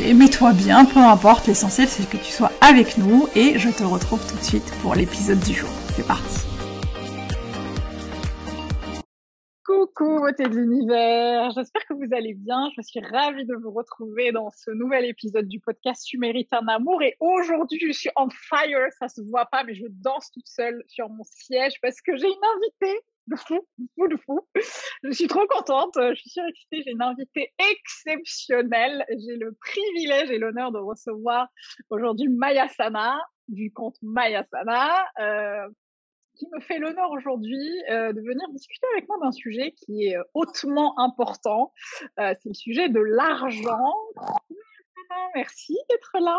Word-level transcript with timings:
mets-toi 0.00 0.52
bien, 0.52 0.84
peu 0.84 1.00
importe, 1.00 1.46
l'essentiel 1.46 1.88
c'est 1.88 2.08
que 2.08 2.16
tu 2.16 2.32
sois 2.32 2.50
avec 2.60 2.98
nous 2.98 3.28
et 3.34 3.58
je 3.58 3.68
te 3.68 3.82
retrouve 3.82 4.26
tout 4.28 4.36
de 4.36 4.42
suite 4.42 4.72
pour 4.80 4.94
l'épisode 4.94 5.40
du 5.40 5.52
jour. 5.52 5.68
C'est 5.94 6.06
parti. 6.06 6.40
Coucou 9.64 10.18
beauté 10.20 10.44
de 10.44 10.56
l'univers, 10.56 11.50
j'espère 11.54 11.84
que 11.86 11.94
vous 11.94 12.14
allez 12.14 12.34
bien, 12.34 12.70
je 12.76 12.82
suis 12.82 13.00
ravie 13.00 13.44
de 13.44 13.54
vous 13.54 13.70
retrouver 13.70 14.32
dans 14.32 14.50
ce 14.50 14.70
nouvel 14.70 15.04
épisode 15.04 15.46
du 15.46 15.60
podcast 15.60 16.04
Tu 16.06 16.18
mérites 16.18 16.52
un 16.52 16.66
amour. 16.68 17.02
Et 17.02 17.16
aujourd'hui 17.20 17.78
je 17.86 17.92
suis 17.92 18.10
en 18.16 18.28
fire, 18.30 18.88
ça 18.98 19.08
se 19.08 19.20
voit 19.20 19.46
pas 19.46 19.64
mais 19.64 19.74
je 19.74 19.84
danse 19.88 20.30
toute 20.32 20.48
seule 20.48 20.82
sur 20.88 21.08
mon 21.10 21.24
siège 21.24 21.74
parce 21.82 22.00
que 22.00 22.16
j'ai 22.16 22.26
une 22.26 22.46
invitée 22.56 23.00
de 23.28 23.36
fou, 23.36 23.66
de 23.78 23.86
fou, 23.94 24.08
de 24.08 24.16
fou. 24.16 24.40
Je 25.02 25.10
suis 25.10 25.26
trop 25.26 25.46
contente. 25.48 25.94
Je 25.96 26.14
suis 26.14 26.40
excitée. 26.48 26.82
J'ai 26.84 26.92
une 26.92 27.02
invitée 27.02 27.52
exceptionnelle. 27.70 29.04
J'ai 29.08 29.36
le 29.36 29.52
privilège 29.52 30.30
et 30.30 30.38
l'honneur 30.38 30.72
de 30.72 30.78
recevoir 30.78 31.48
aujourd'hui 31.90 32.28
Maya 32.28 32.68
Sana 32.68 33.18
du 33.48 33.72
compte 33.72 33.96
Maya 34.02 34.44
Sana, 34.50 35.04
euh, 35.20 35.68
qui 36.34 36.46
me 36.52 36.60
fait 36.60 36.78
l'honneur 36.78 37.10
aujourd'hui 37.10 37.68
euh, 37.90 38.12
de 38.12 38.20
venir 38.20 38.48
discuter 38.50 38.86
avec 38.94 39.08
moi 39.08 39.18
d'un 39.22 39.32
sujet 39.32 39.72
qui 39.72 40.06
est 40.06 40.16
hautement 40.34 40.98
important. 40.98 41.72
Euh, 42.18 42.34
c'est 42.42 42.48
le 42.48 42.54
sujet 42.54 42.88
de 42.88 43.00
l'argent. 43.00 43.94
Merci 45.34 45.76
d'être 45.90 46.18
là. 46.20 46.38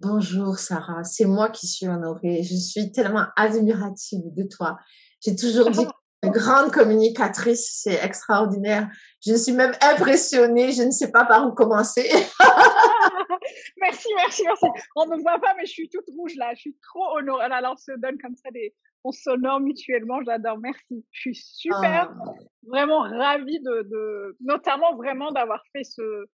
Bonjour 0.00 0.58
Sarah, 0.58 1.04
c'est 1.04 1.26
moi 1.26 1.48
qui 1.48 1.68
suis 1.68 1.86
honorée. 1.86 2.42
Je 2.42 2.56
suis 2.56 2.90
tellement 2.90 3.26
admirative 3.36 4.34
de 4.34 4.42
toi. 4.42 4.76
J'ai 5.24 5.36
toujours 5.36 5.70
dit 5.70 5.86
grande 6.30 6.70
communicatrice, 6.70 7.80
c'est 7.82 8.04
extraordinaire. 8.04 8.88
Je 9.24 9.34
suis 9.34 9.52
même 9.52 9.72
impressionnée, 9.80 10.72
je 10.72 10.82
ne 10.82 10.90
sais 10.90 11.10
pas 11.10 11.24
par 11.24 11.46
où 11.46 11.52
commencer. 11.52 12.08
merci, 13.80 14.08
merci, 14.16 14.42
merci. 14.44 14.66
On 14.94 15.06
ne 15.06 15.16
me 15.16 15.22
voit 15.22 15.40
pas, 15.40 15.54
mais 15.56 15.66
je 15.66 15.72
suis 15.72 15.88
toute 15.88 16.08
rouge 16.16 16.34
là. 16.36 16.54
Je 16.54 16.60
suis 16.60 16.76
trop 16.82 17.16
honorée. 17.16 17.44
Alors, 17.44 17.72
on 17.72 17.76
se 17.76 17.92
donne 17.98 18.18
comme 18.18 18.36
ça 18.36 18.50
des, 18.52 18.74
on 19.04 19.10
s'honore 19.10 19.60
mutuellement. 19.60 20.22
J'adore. 20.24 20.58
Merci. 20.58 21.04
Je 21.10 21.20
suis 21.20 21.34
super, 21.34 22.12
ah. 22.12 22.32
vraiment 22.66 23.00
ravie 23.00 23.60
de, 23.60 23.82
de, 23.82 24.36
notamment 24.40 24.94
vraiment 24.96 25.32
d'avoir 25.32 25.62
fait 25.72 25.84
ce, 25.84 26.26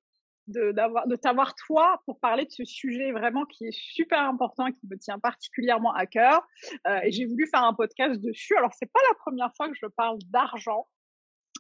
de 0.48 0.72
d'avoir 0.72 1.06
de 1.06 1.16
t'avoir 1.16 1.54
toi 1.54 2.02
pour 2.04 2.18
parler 2.20 2.44
de 2.44 2.50
ce 2.50 2.64
sujet 2.64 3.12
vraiment 3.12 3.44
qui 3.44 3.66
est 3.66 3.76
super 3.76 4.20
important 4.20 4.66
et 4.66 4.72
qui 4.72 4.86
me 4.90 4.96
tient 4.96 5.18
particulièrement 5.18 5.92
à 5.92 6.06
cœur. 6.06 6.46
Euh, 6.86 7.00
et 7.04 7.12
j'ai 7.12 7.26
voulu 7.26 7.46
faire 7.46 7.64
un 7.64 7.74
podcast 7.74 8.20
dessus. 8.20 8.56
Alors 8.56 8.72
c'est 8.74 8.90
pas 8.90 9.00
la 9.08 9.14
première 9.16 9.54
fois 9.56 9.68
que 9.68 9.74
je 9.80 9.86
parle 9.86 10.18
d'argent 10.30 10.86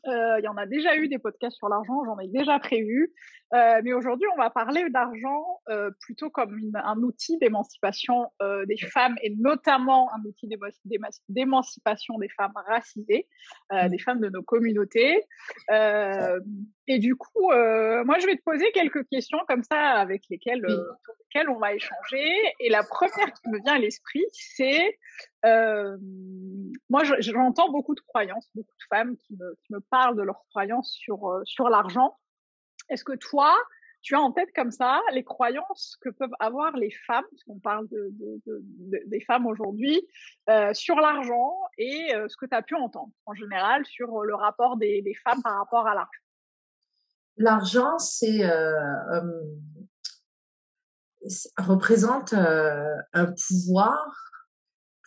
il 0.04 0.44
y 0.44 0.48
en 0.48 0.56
a 0.56 0.66
déjà 0.66 0.96
eu 0.96 1.08
des 1.08 1.18
podcasts 1.18 1.56
sur 1.56 1.68
l'argent, 1.68 2.04
j'en 2.04 2.18
ai 2.18 2.28
déjà 2.28 2.58
prévu. 2.58 3.12
Euh, 3.54 3.80
mais 3.82 3.94
aujourd'hui, 3.94 4.26
on 4.34 4.36
va 4.36 4.50
parler 4.50 4.84
d'argent 4.90 5.60
euh, 5.70 5.90
plutôt 6.00 6.28
comme 6.28 6.58
une, 6.58 6.76
un 6.76 6.98
outil 6.98 7.38
d'émancipation 7.38 8.30
euh, 8.42 8.66
des 8.66 8.76
femmes 8.76 9.16
et 9.22 9.34
notamment 9.38 10.10
un 10.12 10.22
outil 10.26 10.48
d'émancipation 11.28 12.18
des 12.18 12.28
femmes 12.28 12.52
racisées, 12.66 13.26
euh, 13.72 13.84
mmh. 13.84 13.88
des 13.88 13.98
femmes 13.98 14.20
de 14.20 14.28
nos 14.28 14.42
communautés. 14.42 15.22
Euh, 15.70 16.38
et 16.86 16.98
du 16.98 17.16
coup, 17.16 17.50
moi, 17.50 18.18
je 18.18 18.26
vais 18.26 18.36
te 18.36 18.42
poser 18.42 18.70
quelques 18.72 19.06
questions 19.08 19.38
comme 19.46 19.62
ça 19.62 19.78
avec 19.78 20.22
lesquelles, 20.30 20.62
lesquelles 20.62 21.48
on 21.50 21.58
va 21.58 21.74
échanger. 21.74 22.26
Et 22.60 22.70
la 22.70 22.82
première 22.82 23.32
qui 23.32 23.50
me 23.50 23.60
vient 23.62 23.74
à 23.74 23.78
l'esprit, 23.78 24.24
c'est 24.32 24.98
moi, 25.44 27.02
j'entends 27.20 27.70
beaucoup 27.70 27.94
de 27.94 28.00
croyances, 28.00 28.48
beaucoup 28.54 28.74
de 28.74 28.96
femmes 28.96 29.16
qui 29.16 29.36
me, 29.70 29.80
parlent 29.90 30.16
de 30.16 30.22
leurs 30.22 30.44
croyances 30.50 30.92
sur 30.92 31.28
euh, 31.28 31.42
sur 31.44 31.68
l'argent. 31.68 32.16
Est-ce 32.88 33.04
que 33.04 33.16
toi, 33.16 33.54
tu 34.00 34.14
as 34.14 34.20
en 34.20 34.32
tête 34.32 34.48
comme 34.54 34.70
ça 34.70 35.00
les 35.12 35.24
croyances 35.24 35.98
que 36.00 36.08
peuvent 36.08 36.34
avoir 36.40 36.76
les 36.76 36.90
femmes, 37.06 37.24
parce 37.30 37.44
qu'on 37.44 37.58
parle 37.58 37.88
de, 37.88 38.08
de, 38.12 38.40
de, 38.46 39.02
des 39.06 39.20
femmes 39.20 39.46
aujourd'hui, 39.46 40.00
euh, 40.48 40.72
sur 40.72 40.96
l'argent 40.96 41.54
et 41.76 42.14
euh, 42.14 42.26
ce 42.28 42.36
que 42.36 42.46
tu 42.46 42.54
as 42.54 42.62
pu 42.62 42.74
entendre 42.74 43.12
en 43.26 43.34
général 43.34 43.84
sur 43.84 44.22
le 44.22 44.34
rapport 44.34 44.76
des, 44.76 45.02
femmes 45.24 45.42
par 45.42 45.58
rapport 45.58 45.86
à 45.86 45.94
l'argent? 45.94 46.10
L'argent, 47.36 47.98
c'est 47.98 48.42
représente 51.58 52.32
un 52.32 53.34
pouvoir 53.46 54.28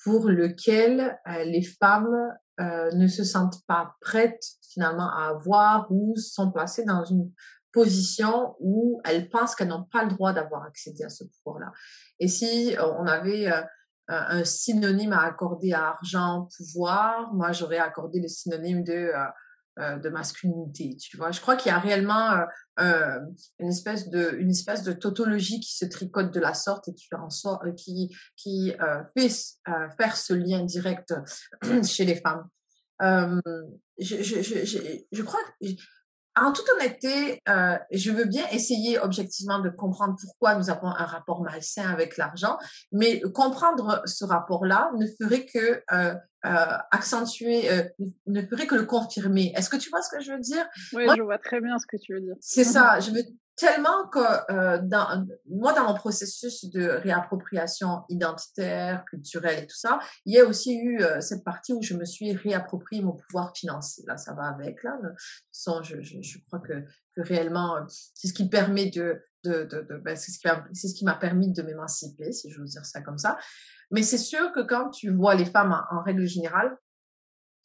pour 0.04 0.30
lequel 0.30 1.18
euh, 1.28 1.44
les 1.44 1.64
femmes 1.64 2.34
euh, 2.60 2.92
ne 2.92 3.08
se 3.08 3.24
sentent 3.24 3.66
pas 3.68 3.96
prêtes 4.02 4.44
finalement 4.72 5.10
à 5.10 5.30
avoir 5.30 5.88
ou 5.92 6.16
sont 6.18 6.52
placées 6.52 6.86
dans 6.86 7.04
une 7.06 7.32
position 7.72 8.56
où 8.60 9.02
elles 9.06 9.30
pensent 9.30 9.56
qu'elles 9.56 9.70
n'ont 9.70 9.86
pas 9.86 10.04
le 10.04 10.10
droit 10.10 10.34
d'avoir 10.34 10.64
accédé 10.64 11.04
à 11.04 11.10
ce 11.10 11.24
pouvoir-là. 11.24 11.72
Et 12.20 12.28
si 12.28 12.76
euh, 12.78 12.86
on 13.00 13.06
avait 13.08 13.52
un 14.08 14.44
synonyme 14.44 15.14
à 15.14 15.22
accorder 15.22 15.72
à 15.72 15.88
argent, 15.90 16.50
pouvoir, 16.58 17.34
moi 17.34 17.54
j'aurais 17.54 17.78
accordé 17.78 18.20
le 18.20 18.28
synonyme 18.28 18.84
de 18.84 18.94
euh, 18.94 19.26
de 19.78 20.10
masculinité. 20.10 20.98
Tu 20.98 21.18
vois, 21.18 21.32
je 21.32 21.40
crois 21.40 21.56
qu'il 21.56 21.72
y 21.72 21.76
a 21.76 21.80
réellement 21.80 22.32
euh, 22.32 22.46
euh, 22.80 23.20
une 23.60 23.70
espèce 23.70 24.10
de 24.10 24.36
une 24.38 24.52
espèce 24.52 24.84
de 24.84 24.92
tautologie 24.92 25.60
qui 25.60 25.76
se 25.76 25.86
tricote 25.86 26.34
de 26.34 26.40
la 26.40 26.54
sorte 26.54 26.88
et 26.90 26.94
qui 26.94 27.08
en 27.16 27.30
sort, 27.30 27.64
qui 27.78 28.16
qui 28.36 28.74
fait 29.18 29.30
faire 29.98 30.18
ce 30.18 30.34
lien 30.34 30.64
direct 30.64 31.14
chez 31.86 32.06
les 32.06 32.16
femmes. 32.16 32.48
je, 33.02 33.40
je, 34.00 34.42
je, 34.42 35.04
je, 35.12 35.24
crois 35.24 35.40
en 36.36 36.54
toute 36.54 36.66
honnêteté, 36.76 37.42
euh, 37.50 37.78
je 37.92 38.12
veux 38.12 38.26
bien 38.26 38.46
essayer 38.52 39.00
objectivement 39.00 39.60
de 39.60 39.70
comprendre 39.70 40.16
pourquoi 40.20 40.56
nous 40.56 40.70
avons 40.70 40.88
un 40.88 41.06
rapport 41.06 41.42
malsain 41.42 41.90
avec 41.90 42.18
l'argent, 42.18 42.58
mais 42.92 43.22
comprendre 43.34 44.02
ce 44.06 44.24
rapport-là 44.24 44.92
ne 44.98 45.08
ferait 45.08 45.46
que 45.46 45.84
euh, 45.92 46.16
euh, 46.46 46.78
accentuer, 46.92 47.70
euh, 47.70 47.84
ne 48.28 48.42
ferait 48.42 48.66
que 48.66 48.76
le 48.76 48.86
confirmer. 48.86 49.54
Est-ce 49.56 49.70
que 49.70 49.78
tu 49.78 49.90
vois 49.90 50.02
ce 50.02 50.10
que 50.10 50.24
je 50.24 50.32
veux 50.32 50.40
dire? 50.40 50.66
Oui, 50.94 51.06
je 51.16 51.22
vois 51.22 51.38
très 51.38 51.62
bien 51.62 51.78
ce 51.78 51.86
que 51.86 51.98
tu 52.02 52.14
veux 52.14 52.22
dire. 52.22 52.36
C'est 52.40 52.64
ça. 52.64 53.00
Je 53.00 53.12
veux 53.12 53.22
tellement 53.56 54.08
que 54.08 54.52
euh, 54.52 54.80
dans, 54.82 55.26
moi, 55.48 55.74
dans 55.74 55.86
mon 55.86 55.94
processus 55.94 56.66
de 56.66 56.88
réappropriation 56.88 58.04
identitaire, 58.10 59.06
culturelle 59.06 59.64
et 59.64 59.68
tout 59.68 59.78
ça, 59.78 60.00
il 60.26 60.34
y 60.34 60.40
a 60.40 60.46
aussi 60.46 60.76
eu 60.76 61.02
euh, 61.02 61.22
cette 61.22 61.44
partie 61.44 61.74
où 61.74 61.82
je 61.82 61.94
me 61.94 62.06
suis 62.06 62.34
réapproprié 62.34 63.02
mon 63.02 63.14
pouvoir 63.14 63.54
financier. 63.56 64.04
Là, 64.08 64.18
ça 64.18 64.34
va 64.34 64.46
avec. 64.46 64.84
Là, 64.84 64.98
de 65.04 65.10
toute 65.10 65.84
je, 65.84 66.02
je, 66.02 66.22
je 66.22 66.38
crois 66.46 66.60
que, 66.60 66.86
que 67.16 67.22
réellement, 67.22 67.78
euh, 67.78 67.82
c'est 68.16 68.28
ce 68.28 68.34
qui 68.34 68.48
permet 68.48 68.90
de, 68.90 69.22
de, 69.44 69.64
de, 69.64 69.98
ben, 70.04 70.16
c'est 70.16 70.32
ce 70.32 70.96
qui 70.96 71.06
m'a 71.06 71.16
permis 71.16 71.52
de 71.52 71.62
m'émanciper, 71.62 72.32
si 72.32 72.50
j'ose 72.52 72.72
dire 72.72 72.86
ça 72.86 73.02
comme 73.02 73.18
ça. 73.18 73.38
Mais 73.92 74.04
c'est 74.04 74.18
sûr 74.18 74.52
que 74.54 74.62
quand 74.62 74.90
tu 74.90 75.12
vois 75.12 75.36
les 75.36 75.46
femmes 75.46 75.80
en, 75.92 76.02
règle 76.04 76.26
générale, 76.26 76.78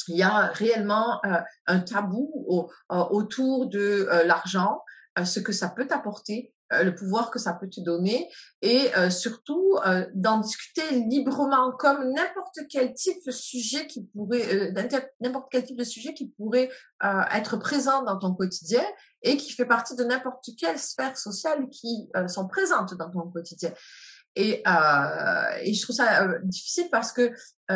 il 0.09 0.17
y 0.17 0.23
a 0.23 0.49
réellement 0.49 1.21
euh, 1.25 1.41
un 1.67 1.81
tabou 1.81 2.31
au, 2.49 2.71
autour 2.91 3.69
de 3.69 4.09
l'argent, 4.25 4.81
ce 5.25 5.41
que 5.41 5.53
ça 5.53 5.69
peut 5.69 5.87
t'apporter 5.87 6.53
euh, 6.73 6.83
le 6.83 6.95
pouvoir 6.97 7.31
que 7.31 7.39
ça 7.39 7.53
peut 7.53 7.69
te 7.69 7.81
donner 7.81 8.29
et 8.61 8.91
euh, 8.97 9.09
surtout 9.09 9.79
euh, 9.87 10.05
d'en 10.15 10.39
discuter 10.39 10.83
librement 11.09 11.71
comme 11.71 12.13
n'importe 12.13 12.59
quel 12.69 12.93
type 12.93 13.25
de 13.25 13.31
sujet 13.31 13.87
qui 13.87 14.03
pourrait 14.03 14.73
n'importe 15.21 15.47
quel 15.53 15.65
type 15.65 15.77
de 15.79 15.85
sujet 15.85 16.13
qui 16.13 16.31
pourrait 16.31 16.69
être 17.33 17.57
présent 17.57 18.03
dans 18.03 18.19
ton 18.19 18.35
quotidien 18.35 18.83
et 19.23 19.37
qui 19.37 19.53
fait 19.53 19.65
partie 19.65 19.95
de 19.95 20.03
n'importe 20.03 20.45
quelle 20.59 20.79
sphère 20.79 21.17
sociale 21.17 21.69
qui 21.71 22.11
sont 22.27 22.49
présentes 22.49 22.95
dans 22.95 23.11
ton 23.11 23.31
quotidien. 23.31 23.73
Et, 24.35 24.62
et 25.62 25.75
je 25.75 25.83
trouve 25.83 25.97
ça 25.97 26.29
difficile 26.43 26.89
parce 26.91 27.12
que 27.12 27.33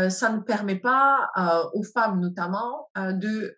ça 0.09 0.31
ne 0.31 0.41
permet 0.41 0.79
pas 0.79 1.31
aux 1.75 1.85
femmes 1.85 2.21
notamment 2.21 2.91
de 2.97 3.55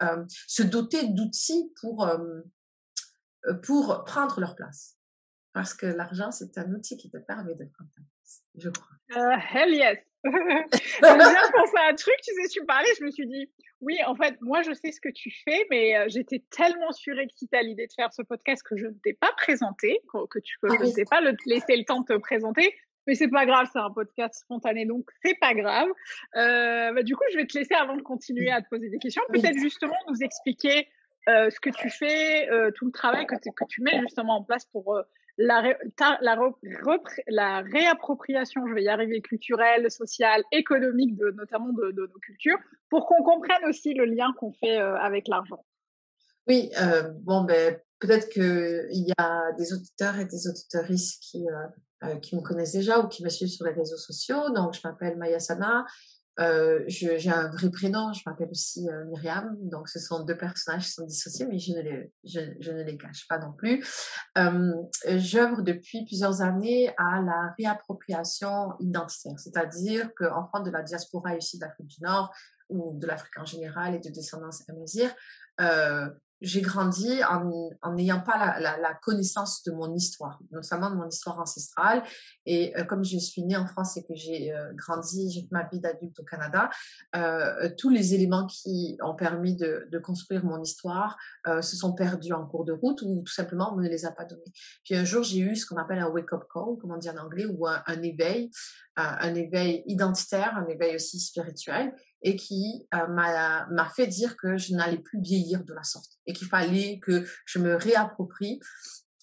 se 0.47 0.63
doter 0.63 1.09
d'outils 1.09 1.73
pour 1.81 2.07
pour 3.63 4.05
prendre 4.05 4.41
leur 4.41 4.55
place. 4.57 4.97
Parce 5.53 5.75
que 5.75 5.87
l'argent, 5.87 6.31
c'est 6.31 6.57
un 6.57 6.73
outil 6.73 6.97
qui 6.97 7.11
te 7.11 7.19
permet 7.19 7.55
de 7.55 7.65
prendre 7.65 7.91
ta 7.95 8.03
place, 8.03 8.43
je 8.57 8.71
crois. 8.71 8.97
Uh, 9.11 9.39
hell 9.53 9.75
yes! 9.75 9.99
J'ai 10.25 11.01
pensé 11.03 11.77
à 11.79 11.91
un 11.91 11.95
truc, 11.95 12.15
tu 12.23 12.33
sais, 12.33 12.49
tu 12.49 12.65
parlais, 12.65 12.89
je 12.99 13.05
me 13.05 13.11
suis 13.11 13.27
dit, 13.27 13.51
oui, 13.81 13.99
en 14.07 14.15
fait, 14.15 14.41
moi, 14.41 14.63
je 14.63 14.73
sais 14.73 14.93
ce 14.93 15.01
que 15.01 15.09
tu 15.09 15.31
fais, 15.45 15.67
mais 15.69 15.97
euh, 15.97 16.05
j'étais 16.09 16.45
tellement 16.51 16.93
surexcitée 16.93 17.57
à 17.57 17.63
l'idée 17.63 17.87
de 17.87 17.93
faire 17.93 18.13
ce 18.13 18.23
podcast 18.23 18.63
que 18.63 18.77
je 18.77 18.87
ne 18.87 18.95
t'ai 19.03 19.15
pas 19.15 19.33
présenté, 19.37 20.01
que, 20.31 20.39
tu 20.39 20.57
ah 20.63 20.69
ne 20.69 20.95
t'ai 20.95 21.05
pas 21.05 21.21
le, 21.21 21.37
laissé 21.47 21.77
le 21.77 21.85
temps 21.85 22.01
de 22.01 22.07
te 22.07 22.19
présenter. 22.19 22.75
Mais 23.09 23.17
c'est 23.17 23.29
pas 23.29 23.45
grave, 23.47 23.69
c'est 23.73 23.81
un 23.81 23.91
podcast 23.91 24.33
spontané, 24.43 24.87
donc 24.87 25.11
c'est 25.25 25.37
pas 25.41 25.55
grave. 25.55 25.89
Euh, 26.37 26.93
bah, 26.93 27.03
du 27.03 27.17
coup, 27.17 27.25
je 27.33 27.39
vais 27.39 27.47
te 27.47 27.59
laisser 27.59 27.75
avant 27.75 27.97
de 27.97 28.03
continuer 28.03 28.53
à 28.53 28.63
te 28.63 28.69
poser 28.69 28.91
des 28.91 28.99
questions, 28.99 29.23
peut-être 29.29 29.59
justement 29.59 29.97
nous 30.09 30.23
expliquer 30.23 30.87
euh, 31.29 31.51
ce 31.51 31.61
que 31.61 31.71
tu 31.71 31.89
fais, 31.89 32.51
euh, 32.51 32.73
tout 32.73 32.87
le 32.87 32.91
travail 32.91 33.27
que, 33.27 33.37
tu 33.69 33.83
mets 33.83 34.01
justement 34.01 34.39
en 34.39 34.43
place 34.43 34.65
pour 34.67 34.97
euh, 34.97 35.03
la, 35.39 35.63
la, 36.21 37.61
réappropriation, 37.63 38.67
je 38.67 38.75
vais 38.75 38.83
y 38.83 38.89
arriver, 38.89 39.21
culturelle, 39.23 39.89
sociale, 39.91 40.43
économique, 40.51 41.17
notamment 41.37 41.73
de, 41.73 41.93
nos 41.93 42.19
cultures, 42.21 42.59
pour 42.91 43.07
qu'on 43.07 43.23
comprenne 43.23 43.65
aussi 43.69 43.95
le 43.95 44.05
lien 44.05 44.33
qu'on 44.39 44.53
fait 44.53 44.77
avec 44.77 45.29
l'argent. 45.29 45.65
Oui, 46.47 46.71
bon, 47.21 47.45
ben, 47.45 47.79
peut-être 47.99 48.29
qu'il 48.29 49.07
y 49.09 49.13
a 49.17 49.53
des 49.57 49.73
auditeurs 49.73 50.19
et 50.19 50.27
des 50.27 50.49
auditrices 50.49 51.17
qui, 51.17 51.47
qui 52.21 52.37
me 52.37 52.43
connaissent 52.43 52.75
déjà 52.75 52.99
ou 52.99 53.09
qui 53.09 53.25
me 53.25 53.31
suivent 53.31 53.49
sur 53.49 53.65
les 53.65 53.73
réseaux 53.73 53.97
sociaux. 53.97 54.51
Donc, 54.51 54.75
je 54.75 54.81
m'appelle 54.85 55.17
Maya 55.17 55.39
Sana. 55.39 55.87
Euh, 56.41 56.83
j'ai 56.87 57.31
un 57.31 57.49
vrai 57.51 57.71
prénom, 57.71 58.13
je 58.13 58.23
m'appelle 58.25 58.49
aussi 58.51 58.89
euh, 58.89 59.05
Myriam, 59.05 59.55
donc 59.69 59.89
ce 59.89 59.99
sont 59.99 60.25
deux 60.25 60.37
personnages 60.37 60.87
qui 60.87 60.93
sont 60.93 61.05
dissociés, 61.05 61.47
mais 61.47 61.59
je 61.59 61.73
ne 61.73 61.81
les, 61.81 62.13
je, 62.25 62.71
ne 62.71 62.83
les 62.83 62.97
cache 62.97 63.27
pas 63.29 63.39
non 63.39 63.53
plus. 63.53 63.85
Euh, 64.39 64.73
J'œuvre 65.07 65.61
depuis 65.63 66.05
plusieurs 66.07 66.41
années 66.41 66.89
à 66.97 67.21
la 67.21 67.55
réappropriation 67.59 68.73
identitaire, 68.81 69.39
c'est-à-dire 69.39 70.11
qu'enfant 70.17 70.61
de 70.61 70.71
la 70.71 70.83
diaspora 70.83 71.37
ici 71.37 71.59
d'Afrique 71.59 71.89
du 71.89 72.03
Nord 72.03 72.33
ou 72.71 72.99
de 72.99 73.07
l'Afrique 73.07 73.39
en 73.39 73.45
général 73.45 73.95
et 73.95 73.99
de 73.99 74.09
descendance 74.09 74.63
amazir, 74.71 75.15
euh, 75.61 76.09
j'ai 76.43 76.61
grandi 76.61 77.21
en 77.25 77.95
n'ayant 77.95 78.21
pas 78.21 78.59
la, 78.59 78.95
connaissance 79.03 79.63
de 79.65 79.73
mon 79.73 79.95
histoire, 79.95 80.39
notamment 80.51 80.91
de 80.91 80.97
mon 80.97 81.09
histoire 81.09 81.41
ancestrale. 81.41 82.03
Et 82.47 82.77
euh, 82.77 82.85
comme 82.85 83.05
je 83.05 83.17
suis 83.19 83.43
née 83.43 83.57
en 83.57 83.67
France 83.67 83.97
et 83.97 84.03
que 84.03 84.15
j'ai 84.15 84.53
euh, 84.53 84.73
grandi, 84.75 85.31
j'ai 85.31 85.49
ma 85.51 85.67
vie 85.69 85.81
d'adulte 85.81 86.19
au 86.21 86.25
Canada, 86.25 86.69
euh, 87.17 87.71
tous 87.79 87.89
les 87.89 88.15
éléments 88.15 88.47
qui 88.47 88.99
ont 89.03 89.15
permis 89.15 89.57
de, 89.57 89.89
construire 90.03 90.45
mon 90.45 90.61
histoire 90.61 91.17
se 91.47 91.77
sont 91.77 91.93
perdus 91.93 92.33
en 92.33 92.45
cours 92.45 92.65
de 92.65 92.73
route 92.73 93.03
ou 93.03 93.23
tout 93.25 93.33
simplement 93.33 93.73
on 93.73 93.77
ne 93.77 93.89
les 93.89 94.05
a 94.05 94.11
pas 94.11 94.25
donnés. 94.25 94.43
Puis 94.85 94.97
un 94.97 95.05
jour, 95.05 95.23
j'ai 95.23 95.39
eu 95.39 95.55
ce 95.55 95.65
qu'on 95.65 95.77
appelle 95.77 96.01
un 96.01 96.09
wake-up 96.09 96.43
call, 96.53 96.77
comme 96.81 96.91
on 96.91 96.97
dit 96.97 97.09
en 97.09 97.17
anglais, 97.19 97.47
ou 97.47 97.69
un 97.69 98.03
éveil, 98.03 98.51
un 98.97 99.35
éveil 99.35 99.83
identitaire, 99.87 100.57
un 100.57 100.67
éveil 100.67 100.97
aussi 100.97 101.19
spirituel 101.19 101.95
et 102.23 102.37
qui 102.37 102.87
euh, 102.95 103.07
m'a 103.09 103.91
fait 103.95 104.07
dire 104.07 104.37
que 104.37 104.57
je 104.57 104.75
n'allais 104.75 104.99
plus 104.99 105.21
vieillir 105.21 105.65
de 105.65 105.73
la 105.73 105.83
sorte 105.83 106.19
et 106.27 106.33
qu'il 106.33 106.49
fallait 106.49 106.99
que 107.01 107.27
je 107.47 107.59
me 107.59 107.75
réapproprie 107.75 108.61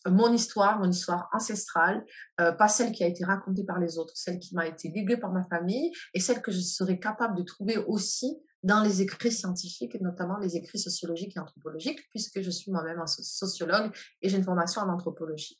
mon 0.07 0.31
histoire, 0.31 0.79
mon 0.79 0.89
histoire 0.89 1.29
ancestrale, 1.33 2.05
euh, 2.39 2.51
pas 2.51 2.67
celle 2.67 2.91
qui 2.91 3.03
a 3.03 3.07
été 3.07 3.25
racontée 3.25 3.65
par 3.65 3.79
les 3.79 3.97
autres, 3.97 4.13
celle 4.15 4.39
qui 4.39 4.55
m'a 4.55 4.67
été 4.67 4.89
léguée 4.89 5.17
par 5.17 5.31
ma 5.31 5.43
famille 5.45 5.91
et 6.13 6.19
celle 6.19 6.41
que 6.41 6.51
je 6.51 6.59
serais 6.59 6.99
capable 6.99 7.37
de 7.37 7.43
trouver 7.43 7.77
aussi 7.77 8.37
dans 8.63 8.81
les 8.81 9.01
écrits 9.01 9.31
scientifiques 9.31 9.95
et 9.95 9.99
notamment 9.99 10.37
les 10.37 10.55
écrits 10.55 10.79
sociologiques 10.79 11.35
et 11.35 11.39
anthropologiques 11.39 12.01
puisque 12.09 12.41
je 12.41 12.49
suis 12.49 12.71
moi-même 12.71 12.99
un 12.99 13.07
sociologue 13.07 13.91
et 14.21 14.29
j'ai 14.29 14.37
une 14.37 14.43
formation 14.43 14.81
en 14.81 14.89
anthropologie. 14.89 15.59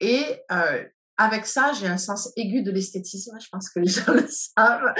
Et 0.00 0.42
euh, 0.50 0.84
avec 1.22 1.46
ça, 1.46 1.72
j'ai 1.72 1.86
un 1.86 1.98
sens 1.98 2.32
aigu 2.36 2.62
de 2.62 2.72
l'esthétisme, 2.72 3.38
je 3.40 3.48
pense 3.50 3.70
que 3.70 3.78
les 3.78 3.86
gens 3.90 4.12
le 4.12 4.26
savent. 4.28 4.92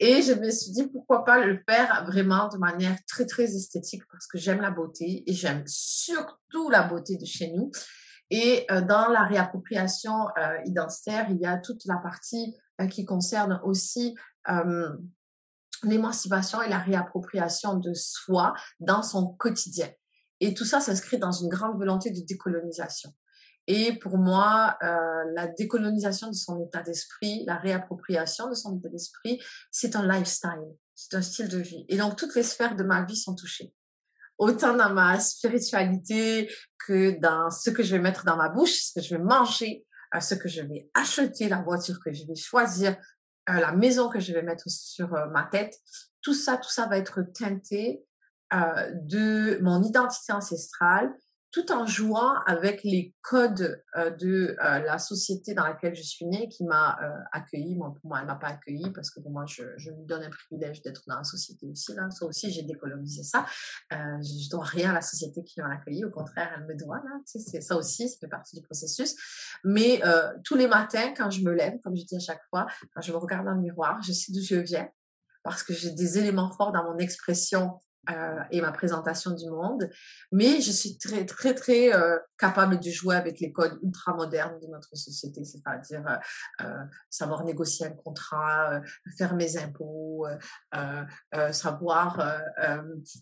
Et 0.00 0.22
je 0.22 0.32
me 0.32 0.50
suis 0.50 0.72
dit, 0.72 0.88
pourquoi 0.88 1.24
pas 1.24 1.44
le 1.44 1.60
faire 1.68 2.04
vraiment 2.06 2.48
de 2.48 2.56
manière 2.56 2.96
très, 3.06 3.26
très 3.26 3.44
esthétique, 3.44 4.02
parce 4.10 4.26
que 4.26 4.38
j'aime 4.38 4.60
la 4.60 4.70
beauté 4.70 5.24
et 5.26 5.32
j'aime 5.34 5.62
surtout 5.66 6.70
la 6.70 6.84
beauté 6.84 7.16
de 7.16 7.26
chez 7.26 7.52
nous. 7.52 7.70
Et 8.30 8.66
euh, 8.70 8.80
dans 8.80 9.08
la 9.08 9.24
réappropriation 9.24 10.28
euh, 10.38 10.58
identitaire, 10.64 11.26
il 11.30 11.38
y 11.38 11.46
a 11.46 11.58
toute 11.58 11.84
la 11.84 11.96
partie 11.96 12.56
euh, 12.80 12.86
qui 12.86 13.04
concerne 13.04 13.60
aussi 13.64 14.14
l'émancipation 15.82 16.62
et 16.62 16.70
la 16.70 16.78
réappropriation 16.78 17.74
de 17.74 17.92
soi 17.92 18.54
dans 18.80 19.02
son 19.02 19.34
quotidien. 19.34 19.88
Et 20.40 20.54
tout 20.54 20.64
ça 20.64 20.80
s'inscrit 20.80 21.18
dans 21.18 21.32
une 21.32 21.48
grande 21.48 21.76
volonté 21.76 22.10
de 22.10 22.20
décolonisation. 22.26 23.10
Et 23.70 23.92
pour 23.98 24.16
moi, 24.16 24.78
euh, 24.82 25.24
la 25.34 25.46
décolonisation 25.46 26.28
de 26.28 26.34
son 26.34 26.58
état 26.64 26.82
d'esprit, 26.82 27.44
la 27.46 27.56
réappropriation 27.56 28.48
de 28.48 28.54
son 28.54 28.78
état 28.78 28.88
d'esprit, 28.88 29.42
c'est 29.70 29.94
un 29.94 30.08
lifestyle, 30.08 30.74
c'est 30.94 31.14
un 31.14 31.20
style 31.20 31.48
de 31.48 31.58
vie. 31.58 31.84
Et 31.90 31.98
donc, 31.98 32.16
toutes 32.16 32.34
les 32.34 32.42
sphères 32.42 32.76
de 32.76 32.82
ma 32.82 33.04
vie 33.04 33.16
sont 33.16 33.34
touchées. 33.34 33.74
Autant 34.38 34.74
dans 34.74 34.94
ma 34.94 35.20
spiritualité 35.20 36.50
que 36.86 37.20
dans 37.20 37.50
ce 37.50 37.68
que 37.68 37.82
je 37.82 37.94
vais 37.94 38.02
mettre 38.02 38.24
dans 38.24 38.36
ma 38.36 38.48
bouche, 38.48 38.72
ce 38.72 38.98
que 38.98 39.04
je 39.04 39.14
vais 39.14 39.22
manger, 39.22 39.84
euh, 40.14 40.20
ce 40.20 40.34
que 40.34 40.48
je 40.48 40.62
vais 40.62 40.88
acheter, 40.94 41.50
la 41.50 41.60
voiture 41.60 42.00
que 42.02 42.10
je 42.10 42.26
vais 42.26 42.36
choisir, 42.36 42.96
euh, 43.50 43.60
la 43.60 43.72
maison 43.72 44.08
que 44.08 44.18
je 44.18 44.32
vais 44.32 44.42
mettre 44.42 44.64
sur 44.70 45.14
euh, 45.14 45.26
ma 45.26 45.44
tête. 45.44 45.74
Tout 46.22 46.32
ça, 46.32 46.56
tout 46.56 46.70
ça 46.70 46.86
va 46.86 46.96
être 46.96 47.20
teinté 47.34 48.02
de 48.50 49.58
mon 49.60 49.82
identité 49.82 50.32
ancestrale 50.32 51.12
tout 51.50 51.72
en 51.72 51.86
jouant 51.86 52.34
avec 52.46 52.84
les 52.84 53.14
codes 53.22 53.82
euh, 53.96 54.10
de 54.10 54.56
euh, 54.62 54.78
la 54.80 54.98
société 54.98 55.54
dans 55.54 55.64
laquelle 55.64 55.94
je 55.94 56.02
suis 56.02 56.26
née, 56.26 56.48
qui 56.48 56.64
m'a 56.64 56.98
euh, 57.02 57.10
accueilli. 57.32 57.74
Moi, 57.74 57.94
pour 57.94 58.10
moi, 58.10 58.18
elle 58.20 58.26
m'a 58.26 58.34
pas 58.34 58.48
accueilli 58.48 58.90
parce 58.92 59.10
que 59.10 59.20
pour 59.20 59.30
moi, 59.30 59.44
je, 59.46 59.62
je 59.76 59.90
me 59.90 60.04
donne 60.06 60.22
un 60.22 60.30
privilège 60.30 60.82
d'être 60.82 61.02
dans 61.06 61.16
la 61.16 61.24
société 61.24 61.66
aussi. 61.66 61.94
Là, 61.94 62.10
ça 62.10 62.26
aussi, 62.26 62.50
j'ai 62.50 62.62
décolonisé 62.62 63.22
ça. 63.22 63.46
Euh, 63.92 63.96
je 64.22 64.50
dois 64.50 64.64
rien 64.64 64.90
à 64.90 64.94
la 64.94 65.02
société 65.02 65.42
qui 65.42 65.60
m'a 65.60 65.72
accueilli. 65.72 66.04
Au 66.04 66.10
contraire, 66.10 66.50
elle 66.56 66.66
me 66.66 66.74
doit. 66.74 66.98
Là, 66.98 67.18
tu 67.26 67.38
sais, 67.38 67.50
c'est 67.50 67.60
ça 67.62 67.76
aussi, 67.76 68.08
ça 68.08 68.16
fait 68.20 68.28
partie 68.28 68.56
du 68.56 68.62
processus. 68.62 69.16
Mais 69.64 70.04
euh, 70.04 70.30
tous 70.44 70.54
les 70.54 70.68
matins, 70.68 71.14
quand 71.16 71.30
je 71.30 71.42
me 71.42 71.52
lève, 71.52 71.78
comme 71.82 71.96
je 71.96 72.04
dis 72.04 72.16
à 72.16 72.20
chaque 72.20 72.42
fois, 72.50 72.66
quand 72.94 73.00
je 73.00 73.12
me 73.12 73.16
regarde 73.16 73.46
dans 73.46 73.54
le 73.54 73.60
miroir, 73.60 74.00
je 74.02 74.12
sais 74.12 74.32
d'où 74.32 74.42
je 74.42 74.56
viens 74.56 74.88
parce 75.42 75.62
que 75.62 75.72
j'ai 75.72 75.92
des 75.92 76.18
éléments 76.18 76.50
forts 76.50 76.72
dans 76.72 76.84
mon 76.84 76.98
expression 76.98 77.78
euh, 78.10 78.40
et 78.50 78.60
ma 78.60 78.72
présentation 78.72 79.32
du 79.32 79.50
monde, 79.50 79.90
mais 80.32 80.60
je 80.60 80.70
suis 80.70 80.96
très 80.96 81.26
très 81.26 81.54
très 81.54 81.94
euh, 81.94 82.18
capable 82.38 82.80
de 82.80 82.90
jouer 82.90 83.16
avec 83.16 83.38
les 83.40 83.52
codes 83.52 83.78
ultra 83.82 84.14
modernes 84.14 84.58
de 84.60 84.66
notre 84.66 84.96
société, 84.96 85.44
c'est-à-dire 85.44 86.18
euh, 86.62 86.84
savoir 87.10 87.44
négocier 87.44 87.86
un 87.86 87.90
contrat, 87.90 88.80
faire 89.18 89.34
mes 89.34 89.58
impôts, 89.58 90.26
savoir 91.50 92.40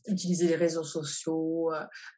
utiliser 0.07 0.49
les 0.49 0.57
réseaux 0.57 0.85
sociaux, 0.85 1.73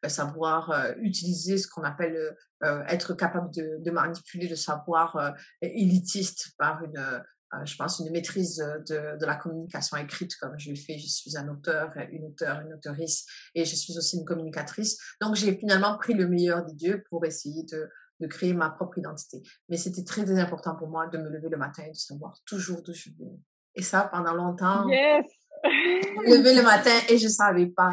savoir 0.07 0.95
utiliser 1.01 1.59
ce 1.59 1.69
qu'on 1.69 1.85
appelle 1.85 2.37
être 2.63 3.15
capable 3.15 3.51
de, 3.55 3.79
de, 3.81 3.91
manipuler 3.91 4.49
le 4.49 4.57
savoir 4.57 5.35
élitiste 5.63 6.55
par 6.59 6.83
une 6.83 7.23
euh, 7.55 7.65
je 7.65 7.77
pense, 7.77 7.99
une 8.01 8.11
maîtrise 8.11 8.57
de, 8.57 9.19
de, 9.19 9.27
la 9.27 9.37
communication 9.37 9.97
écrite 9.97 10.37
comme 10.37 10.59
je 10.59 10.71
l'ai 10.71 10.77
fait. 10.77 10.99
Je 10.99 11.07
suis 11.07 11.37
un 11.37 11.49
auteur, 11.49 11.93
une 12.11 12.27
auteure, 12.27 12.61
une 12.61 12.75
auteurice 12.75 13.27
et 13.55 13.65
je 13.65 13.75
suis 13.75 13.97
aussi 13.97 14.19
une 14.19 14.25
communicatrice. 14.25 14.99
Donc, 15.21 15.35
j'ai 15.35 15.57
finalement 15.57 15.97
pris 15.97 16.15
le 16.15 16.29
meilleur 16.29 16.65
des 16.65 16.75
dieux 16.75 17.05
pour 17.09 17.25
essayer 17.25 17.63
de, 17.65 17.89
de 18.21 18.27
créer 18.27 18.53
ma 18.53 18.69
propre 18.71 18.99
identité. 18.99 19.43
Mais 19.69 19.77
c'était 19.79 20.05
très, 20.05 20.25
très 20.25 20.39
important 20.39 20.77
pour 20.77 20.89
moi 20.89 21.07
de 21.07 21.17
me 21.17 21.31
lever 21.31 21.49
le 21.49 21.57
matin 21.57 21.85
et 21.87 21.93
de 21.93 21.97
savoir 21.97 22.37
toujours 22.45 22.83
d'où 22.83 22.93
je 22.93 23.11
venais. 23.19 23.39
Et 23.75 23.83
ça, 23.83 24.09
pendant 24.13 24.35
longtemps, 24.35 24.87
yes. 24.89 25.25
je 25.65 26.31
me 26.31 26.37
levais 26.39 26.55
le 26.55 26.63
matin 26.63 26.95
et 27.09 27.17
je 27.17 27.29
savais 27.29 27.67
pas. 27.67 27.93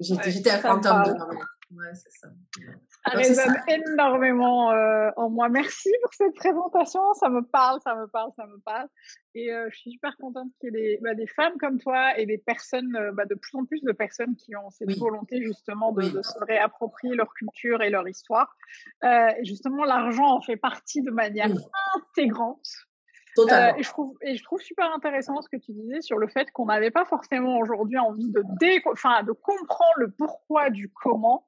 J'étais 0.00 0.50
ouais, 0.50 0.50
un 0.50 0.58
fantôme 0.58 1.04
de 1.04 1.12
Ouais, 1.72 1.94
c'est 1.94 2.12
ça. 2.12 2.28
Ça 3.04 3.16
résonne 3.16 3.56
énormément 3.68 4.70
euh, 4.70 5.10
en 5.16 5.30
moi. 5.30 5.48
Merci 5.48 5.90
pour 6.02 6.14
cette 6.14 6.34
présentation. 6.34 7.00
Ça 7.14 7.28
me 7.28 7.42
parle, 7.42 7.80
ça 7.82 7.96
me 7.96 8.06
parle, 8.06 8.30
ça 8.36 8.46
me 8.46 8.58
parle. 8.60 8.88
Et 9.34 9.52
euh, 9.52 9.68
je 9.70 9.76
suis 9.76 9.90
super 9.90 10.16
contente 10.16 10.48
qu'il 10.60 10.74
y 10.74 10.78
ait 10.78 10.96
des, 10.96 10.98
bah, 11.02 11.14
des, 11.14 11.26
femmes 11.26 11.54
comme 11.58 11.78
toi 11.78 12.16
et 12.18 12.24
des 12.24 12.38
personnes, 12.38 12.94
euh, 12.96 13.10
bah, 13.12 13.24
de 13.24 13.34
plus 13.34 13.56
en 13.56 13.64
plus 13.64 13.82
de 13.82 13.92
personnes 13.92 14.36
qui 14.36 14.54
ont 14.54 14.70
cette 14.70 14.96
volonté 14.96 15.42
justement 15.42 15.92
de, 15.92 16.02
de, 16.08 16.22
se 16.22 16.38
réapproprier 16.44 17.16
leur 17.16 17.34
culture 17.34 17.82
et 17.82 17.90
leur 17.90 18.06
histoire. 18.08 18.56
Euh, 19.02 19.28
justement, 19.42 19.84
l'argent 19.84 20.36
en 20.36 20.40
fait 20.40 20.56
partie 20.56 21.02
de 21.02 21.10
manière 21.10 21.50
intégrante. 21.96 22.68
Euh, 23.38 23.72
et, 23.76 23.82
je 23.82 23.88
trouve, 23.90 24.16
et 24.22 24.36
je 24.36 24.42
trouve 24.42 24.60
super 24.60 24.92
intéressant 24.94 25.40
ce 25.42 25.48
que 25.48 25.56
tu 25.56 25.72
disais 25.72 26.00
sur 26.00 26.18
le 26.18 26.28
fait 26.28 26.50
qu'on 26.52 26.66
n'avait 26.66 26.90
pas 26.90 27.04
forcément 27.04 27.58
aujourd'hui 27.58 27.98
envie 27.98 28.30
de, 28.30 28.42
dé, 28.58 28.78
de 28.78 29.32
comprendre 29.32 29.94
le 29.96 30.10
pourquoi 30.10 30.70
du 30.70 30.90
comment, 30.90 31.46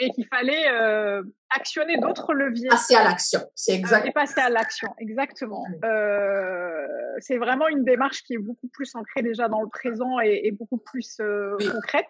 mais 0.00 0.10
qu'il 0.10 0.26
fallait 0.26 0.68
euh, 0.70 1.22
actionner 1.54 1.98
d'autres 1.98 2.32
leviers. 2.32 2.68
Passer 2.68 2.94
à 2.94 3.04
l'action, 3.04 3.40
c'est 3.54 3.74
exact. 3.74 4.06
et 4.06 4.12
passer 4.12 4.40
à 4.40 4.48
l'action, 4.48 4.88
exactement. 4.98 5.64
Euh, 5.84 6.86
c'est 7.18 7.36
vraiment 7.36 7.68
une 7.68 7.84
démarche 7.84 8.22
qui 8.22 8.34
est 8.34 8.38
beaucoup 8.38 8.68
plus 8.68 8.94
ancrée 8.94 9.22
déjà 9.22 9.48
dans 9.48 9.60
le 9.60 9.68
présent 9.68 10.18
et, 10.20 10.42
et 10.44 10.50
beaucoup 10.50 10.78
plus 10.78 11.18
euh, 11.20 11.56
concrète. 11.72 12.06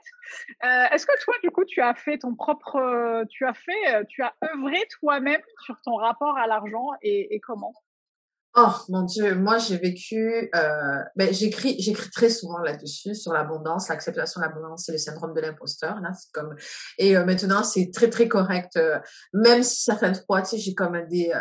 Euh, 0.64 0.84
Est-ce 0.92 1.06
que 1.06 1.24
toi, 1.24 1.34
du 1.42 1.50
coup, 1.50 1.64
tu 1.64 1.80
as 1.80 1.94
fait 1.94 2.18
ton 2.18 2.34
propre, 2.34 3.24
tu 3.30 3.44
as 3.44 3.54
fait, 3.54 4.06
tu 4.08 4.22
as 4.22 4.34
œuvré 4.54 4.78
toi-même 5.00 5.42
sur 5.64 5.80
ton 5.82 5.96
rapport 5.96 6.36
à 6.38 6.46
l'argent 6.46 6.88
et, 7.02 7.34
et 7.34 7.40
comment? 7.40 7.74
Oh 8.54 8.74
mon 8.90 9.02
Dieu, 9.02 9.34
moi 9.34 9.56
j'ai 9.56 9.78
vécu, 9.78 10.50
euh, 10.54 10.98
ben, 11.16 11.32
j'écris, 11.32 11.74
j'écris 11.78 12.10
très 12.10 12.28
souvent 12.28 12.58
là-dessus 12.58 13.14
sur 13.14 13.32
l'abondance, 13.32 13.88
l'acceptation 13.88 14.42
de 14.42 14.46
l'abondance 14.46 14.90
et 14.90 14.92
le 14.92 14.98
syndrome 14.98 15.32
de 15.32 15.40
l'imposteur. 15.40 15.98
Là, 16.02 16.10
c'est 16.12 16.30
comme 16.32 16.54
et 16.98 17.16
euh, 17.16 17.24
maintenant 17.24 17.64
c'est 17.64 17.90
très 17.94 18.10
très 18.10 18.28
correct, 18.28 18.76
euh, 18.76 18.98
même 19.32 19.62
si 19.62 19.82
certaines 19.84 20.16
fois, 20.26 20.42
tu 20.42 20.50
sais, 20.50 20.58
j'ai 20.58 20.74
comme 20.74 21.00
des, 21.08 21.32
euh, 21.34 21.40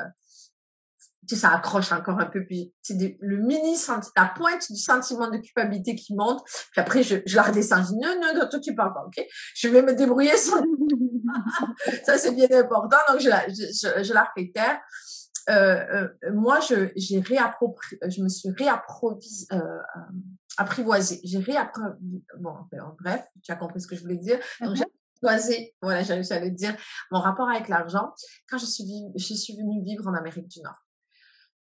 tu 1.27 1.35
sais, 1.35 1.41
ça 1.41 1.49
accroche 1.49 1.91
encore 1.91 2.17
un 2.17 2.27
peu, 2.27 2.45
puis 2.45 2.73
c'est 2.81 2.95
le 3.19 3.37
mini 3.45 3.75
la 4.15 4.31
pointe 4.33 4.71
du 4.71 4.79
sentiment 4.79 5.29
de 5.29 5.37
culpabilité 5.37 5.95
qui 5.95 6.15
monte, 6.15 6.41
puis 6.71 6.79
après 6.79 7.03
je, 7.03 7.17
je 7.25 7.35
la 7.35 7.43
redescends, 7.43 7.83
je 7.83 7.89
dis 7.89 7.99
non 8.01 8.15
non 8.21 8.33
non, 8.39 8.47
toi 8.49 8.59
tu 8.61 8.73
parles 8.73 8.93
pas, 8.93 9.03
ok, 9.05 9.21
je 9.55 9.67
vais 9.67 9.81
me 9.81 9.93
débrouiller 9.93 10.37
sans, 10.37 10.63
ça 12.05 12.17
c'est 12.17 12.31
bien 12.31 12.47
important, 12.53 12.97
donc 13.09 13.19
je 13.19 13.27
la, 13.27 13.49
je, 13.49 13.53
je, 13.53 14.01
je 14.01 14.13
la 14.13 14.31
taire. 14.55 14.79
Euh, 15.49 16.07
euh, 16.23 16.33
moi, 16.33 16.59
je, 16.59 16.91
j'ai 16.95 17.19
réapproprié, 17.19 17.99
je 18.07 18.21
me 18.21 18.29
suis 18.29 18.49
réapprovisé, 18.51 19.47
euh, 19.53 19.57
euh, 19.57 19.99
apprivoisée. 20.57 21.19
J'ai 21.23 21.39
réapprovisé, 21.39 22.23
bon, 22.39 22.51
en 22.51 22.95
bref, 22.99 23.25
tu 23.43 23.51
as 23.51 23.55
compris 23.55 23.81
ce 23.81 23.87
que 23.87 23.95
je 23.95 24.01
voulais 24.01 24.17
dire. 24.17 24.39
Donc, 24.61 24.75
j'ai 24.75 24.83
apprivoisé, 25.15 25.75
voilà, 25.81 25.99
à 25.99 26.39
le 26.39 26.51
dire, 26.51 26.75
mon 27.11 27.19
rapport 27.19 27.49
avec 27.49 27.69
l'argent 27.69 28.13
quand 28.49 28.57
je 28.57 28.65
suis, 28.65 28.85
je 29.15 29.33
suis 29.33 29.55
venue 29.55 29.83
vivre 29.83 30.07
en 30.07 30.13
Amérique 30.13 30.47
du 30.47 30.61
Nord. 30.61 30.85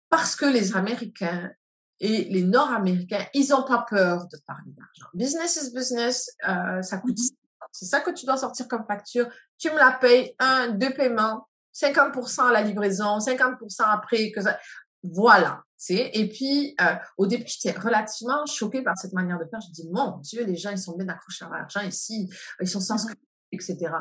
Parce 0.10 0.36
que 0.36 0.46
les 0.46 0.75
Américains 0.75 1.51
et 2.00 2.25
les 2.25 2.43
Nord-Américains, 2.43 3.25
ils 3.34 3.50
n'ont 3.50 3.63
pas 3.63 3.86
peur 3.89 4.27
de 4.27 4.38
parler 4.46 4.72
d'argent. 4.72 5.10
Business 5.13 5.55
is 5.55 5.74
business, 5.74 6.29
euh, 6.48 6.82
ça 6.82 6.98
coûte. 6.98 7.17
Mm-hmm. 7.17 7.38
C'est 7.72 7.86
ça 7.86 8.01
que 8.01 8.12
tu 8.12 8.25
dois 8.25 8.38
sortir 8.38 8.67
comme 8.67 8.86
facture. 8.86 9.27
Tu 9.58 9.72
me 9.72 9.77
la 9.77 9.93
payes, 9.93 10.36
un, 10.38 10.70
deux 10.70 10.93
paiements, 10.93 11.48
50% 11.73 12.47
à 12.47 12.51
la 12.51 12.61
livraison, 12.61 13.17
50% 13.17 13.57
après 13.79 14.31
que 14.31 14.41
ça... 14.41 14.59
Voilà. 15.03 15.63
Et 15.89 16.29
puis, 16.29 16.75
euh, 16.79 16.95
au 17.17 17.27
début, 17.27 17.43
j'étais 17.45 17.77
relativement 17.77 18.45
choquée 18.45 18.81
par 18.81 18.97
cette 18.97 19.11
manière 19.11 19.37
de 19.37 19.45
faire. 19.45 19.59
Je 19.59 19.71
dis, 19.71 19.89
mon 19.91 20.17
Dieu, 20.19 20.45
les 20.45 20.55
gens, 20.55 20.71
ils 20.71 20.77
sont 20.77 20.95
bien 20.95 21.09
accrochés 21.09 21.43
à 21.45 21.49
l'argent 21.49 21.81
ici, 21.81 22.29
ils 22.61 22.69
sont 22.69 22.79
sans 22.79 22.97
scrupules, 22.97 23.27
etc. 23.51 23.91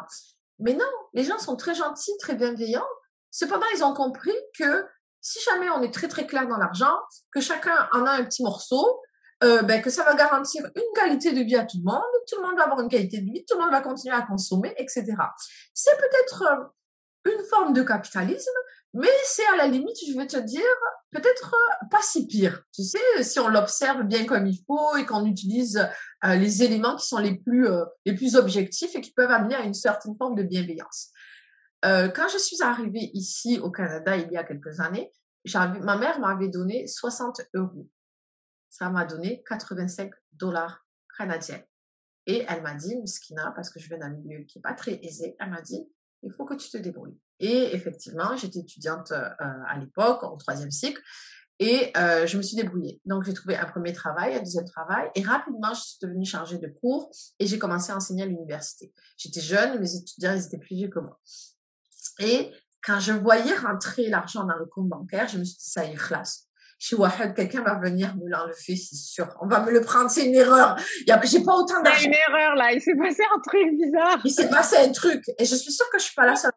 Mais 0.60 0.74
non, 0.74 0.86
les 1.12 1.24
gens 1.24 1.38
sont 1.38 1.56
très 1.56 1.74
gentils, 1.74 2.16
très 2.20 2.36
bienveillants. 2.36 2.86
Cependant, 3.30 3.66
ils 3.74 3.82
ont 3.82 3.94
compris 3.94 4.34
que 4.56 4.86
si 5.20 5.40
jamais 5.44 5.70
on 5.70 5.82
est 5.82 5.92
très, 5.92 6.08
très 6.08 6.26
clair 6.26 6.46
dans 6.46 6.56
l'argent, 6.56 6.94
que 7.32 7.40
chacun 7.40 7.88
en 7.92 8.06
a 8.06 8.12
un 8.12 8.24
petit 8.24 8.42
morceau, 8.42 9.00
euh, 9.42 9.62
ben, 9.62 9.82
que 9.82 9.90
ça 9.90 10.04
va 10.04 10.14
garantir 10.14 10.64
une 10.76 10.94
qualité 10.94 11.32
de 11.32 11.40
vie 11.40 11.56
à 11.56 11.64
tout 11.64 11.78
le 11.78 11.90
monde, 11.90 12.02
tout 12.28 12.40
le 12.40 12.46
monde 12.46 12.56
va 12.56 12.64
avoir 12.64 12.80
une 12.80 12.88
qualité 12.88 13.18
de 13.18 13.24
vie, 13.24 13.44
tout 13.44 13.56
le 13.56 13.62
monde 13.64 13.72
va 13.72 13.80
continuer 13.80 14.14
à 14.14 14.22
consommer, 14.22 14.72
etc. 14.76 15.04
C'est 15.74 15.96
peut-être 15.96 16.42
euh, 16.42 16.64
une 17.24 17.44
forme 17.44 17.72
de 17.72 17.82
capitalisme, 17.82 18.50
mais 18.94 19.08
c'est 19.24 19.46
à 19.46 19.56
la 19.56 19.68
limite, 19.68 19.96
je 20.06 20.16
vais 20.16 20.26
te 20.26 20.36
dire, 20.36 20.62
peut-être 21.10 21.54
euh, 21.54 21.86
pas 21.90 22.02
si 22.02 22.26
pire. 22.26 22.62
Tu 22.72 22.82
sais, 22.82 23.22
si 23.22 23.38
on 23.40 23.48
l'observe 23.48 24.02
bien 24.02 24.26
comme 24.26 24.46
il 24.46 24.62
faut 24.66 24.96
et 24.96 25.06
qu'on 25.06 25.24
utilise 25.24 25.78
euh, 26.24 26.34
les 26.34 26.62
éléments 26.62 26.96
qui 26.96 27.06
sont 27.06 27.18
les 27.18 27.36
plus 27.36 27.66
euh, 27.66 27.84
les 28.04 28.14
plus 28.14 28.36
objectifs 28.36 28.94
et 28.94 29.00
qui 29.00 29.12
peuvent 29.12 29.30
amener 29.30 29.54
à 29.54 29.62
une 29.62 29.74
certaine 29.74 30.16
forme 30.16 30.34
de 30.34 30.42
bienveillance. 30.42 31.10
quand 31.82 32.28
je 32.32 32.38
suis 32.38 32.62
arrivée 32.62 33.10
ici 33.14 33.58
au 33.58 33.70
Canada 33.70 34.16
il 34.16 34.30
y 34.30 34.36
a 34.36 34.44
quelques 34.44 34.80
années, 34.80 35.10
ma 35.54 35.96
mère 35.96 36.20
m'avait 36.20 36.48
donné 36.48 36.86
60 36.86 37.40
euros. 37.54 37.88
Ça 38.68 38.88
m'a 38.88 39.04
donné 39.04 39.42
85 39.48 40.10
dollars 40.32 40.86
canadiens. 41.18 41.62
Et 42.26 42.44
elle 42.48 42.62
m'a 42.62 42.74
dit, 42.74 42.96
Miskina, 42.96 43.52
parce 43.56 43.68
que 43.68 43.80
je 43.80 43.88
viens 43.88 43.98
d'un 43.98 44.10
milieu 44.10 44.44
qui 44.44 44.58
est 44.58 44.62
pas 44.62 44.74
très 44.74 45.00
aisé, 45.02 45.36
elle 45.40 45.50
m'a 45.50 45.60
dit, 45.60 45.84
il 46.22 46.32
faut 46.32 46.44
que 46.44 46.54
tu 46.54 46.68
te 46.70 46.76
débrouilles. 46.76 47.18
Et 47.40 47.74
effectivement, 47.74 48.36
j'étais 48.36 48.60
étudiante 48.60 49.12
euh, 49.12 49.28
à 49.40 49.78
l'époque, 49.78 50.22
au 50.22 50.36
troisième 50.36 50.70
cycle, 50.70 51.00
et 51.58 51.92
euh, 51.96 52.26
je 52.26 52.36
me 52.36 52.42
suis 52.42 52.56
débrouillée. 52.56 53.00
Donc, 53.04 53.24
j'ai 53.24 53.34
trouvé 53.34 53.56
un 53.56 53.66
premier 53.66 53.92
travail, 53.92 54.34
un 54.34 54.40
deuxième 54.40 54.64
travail, 54.64 55.08
et 55.14 55.22
rapidement, 55.22 55.72
je 55.74 55.80
suis 55.80 55.98
devenue 56.02 56.24
chargée 56.24 56.58
de 56.58 56.68
cours 56.68 57.10
et 57.38 57.46
j'ai 57.46 57.58
commencé 57.58 57.92
à 57.92 57.96
enseigner 57.96 58.24
à 58.24 58.26
l'université. 58.26 58.92
J'étais 59.16 59.40
jeune, 59.40 59.78
mes 59.78 59.94
étudiants, 59.94 60.34
ils 60.34 60.44
étaient 60.44 60.58
plus 60.58 60.74
vieux 60.74 60.88
que 60.88 60.98
moi. 60.98 61.20
Et 62.18 62.50
quand 62.84 62.98
je 62.98 63.12
voyais 63.12 63.54
rentrer 63.54 64.08
l'argent 64.08 64.44
dans 64.44 64.56
le 64.56 64.66
compte 64.66 64.88
bancaire, 64.88 65.28
je 65.28 65.38
me 65.38 65.44
suis 65.44 65.56
dit, 65.56 65.70
ça 65.70 65.84
y 65.84 65.92
est, 65.92 65.96
classe 65.96 66.48
chez 66.82 66.96
Wahad, 66.96 67.32
quelqu'un 67.32 67.62
va 67.62 67.78
venir 67.78 68.12
me 68.16 68.28
l'enlever, 68.28 68.54
c'est 68.56 68.96
sûr. 68.96 69.28
On 69.40 69.46
va 69.46 69.60
me 69.60 69.70
le 69.70 69.82
prendre, 69.82 70.10
c'est 70.10 70.26
une 70.26 70.34
erreur. 70.34 70.74
J'ai 71.22 71.44
pas 71.44 71.54
autant 71.54 71.80
d'argent. 71.80 72.00
A 72.00 72.04
une 72.06 72.12
erreur 72.12 72.56
là, 72.56 72.72
il 72.72 72.80
s'est 72.80 72.96
passé 72.96 73.22
un 73.32 73.38
truc 73.38 73.70
bizarre. 73.80 74.18
Il 74.24 74.32
s'est 74.32 74.48
passé 74.48 74.78
un 74.78 74.90
truc. 74.90 75.22
Et 75.38 75.44
je 75.44 75.54
suis 75.54 75.70
sûre 75.70 75.88
que 75.92 76.00
je 76.00 76.06
suis 76.06 76.14
pas 76.16 76.26
là 76.26 76.34
seule 76.34 76.50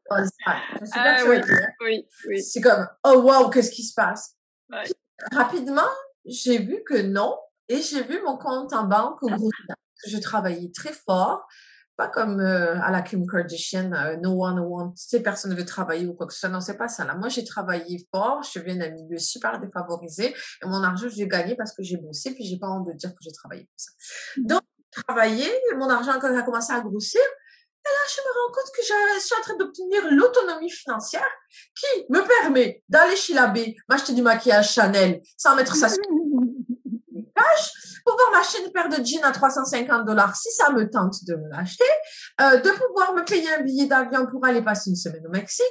ah, 0.47 1.17
oui, 1.27 1.37
oui, 1.81 2.07
oui. 2.27 2.41
C'est 2.41 2.59
comme, 2.59 2.87
oh 3.03 3.21
wow, 3.21 3.51
qu'est-ce 3.51 3.69
qui 3.69 3.83
se 3.83 3.93
passe? 3.93 4.35
rapidement, 5.31 5.91
j'ai 6.25 6.57
vu 6.57 6.81
que 6.83 6.99
non. 7.03 7.37
Et 7.69 7.83
j'ai 7.83 8.01
vu 8.01 8.19
mon 8.25 8.37
compte 8.37 8.73
en 8.73 8.85
banque 8.85 9.21
au 9.21 9.29
groupe. 9.29 9.53
Je 10.07 10.17
travaillais 10.17 10.71
très 10.71 10.93
fort 10.93 11.45
pas 11.97 12.07
comme 12.07 12.39
euh, 12.39 12.79
à 12.81 12.91
la 12.91 13.01
Kim 13.01 13.25
Kardashian, 13.25 13.91
euh, 13.93 14.17
no 14.17 14.31
one 14.43 14.59
want, 14.59 14.91
tu 14.91 15.07
sais, 15.07 15.21
personne 15.21 15.51
ne 15.51 15.55
veut 15.55 15.65
travailler 15.65 16.05
ou 16.05 16.13
quoi 16.13 16.27
que 16.27 16.33
ce 16.33 16.39
soit. 16.39 16.49
Non, 16.49 16.61
c'est 16.61 16.77
pas 16.77 16.89
ça. 16.89 17.05
Là, 17.05 17.15
moi, 17.15 17.29
j'ai 17.29 17.43
travaillé 17.43 18.07
fort. 18.13 18.43
Je 18.43 18.59
viens 18.59 18.75
d'un 18.75 18.91
milieu 18.91 19.17
super 19.17 19.59
défavorisé 19.59 20.35
et 20.63 20.65
mon 20.65 20.83
argent, 20.83 21.07
je 21.09 21.15
l'ai 21.15 21.27
gagné 21.27 21.55
parce 21.55 21.73
que 21.73 21.83
j'ai 21.83 21.97
bossé 21.97 22.33
puis 22.33 22.45
j'ai 22.45 22.57
pas 22.57 22.67
honte 22.67 22.87
de 22.87 22.93
dire 22.93 23.11
que 23.11 23.19
j'ai 23.21 23.31
travaillé 23.31 23.63
pour 23.63 23.77
ça. 23.77 23.91
Donc, 24.37 24.61
travailler, 24.91 25.51
mon 25.77 25.89
argent 25.89 26.13
quand 26.19 26.35
a 26.35 26.43
commencé 26.43 26.73
à 26.73 26.81
grossir, 26.81 27.21
et 27.85 27.91
là, 27.91 27.99
je 28.09 28.21
me 28.21 28.33
rends 28.33 28.51
compte 28.51 28.71
que 28.75 28.81
je 28.81 29.23
suis 29.23 29.35
en 29.37 29.41
train 29.41 29.57
d'obtenir 29.57 30.01
l'autonomie 30.09 30.71
financière 30.71 31.29
qui 31.75 32.05
me 32.09 32.19
permet 32.41 32.81
d'aller 32.89 33.15
chez 33.15 33.35
l'abbé, 33.35 33.75
m'acheter 33.87 34.13
du 34.13 34.23
maquillage 34.23 34.73
Chanel 34.73 35.21
sans 35.37 35.55
mettre 35.55 35.75
ça 35.75 35.87
sur 35.87 36.01
pouvoir 38.05 38.31
m'acheter 38.31 38.63
une 38.63 38.71
paire 38.71 38.89
de 38.89 39.03
jeans 39.03 39.23
à 39.23 39.31
350 39.31 40.05
dollars 40.05 40.35
si 40.35 40.51
ça 40.51 40.71
me 40.71 40.89
tente 40.89 41.15
de 41.27 41.35
me 41.35 41.49
l'acheter, 41.49 41.83
euh, 42.41 42.57
de 42.57 42.69
pouvoir 42.69 43.13
me 43.13 43.25
payer 43.25 43.51
un 43.53 43.61
billet 43.61 43.87
d'avion 43.87 44.27
pour 44.27 44.45
aller 44.45 44.61
passer 44.61 44.91
une 44.91 44.95
semaine 44.95 45.25
au 45.25 45.31
Mexique 45.31 45.65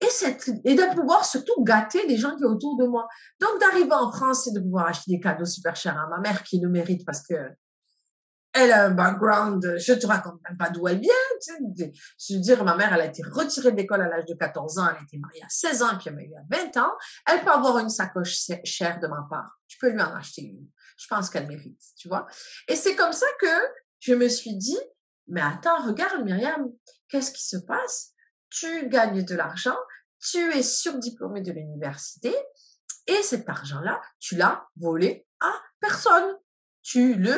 et, 0.00 0.10
cette, 0.10 0.48
et 0.64 0.74
de 0.74 0.94
pouvoir 0.94 1.24
surtout 1.24 1.64
gâter 1.64 2.06
les 2.06 2.16
gens 2.16 2.34
qui 2.36 2.42
sont 2.42 2.50
autour 2.50 2.76
de 2.76 2.86
moi. 2.86 3.08
Donc 3.40 3.58
d'arriver 3.60 3.92
en 3.92 4.12
France 4.12 4.46
et 4.46 4.52
de 4.52 4.60
pouvoir 4.60 4.86
acheter 4.86 5.12
des 5.12 5.20
cadeaux 5.20 5.44
super 5.44 5.74
chers 5.74 5.98
à 5.98 6.06
ma 6.08 6.20
mère 6.20 6.42
qui 6.42 6.60
le 6.60 6.68
mérite 6.68 7.04
parce 7.04 7.22
que 7.26 7.34
elle 8.58 8.72
a 8.72 8.86
un 8.86 8.90
background, 8.90 9.76
je 9.76 9.92
te 9.92 10.06
raconte 10.06 10.40
même 10.48 10.56
pas 10.56 10.70
d'où 10.70 10.88
elle 10.88 10.98
vient. 10.98 11.12
Je 11.46 12.34
veux 12.34 12.40
dire, 12.40 12.64
ma 12.64 12.74
mère, 12.74 12.90
elle 12.94 13.02
a 13.02 13.06
été 13.06 13.22
retirée 13.22 13.70
de 13.72 13.76
l'école 13.76 14.00
à 14.00 14.08
l'âge 14.08 14.24
de 14.24 14.34
14 14.34 14.78
ans, 14.78 14.88
elle 14.88 14.96
a 14.96 15.02
été 15.02 15.18
mariée 15.18 15.42
à 15.42 15.48
16 15.50 15.82
ans, 15.82 15.98
puis 15.98 16.08
elle 16.08 16.14
m'a 16.14 16.22
eu 16.22 16.32
à 16.34 16.56
20 16.64 16.76
ans. 16.78 16.92
Elle 17.30 17.42
peut 17.42 17.50
avoir 17.50 17.78
une 17.78 17.90
sacoche 17.90 18.48
chère 18.64 18.98
de 18.98 19.08
ma 19.08 19.26
part. 19.28 19.58
Je 19.68 19.76
peux 19.78 19.90
lui 19.90 20.00
en 20.00 20.14
acheter 20.14 20.42
une 20.42 20.66
je 20.96 21.06
pense 21.08 21.30
qu'elle 21.30 21.46
mérite, 21.46 21.80
tu 21.96 22.08
vois. 22.08 22.26
Et 22.68 22.76
c'est 22.76 22.96
comme 22.96 23.12
ça 23.12 23.26
que 23.40 23.60
je 24.00 24.14
me 24.14 24.28
suis 24.28 24.56
dit, 24.56 24.78
mais 25.28 25.42
attends, 25.42 25.86
regarde 25.86 26.24
Myriam, 26.24 26.70
qu'est-ce 27.08 27.32
qui 27.32 27.44
se 27.44 27.56
passe? 27.56 28.12
Tu 28.50 28.88
gagnes 28.88 29.24
de 29.24 29.34
l'argent, 29.34 29.76
tu 30.20 30.38
es 30.56 30.62
surdiplômée 30.62 31.42
de 31.42 31.52
l'université, 31.52 32.34
et 33.06 33.22
cet 33.22 33.48
argent-là, 33.48 34.00
tu 34.18 34.36
l'as 34.36 34.66
volé 34.76 35.26
à 35.40 35.52
personne. 35.80 36.36
Tu 36.82 37.14
le 37.14 37.36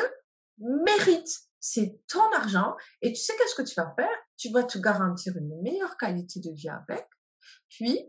mérites. 0.59 1.41
C'est 1.61 2.00
ton 2.09 2.33
argent. 2.33 2.77
Et 3.03 3.12
tu 3.12 3.21
sais 3.21 3.35
qu'est-ce 3.37 3.55
que 3.55 3.62
tu 3.62 3.75
vas 3.75 3.93
faire? 3.97 4.17
Tu 4.37 4.50
vas 4.50 4.65
te 4.65 4.79
garantir 4.79 5.37
une 5.37 5.61
meilleure 5.62 5.97
qualité 5.97 6.41
de 6.41 6.50
vie 6.55 6.69
avec. 6.69 7.07
Puis, 7.69 8.09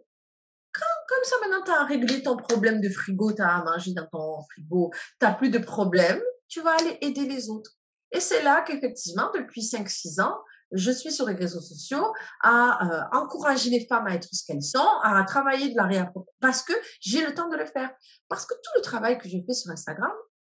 comme 1.09 1.23
ça, 1.23 1.35
maintenant, 1.41 1.63
tu 1.63 1.71
as 1.71 1.83
réglé 1.85 2.21
ton 2.21 2.37
problème 2.37 2.79
de 2.81 2.89
frigo, 2.89 3.33
tu 3.33 3.41
as 3.41 3.57
à 3.57 3.63
manger 3.63 3.93
dans 3.93 4.05
ton 4.11 4.43
frigo, 4.51 4.91
tu 5.19 5.25
n'as 5.25 5.33
plus 5.33 5.49
de 5.49 5.57
problème, 5.57 6.21
tu 6.47 6.61
vas 6.61 6.75
aller 6.79 6.97
aider 7.01 7.25
les 7.25 7.49
autres. 7.49 7.71
Et 8.11 8.19
c'est 8.19 8.43
là 8.43 8.61
qu'effectivement, 8.61 9.31
depuis 9.33 9.61
5-6 9.61 10.21
ans, 10.21 10.37
je 10.71 10.91
suis 10.91 11.11
sur 11.11 11.27
les 11.27 11.33
réseaux 11.33 11.61
sociaux 11.61 12.13
à 12.43 13.09
encourager 13.13 13.71
les 13.71 13.87
femmes 13.87 14.05
à 14.05 14.13
être 14.13 14.27
ce 14.31 14.45
qu'elles 14.45 14.61
sont, 14.61 14.87
à 15.03 15.23
travailler 15.23 15.71
de 15.71 15.75
la 15.75 15.85
réappropriation, 15.85 16.37
parce 16.39 16.61
que 16.61 16.73
j'ai 17.01 17.25
le 17.25 17.33
temps 17.33 17.49
de 17.49 17.57
le 17.57 17.65
faire. 17.65 17.91
Parce 18.27 18.45
que 18.45 18.53
tout 18.53 18.71
le 18.75 18.81
travail 18.81 19.17
que 19.17 19.27
je 19.27 19.37
fais 19.47 19.53
sur 19.53 19.71
Instagram, 19.71 20.11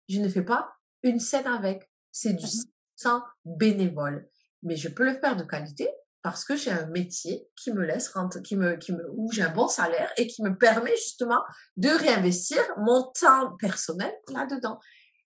je 0.10 0.20
ne 0.20 0.28
fais 0.28 0.44
pas 0.44 0.74
une 1.04 1.20
scène 1.20 1.48
avec. 1.48 1.90
C'est 2.12 2.34
du 2.34 2.46
mmh 2.46 2.64
sang 3.02 3.24
bénévole. 3.46 4.30
Mais 4.64 4.76
je 4.76 4.90
peux 4.90 5.04
le 5.04 5.18
faire 5.18 5.36
de 5.36 5.44
qualité 5.44 5.90
parce 6.24 6.46
que 6.46 6.56
j'ai 6.56 6.72
un 6.72 6.88
métier 6.88 7.48
qui 7.56 7.72
me 7.74 7.84
laisse 7.84 8.14
qui 8.44 8.56
me, 8.56 8.76
qui 8.76 8.94
me, 8.94 9.10
où 9.12 9.32
j'ai 9.32 9.42
un 9.42 9.54
bon 9.54 9.68
salaire 9.68 10.12
et 10.18 10.28
qui 10.28 10.44
me 10.44 10.56
permet 10.56 10.96
justement 10.96 11.42
de 11.78 11.90
réinvestir 11.90 12.62
mon 12.78 13.12
temps 13.20 13.56
personnel 13.58 14.14
là-dedans. 14.32 14.80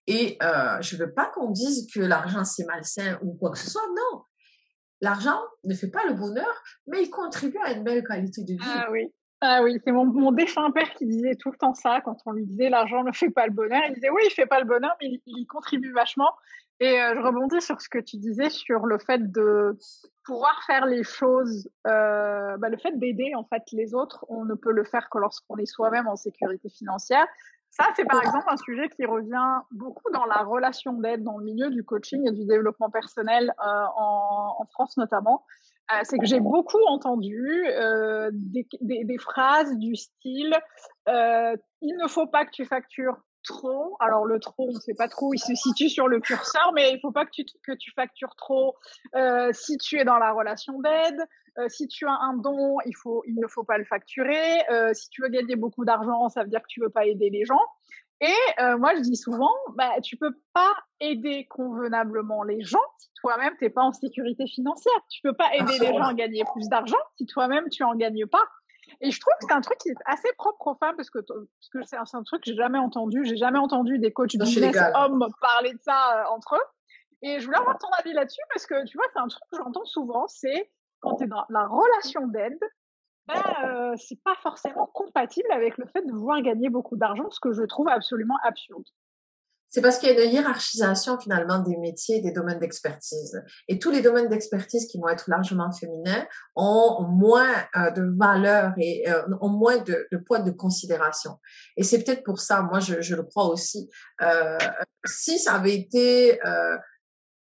Et 0.06 0.38
euh, 0.42 0.80
je 0.80 0.96
veux 0.96 1.12
pas 1.12 1.26
qu'on 1.26 1.50
dise 1.50 1.86
que 1.92 2.00
l'argent 2.00 2.44
c'est 2.44 2.64
malsain 2.64 3.18
ou 3.22 3.34
quoi 3.34 3.50
que 3.50 3.58
ce 3.58 3.70
soit. 3.70 3.86
Non, 3.88 4.22
l'argent 5.00 5.40
ne 5.64 5.74
fait 5.74 5.90
pas 5.90 6.06
le 6.06 6.14
bonheur, 6.14 6.62
mais 6.86 7.02
il 7.02 7.10
contribue 7.10 7.58
à 7.64 7.72
une 7.72 7.84
belle 7.84 8.04
qualité 8.04 8.42
de 8.42 8.52
vie. 8.52 8.58
Ah 8.62 8.88
oui. 8.90 9.12
Ah 9.42 9.62
oui, 9.62 9.78
c'est 9.84 9.92
mon, 9.92 10.06
mon 10.06 10.32
défunt 10.32 10.70
père 10.70 10.94
qui 10.94 11.04
disait 11.04 11.34
tout 11.34 11.50
le 11.50 11.58
temps 11.58 11.74
ça 11.74 12.00
quand 12.02 12.16
on 12.24 12.32
lui 12.32 12.46
disait 12.46 12.70
l'argent 12.70 13.04
ne 13.04 13.12
fait 13.12 13.28
pas 13.30 13.46
le 13.46 13.52
bonheur. 13.52 13.82
Il 13.88 13.94
disait 13.94 14.08
oui, 14.08 14.22
il 14.24 14.30
fait 14.30 14.46
pas 14.46 14.60
le 14.60 14.66
bonheur, 14.66 14.96
mais 15.02 15.08
il, 15.08 15.22
il 15.26 15.46
contribue 15.46 15.92
vachement. 15.92 16.30
Et 16.80 17.00
euh, 17.00 17.14
je 17.14 17.20
rebondis 17.20 17.60
sur 17.60 17.80
ce 17.80 17.88
que 17.88 17.98
tu 17.98 18.18
disais 18.18 18.50
sur 18.50 18.86
le 18.86 18.98
fait 18.98 19.32
de 19.32 19.78
pouvoir 20.24 20.60
faire 20.66 20.84
les 20.84 21.02
choses, 21.04 21.68
euh, 21.86 22.56
bah, 22.58 22.68
le 22.68 22.76
fait 22.76 22.98
d'aider 22.98 23.32
en 23.34 23.44
fait 23.44 23.62
les 23.72 23.94
autres, 23.94 24.26
on 24.28 24.44
ne 24.44 24.54
peut 24.54 24.72
le 24.72 24.84
faire 24.84 25.08
que 25.08 25.18
lorsqu'on 25.18 25.56
est 25.56 25.66
soi-même 25.66 26.06
en 26.06 26.16
sécurité 26.16 26.68
financière. 26.68 27.26
Ça, 27.70 27.84
c'est 27.94 28.04
par 28.04 28.22
exemple 28.22 28.46
un 28.48 28.56
sujet 28.56 28.88
qui 28.88 29.04
revient 29.04 29.60
beaucoup 29.70 30.10
dans 30.12 30.24
la 30.24 30.42
relation 30.42 30.94
d'aide 30.94 31.22
dans 31.22 31.36
le 31.38 31.44
milieu 31.44 31.70
du 31.70 31.84
coaching 31.84 32.26
et 32.26 32.32
du 32.32 32.46
développement 32.46 32.90
personnel 32.90 33.52
euh, 33.60 33.84
en, 33.96 34.56
en, 34.58 34.66
France 34.66 34.96
notamment. 34.96 35.44
Euh, 35.92 36.00
c'est 36.02 36.18
que 36.18 36.26
j'ai 36.26 36.40
beaucoup 36.40 36.82
entendu 36.88 37.64
euh, 37.68 38.30
des, 38.32 38.66
des, 38.80 39.04
des, 39.04 39.18
phrases 39.18 39.76
du 39.76 39.94
style 39.94 40.56
euh, 41.08 41.54
il 41.80 41.96
ne 41.96 42.08
faut 42.08 42.26
pas 42.26 42.44
que 42.44 42.50
tu 42.50 42.64
factures 42.64 43.16
trop. 43.46 43.96
Alors 44.00 44.26
le 44.26 44.38
trop, 44.38 44.68
on 44.68 44.74
ne 44.74 44.80
sait 44.80 44.94
pas 44.94 45.08
trop, 45.08 45.32
il 45.32 45.38
se 45.38 45.54
situe 45.54 45.88
sur 45.88 46.08
le 46.08 46.20
curseur, 46.20 46.72
mais 46.74 46.92
il 46.92 47.00
faut 47.00 47.12
pas 47.12 47.24
que 47.24 47.30
tu, 47.30 47.44
que 47.64 47.72
tu 47.72 47.90
factures 47.92 48.34
trop 48.36 48.76
euh, 49.14 49.50
si 49.52 49.78
tu 49.78 49.98
es 49.98 50.04
dans 50.04 50.18
la 50.18 50.32
relation 50.32 50.78
d'aide. 50.80 51.20
Euh, 51.58 51.68
si 51.68 51.88
tu 51.88 52.06
as 52.06 52.12
un 52.12 52.34
don, 52.34 52.76
il, 52.84 52.94
faut, 52.94 53.22
il 53.26 53.36
ne 53.36 53.46
faut 53.46 53.64
pas 53.64 53.78
le 53.78 53.84
facturer. 53.84 54.68
Euh, 54.70 54.92
si 54.92 55.08
tu 55.08 55.22
veux 55.22 55.28
gagner 55.28 55.56
beaucoup 55.56 55.86
d'argent, 55.86 56.28
ça 56.28 56.42
veut 56.42 56.50
dire 56.50 56.60
que 56.60 56.68
tu 56.68 56.80
veux 56.80 56.90
pas 56.90 57.06
aider 57.06 57.30
les 57.30 57.46
gens. 57.46 57.62
Et 58.20 58.62
moi, 58.78 58.94
je 58.94 59.00
dis 59.00 59.16
souvent, 59.16 59.52
bah, 59.74 60.00
tu 60.02 60.16
peux 60.16 60.32
pas 60.54 60.72
aider 61.00 61.46
convenablement 61.50 62.44
les 62.44 62.62
gens 62.62 62.80
si 62.96 63.10
toi-même 63.20 63.54
t'es 63.60 63.68
pas 63.68 63.82
en 63.82 63.92
sécurité 63.92 64.46
financière. 64.46 64.94
Tu 65.10 65.20
peux 65.22 65.34
pas 65.34 65.54
aider 65.54 65.78
les 65.78 65.88
gens 65.88 66.04
à 66.04 66.14
gagner 66.14 66.42
plus 66.54 66.66
d'argent 66.70 66.96
si 67.18 67.26
toi-même 67.26 67.68
tu 67.68 67.82
en 67.84 67.94
gagnes 67.94 68.26
pas. 68.26 68.44
Et 69.00 69.10
je 69.10 69.20
trouve 69.20 69.32
que 69.40 69.46
c'est 69.48 69.54
un 69.54 69.60
truc 69.60 69.78
qui 69.78 69.90
est 69.90 69.96
assez 70.06 70.32
propre 70.38 70.66
aux 70.66 70.74
femmes 70.74 70.96
parce 70.96 71.10
que 71.10 71.18
parce 71.18 71.68
que 71.72 71.82
c'est 71.82 71.96
un, 71.96 72.22
truc 72.22 72.42
que 72.42 72.50
j'ai 72.50 72.56
jamais 72.56 72.78
entendu. 72.78 73.24
J'ai 73.24 73.36
jamais 73.36 73.58
entendu 73.58 73.98
des 73.98 74.12
coachs 74.12 74.36
business 74.36 74.76
hommes 74.94 75.26
parler 75.40 75.72
de 75.72 75.80
ça 75.82 76.20
euh, 76.20 76.34
entre 76.34 76.56
eux. 76.56 76.66
Et 77.22 77.40
je 77.40 77.46
voulais 77.46 77.58
avoir 77.58 77.78
ton 77.78 77.88
avis 77.98 78.12
là-dessus 78.12 78.40
parce 78.52 78.66
que 78.66 78.86
tu 78.86 78.96
vois, 78.96 79.06
c'est 79.12 79.20
un 79.20 79.28
truc 79.28 79.42
que 79.50 79.58
j'entends 79.58 79.84
souvent, 79.84 80.26
c'est 80.28 80.70
quand 81.00 81.16
tu 81.16 81.24
es 81.24 81.26
dans 81.26 81.44
la 81.48 81.66
relation 81.66 82.26
d'aide, 82.26 82.58
ben, 83.26 83.42
euh, 83.64 83.94
c'est 83.96 84.22
pas 84.22 84.36
forcément 84.42 84.86
compatible 84.86 85.50
avec 85.50 85.78
le 85.78 85.86
fait 85.86 86.02
de 86.02 86.12
vouloir 86.12 86.40
gagner 86.42 86.68
beaucoup 86.68 86.96
d'argent, 86.96 87.28
ce 87.30 87.40
que 87.40 87.52
je 87.52 87.62
trouve 87.62 87.88
absolument 87.88 88.36
absurde. 88.44 88.84
C'est 89.68 89.82
parce 89.82 89.98
qu'il 89.98 90.08
y 90.08 90.12
a 90.12 90.24
une 90.24 90.32
hiérarchisation 90.32 91.18
finalement 91.18 91.58
des 91.58 91.76
métiers 91.76 92.16
et 92.16 92.20
des 92.20 92.32
domaines 92.32 92.58
d'expertise. 92.58 93.42
Et 93.68 93.78
tous 93.78 93.90
les 93.90 94.00
domaines 94.00 94.28
d'expertise 94.28 94.86
qui 94.86 94.98
vont 94.98 95.08
être 95.08 95.28
largement 95.28 95.70
féminins 95.72 96.26
ont 96.54 97.06
moins 97.08 97.52
euh, 97.76 97.90
de 97.90 98.02
valeur 98.16 98.72
et 98.78 99.08
euh, 99.08 99.22
ont 99.40 99.50
moins 99.50 99.78
de, 99.78 100.06
de, 100.10 100.16
poids 100.18 100.38
de 100.38 100.50
considération. 100.50 101.38
Et 101.76 101.82
c'est 101.82 102.02
peut-être 102.02 102.22
pour 102.22 102.40
ça, 102.40 102.62
moi 102.62 102.80
je, 102.80 103.00
je 103.00 103.16
le 103.16 103.24
crois 103.24 103.48
aussi, 103.48 103.90
euh, 104.22 104.58
si 105.04 105.38
ça 105.38 105.54
avait 105.54 105.74
été 105.74 106.40
euh, 106.46 106.76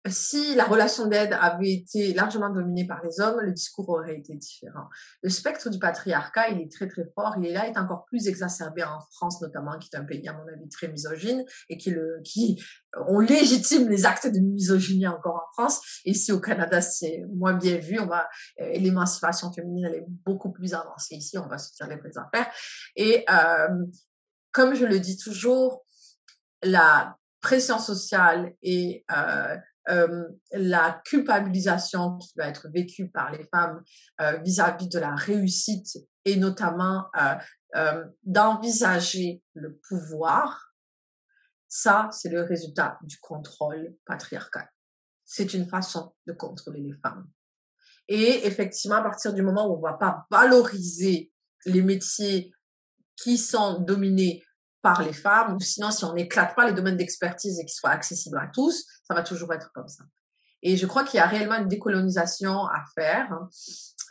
si 0.07 0.55
la 0.55 0.65
relation 0.65 1.07
d'aide 1.07 1.35
avait 1.39 1.71
été 1.71 2.13
largement 2.13 2.49
dominée 2.49 2.85
par 2.85 3.01
les 3.03 3.19
hommes, 3.19 3.39
le 3.41 3.51
discours 3.51 3.89
aurait 3.89 4.17
été 4.17 4.35
différent. 4.35 4.87
Le 5.23 5.29
spectre 5.29 5.69
du 5.69 5.79
patriarcat, 5.79 6.49
il 6.49 6.61
est 6.61 6.71
très 6.71 6.87
très 6.87 7.05
fort. 7.15 7.35
Il 7.37 7.45
est 7.47 7.53
là, 7.53 7.67
est 7.67 7.77
encore 7.77 8.05
plus 8.05 8.27
exacerbé 8.27 8.83
en 8.83 8.99
France 9.11 9.41
notamment, 9.41 9.77
qui 9.79 9.89
est 9.91 9.97
un 9.97 10.03
pays 10.03 10.27
à 10.27 10.33
mon 10.33 10.47
avis 10.47 10.69
très 10.69 10.87
misogyne 10.87 11.43
et 11.69 11.77
qui 11.77 11.89
le 11.89 12.21
qui 12.23 12.61
on 13.07 13.19
légitime 13.19 13.89
les 13.89 14.05
actes 14.05 14.27
de 14.27 14.39
misogynie 14.39 15.07
encore 15.07 15.35
en 15.35 15.53
France. 15.53 15.81
Ici 16.05 16.31
au 16.31 16.39
Canada, 16.39 16.81
c'est 16.81 17.25
moins 17.33 17.53
bien 17.53 17.77
vu. 17.77 17.99
On 17.99 18.05
va 18.05 18.27
euh, 18.61 18.69
l'émancipation 18.73 19.51
féminine, 19.51 19.85
elle 19.85 19.95
est 19.95 20.07
beaucoup 20.25 20.51
plus 20.51 20.73
avancée 20.73 21.15
ici. 21.15 21.37
On 21.37 21.47
va 21.47 21.57
se 21.57 21.75
faire 21.75 21.87
les 21.87 21.97
vraies 21.97 22.17
affaires. 22.17 22.51
Et 22.95 23.25
euh, 23.29 23.85
comme 24.51 24.75
je 24.75 24.85
le 24.85 24.99
dis 24.99 25.17
toujours, 25.17 25.83
la 26.63 27.17
pression 27.41 27.79
sociale 27.79 28.53
et 28.61 29.03
euh, 29.15 29.55
euh, 29.89 30.25
la 30.51 31.01
culpabilisation 31.05 32.17
qui 32.17 32.33
va 32.37 32.47
être 32.47 32.69
vécue 32.73 33.09
par 33.09 33.31
les 33.31 33.47
femmes 33.53 33.83
euh, 34.21 34.37
vis-à-vis 34.37 34.87
de 34.87 34.99
la 34.99 35.13
réussite 35.13 35.97
et 36.25 36.37
notamment 36.37 37.05
euh, 37.75 38.05
d'envisager 38.23 39.43
le 39.53 39.77
pouvoir, 39.87 40.73
ça, 41.67 42.09
c'est 42.11 42.29
le 42.29 42.41
résultat 42.41 42.97
du 43.03 43.17
contrôle 43.19 43.95
patriarcal. 44.05 44.67
C'est 45.23 45.53
une 45.53 45.67
façon 45.67 46.15
de 46.25 46.33
contrôler 46.33 46.81
les 46.81 46.97
femmes. 47.03 47.27
Et 48.07 48.47
effectivement, 48.47 48.97
à 48.97 49.03
partir 49.03 49.33
du 49.33 49.41
moment 49.41 49.67
où 49.67 49.77
on 49.77 49.81
va 49.81 49.93
pas 49.93 50.25
valoriser 50.31 51.31
les 51.65 51.81
métiers 51.81 52.51
qui 53.17 53.37
sont 53.37 53.81
dominés 53.81 54.43
par 54.85 55.01
les 55.01 55.13
femmes, 55.13 55.55
ou 55.55 55.59
sinon 55.59 55.89
si 55.89 56.05
on 56.05 56.13
n'éclate 56.13 56.55
pas 56.55 56.67
les 56.67 56.73
domaines 56.73 56.95
d'expertise 56.95 57.59
et 57.59 57.65
qu'ils 57.65 57.73
soient 57.73 57.89
accessibles 57.89 58.37
à 58.37 58.45
tous, 58.53 58.85
ça 59.01 59.15
va 59.15 59.23
toujours 59.23 59.51
être 59.51 59.71
comme 59.73 59.87
ça. 59.87 60.03
Et 60.61 60.77
je 60.77 60.85
crois 60.85 61.03
qu'il 61.03 61.17
y 61.17 61.21
a 61.21 61.25
réellement 61.25 61.55
une 61.55 61.67
décolonisation 61.67 62.67
à 62.67 62.83
faire 62.93 63.33
hein, 63.33 63.49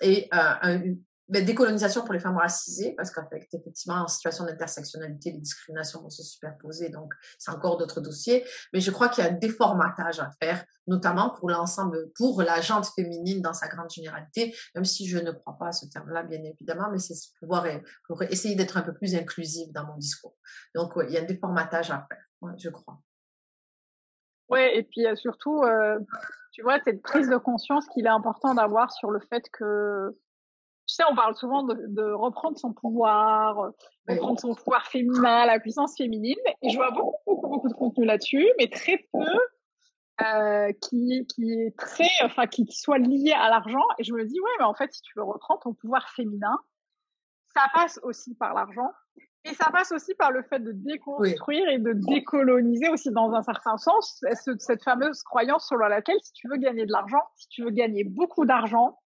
et 0.00 0.28
euh, 0.34 0.78
une, 0.78 0.98
ben, 1.40 1.44
décolonisation 1.44 2.02
pour 2.02 2.12
les 2.12 2.20
femmes 2.20 2.36
racisées 2.36 2.94
parce 2.96 3.10
qu'effectivement 3.10 3.96
en 3.96 4.08
situation 4.08 4.44
d'intersectionnalité 4.44 5.32
les 5.32 5.38
discriminations 5.38 6.00
vont 6.00 6.10
se 6.10 6.22
superposer 6.22 6.88
donc 6.88 7.12
c'est 7.38 7.50
encore 7.50 7.76
d'autres 7.76 8.00
dossiers. 8.00 8.44
Mais 8.72 8.80
je 8.80 8.90
crois 8.90 9.08
qu'il 9.08 9.24
y 9.24 9.26
a 9.26 9.30
un 9.30 9.34
déformatage 9.34 10.20
à 10.20 10.30
faire 10.40 10.64
notamment 10.86 11.30
pour 11.30 11.50
l'ensemble 11.50 12.12
pour 12.16 12.42
la 12.42 12.60
gente 12.60 12.86
féminine 12.94 13.42
dans 13.42 13.54
sa 13.54 13.68
grande 13.68 13.90
généralité 13.90 14.54
même 14.74 14.84
si 14.84 15.06
je 15.06 15.18
ne 15.18 15.32
crois 15.32 15.56
pas 15.58 15.68
à 15.68 15.72
ce 15.72 15.86
terme-là 15.86 16.22
bien 16.22 16.42
évidemment 16.42 16.90
mais 16.90 16.98
c'est 16.98 17.14
pouvoir 17.40 17.66
pour 18.06 18.22
essayer 18.22 18.54
d'être 18.54 18.76
un 18.76 18.82
peu 18.82 18.94
plus 18.94 19.14
inclusive 19.14 19.72
dans 19.72 19.86
mon 19.86 19.96
discours. 19.96 20.36
Donc 20.74 20.92
il 21.08 21.12
y 21.12 21.18
a 21.18 21.20
un 21.20 21.24
déformatage 21.24 21.90
à 21.90 22.06
faire 22.08 22.24
je 22.56 22.68
crois. 22.68 23.00
Ouais, 24.50 24.76
et 24.76 24.82
puis 24.82 25.04
surtout, 25.16 25.62
euh, 25.62 25.98
tu 26.52 26.62
vois, 26.62 26.78
cette 26.84 27.02
prise 27.02 27.28
de 27.28 27.36
conscience 27.36 27.86
qu'il 27.88 28.06
est 28.06 28.10
important 28.10 28.54
d'avoir 28.54 28.92
sur 28.92 29.10
le 29.10 29.20
fait 29.20 29.44
que, 29.52 30.16
sais, 30.86 31.02
on 31.10 31.14
parle 31.14 31.34
souvent 31.34 31.62
de, 31.62 31.74
de 31.88 32.12
reprendre 32.12 32.58
son 32.58 32.72
pouvoir, 32.72 33.72
reprendre 34.08 34.38
son 34.40 34.54
pouvoir 34.54 34.86
féminin, 34.86 35.46
la 35.46 35.58
puissance 35.60 35.96
féminine, 35.96 36.36
et 36.62 36.70
je 36.70 36.76
vois 36.76 36.90
beaucoup, 36.90 37.16
beaucoup, 37.26 37.48
beaucoup 37.48 37.68
de 37.68 37.74
contenu 37.74 38.04
là-dessus, 38.04 38.46
mais 38.58 38.68
très 38.68 38.98
peu 39.12 39.24
euh, 40.22 40.72
qui, 40.80 41.26
qui 41.26 41.52
est 41.52 41.76
très, 41.76 42.08
enfin, 42.22 42.46
qui, 42.46 42.66
qui 42.66 42.78
soit 42.78 42.98
lié 42.98 43.32
à 43.32 43.48
l'argent. 43.48 43.82
Et 43.98 44.04
je 44.04 44.12
me 44.12 44.24
dis, 44.24 44.38
ouais, 44.40 44.50
mais 44.58 44.64
en 44.64 44.74
fait, 44.74 44.92
si 44.92 45.02
tu 45.02 45.12
veux 45.16 45.24
reprendre 45.24 45.60
ton 45.60 45.74
pouvoir 45.74 46.08
féminin, 46.10 46.56
ça 47.54 47.62
passe 47.74 47.98
aussi 48.02 48.34
par 48.34 48.54
l'argent. 48.54 48.90
Et 49.44 49.52
ça 49.54 49.70
passe 49.70 49.92
aussi 49.92 50.14
par 50.14 50.30
le 50.30 50.42
fait 50.42 50.58
de 50.60 50.72
déconstruire 50.72 51.64
oui. 51.66 51.74
et 51.74 51.78
de 51.78 51.92
décoloniser 51.92 52.88
aussi 52.88 53.10
dans 53.10 53.32
un 53.32 53.42
certain 53.42 53.76
sens 53.76 54.24
cette 54.58 54.82
fameuse 54.82 55.22
croyance 55.22 55.68
selon 55.68 55.86
laquelle 55.86 56.16
si 56.22 56.32
tu 56.32 56.48
veux 56.48 56.56
gagner 56.56 56.86
de 56.86 56.92
l'argent, 56.92 57.20
si 57.36 57.48
tu 57.48 57.62
veux 57.62 57.70
gagner 57.70 58.04
beaucoup 58.04 58.46
d'argent, 58.46 58.98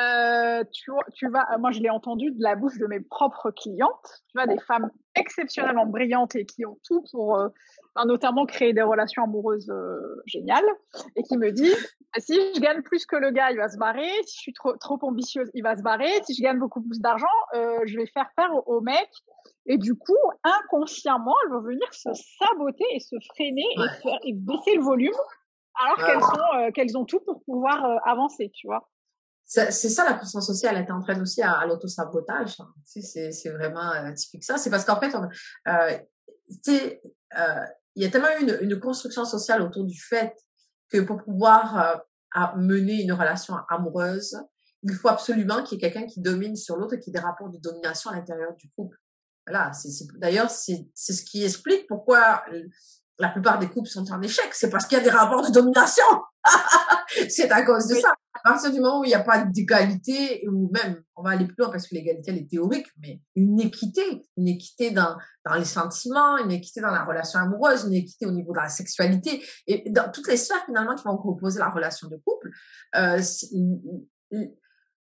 euh, 0.00 0.64
tu, 0.72 0.90
tu 1.14 1.28
vas, 1.28 1.46
moi 1.58 1.70
je 1.70 1.80
l'ai 1.80 1.90
entendu 1.90 2.30
de 2.30 2.42
la 2.42 2.56
bouche 2.56 2.78
de 2.78 2.86
mes 2.86 3.00
propres 3.00 3.50
clientes, 3.50 4.22
tu 4.28 4.38
vois, 4.38 4.46
des 4.46 4.58
femmes 4.60 4.90
exceptionnellement 5.14 5.86
brillantes 5.86 6.36
et 6.36 6.46
qui 6.46 6.64
ont 6.64 6.78
tout 6.84 7.04
pour 7.10 7.36
euh, 7.36 7.48
notamment 8.06 8.46
créer 8.46 8.72
des 8.72 8.82
relations 8.82 9.24
amoureuses 9.24 9.70
euh, 9.70 10.22
géniales 10.26 10.64
et 11.16 11.22
qui 11.22 11.36
me 11.36 11.50
dit 11.50 11.72
si 12.18 12.34
je 12.54 12.60
gagne 12.60 12.82
plus 12.82 13.06
que 13.06 13.16
le 13.16 13.30
gars, 13.30 13.50
il 13.50 13.56
va 13.56 13.68
se 13.68 13.78
barrer, 13.78 14.10
si 14.24 14.36
je 14.36 14.40
suis 14.40 14.52
trop, 14.52 14.76
trop 14.76 14.98
ambitieuse, 15.02 15.50
il 15.54 15.62
va 15.62 15.76
se 15.76 15.82
barrer, 15.82 16.10
si 16.24 16.34
je 16.34 16.42
gagne 16.42 16.58
beaucoup 16.58 16.82
plus 16.82 17.00
d'argent, 17.00 17.26
euh, 17.54 17.80
je 17.86 17.96
vais 17.96 18.06
faire 18.06 18.30
faire 18.36 18.54
au, 18.54 18.76
au 18.76 18.80
mec 18.80 19.08
et 19.66 19.78
du 19.78 19.94
coup, 19.94 20.16
inconsciemment, 20.42 21.34
elles 21.44 21.52
vont 21.52 21.62
venir 21.62 21.86
se 21.92 22.10
saboter 22.38 22.84
et 22.92 23.00
se 23.00 23.16
freiner 23.34 23.66
et, 23.76 24.02
faire, 24.02 24.18
et 24.24 24.32
baisser 24.32 24.76
le 24.76 24.82
volume 24.82 25.14
alors 25.80 25.98
ouais. 25.98 26.04
qu'elles 26.04 26.22
sont 26.22 26.56
euh, 26.56 26.70
qu'elles 26.72 26.98
ont 26.98 27.04
tout 27.04 27.20
pour 27.20 27.42
pouvoir 27.44 27.84
euh, 27.84 27.96
avancer, 28.04 28.50
tu 28.54 28.66
vois. 28.66 28.88
C'est 29.52 29.72
ça 29.72 30.04
la 30.04 30.14
pression 30.14 30.40
sociale, 30.40 30.76
elle 30.76 30.86
t'entraîne 30.86 31.20
aussi 31.20 31.42
à, 31.42 31.58
à 31.58 31.66
l'autosabotage. 31.66 32.60
Hein. 32.60 32.72
Tu 32.88 33.02
c'est 33.02 33.50
vraiment 33.50 33.90
euh, 33.90 34.12
typique 34.12 34.44
ça. 34.44 34.58
C'est 34.58 34.70
parce 34.70 34.84
qu'en 34.84 35.00
fait, 35.00 35.12
euh, 35.12 35.98
tu 36.62 36.70
euh, 36.70 37.66
il 37.96 38.04
y 38.04 38.06
a 38.06 38.10
tellement 38.10 38.28
une, 38.40 38.58
une 38.60 38.78
construction 38.78 39.24
sociale 39.24 39.60
autour 39.62 39.84
du 39.84 40.00
fait 40.00 40.36
que 40.88 41.00
pour 41.00 41.24
pouvoir 41.24 42.00
à 42.32 42.54
mener 42.56 43.02
une 43.02 43.12
relation 43.12 43.56
amoureuse, 43.68 44.40
il 44.84 44.94
faut 44.94 45.08
absolument 45.08 45.64
qu'il 45.64 45.80
y 45.80 45.84
ait 45.84 45.90
quelqu'un 45.90 46.06
qui 46.06 46.20
domine 46.20 46.54
sur 46.54 46.76
l'autre 46.76 46.94
et 46.94 47.00
qu'il 47.00 47.12
y 47.12 47.16
ait 47.16 47.20
des 47.20 47.26
rapports 47.26 47.50
de 47.50 47.58
domination 47.58 48.10
à 48.10 48.14
l'intérieur 48.14 48.54
du 48.54 48.70
couple. 48.70 48.96
Voilà, 49.48 49.72
c'est, 49.72 50.06
d'ailleurs, 50.18 50.48
c'est, 50.48 50.88
c'est 50.94 51.12
ce 51.12 51.24
qui 51.24 51.42
explique 51.42 51.88
pourquoi 51.88 52.44
la 53.20 53.28
plupart 53.28 53.58
des 53.58 53.68
couples 53.68 53.88
sont 53.88 54.10
en 54.10 54.20
échec. 54.22 54.48
C'est 54.52 54.70
parce 54.70 54.86
qu'il 54.86 54.96
y 54.96 55.00
a 55.00 55.04
des 55.04 55.10
rapports 55.10 55.46
de 55.46 55.52
domination. 55.52 56.04
c'est 57.28 57.50
à 57.50 57.62
cause 57.62 57.86
de 57.86 57.94
ça. 57.94 58.12
À 58.32 58.52
partir 58.52 58.72
du 58.72 58.80
moment 58.80 59.00
où 59.00 59.04
il 59.04 59.08
n'y 59.08 59.14
a 59.14 59.22
pas 59.22 59.44
d'égalité, 59.44 60.42
ou 60.48 60.70
même, 60.72 61.02
on 61.16 61.22
va 61.22 61.30
aller 61.30 61.44
plus 61.44 61.56
loin 61.58 61.68
parce 61.68 61.86
que 61.86 61.94
l'égalité, 61.94 62.30
elle 62.30 62.38
est 62.38 62.50
théorique, 62.50 62.86
mais 62.98 63.20
une 63.36 63.60
équité, 63.60 64.02
une 64.38 64.48
équité 64.48 64.90
dans, 64.90 65.16
dans 65.44 65.54
les 65.54 65.66
sentiments, 65.66 66.38
une 66.38 66.50
équité 66.50 66.80
dans 66.80 66.90
la 66.90 67.04
relation 67.04 67.38
amoureuse, 67.40 67.84
une 67.84 67.92
équité 67.92 68.24
au 68.24 68.30
niveau 68.30 68.52
de 68.52 68.58
la 68.58 68.70
sexualité, 68.70 69.44
et 69.66 69.90
dans 69.90 70.10
toutes 70.10 70.28
les 70.28 70.38
sphères 70.38 70.64
finalement 70.64 70.94
qui 70.94 71.04
vont 71.04 71.18
composer 71.18 71.58
la 71.58 71.68
relation 71.68 72.08
de 72.08 72.16
couple, 72.24 72.50
euh, 72.96 73.20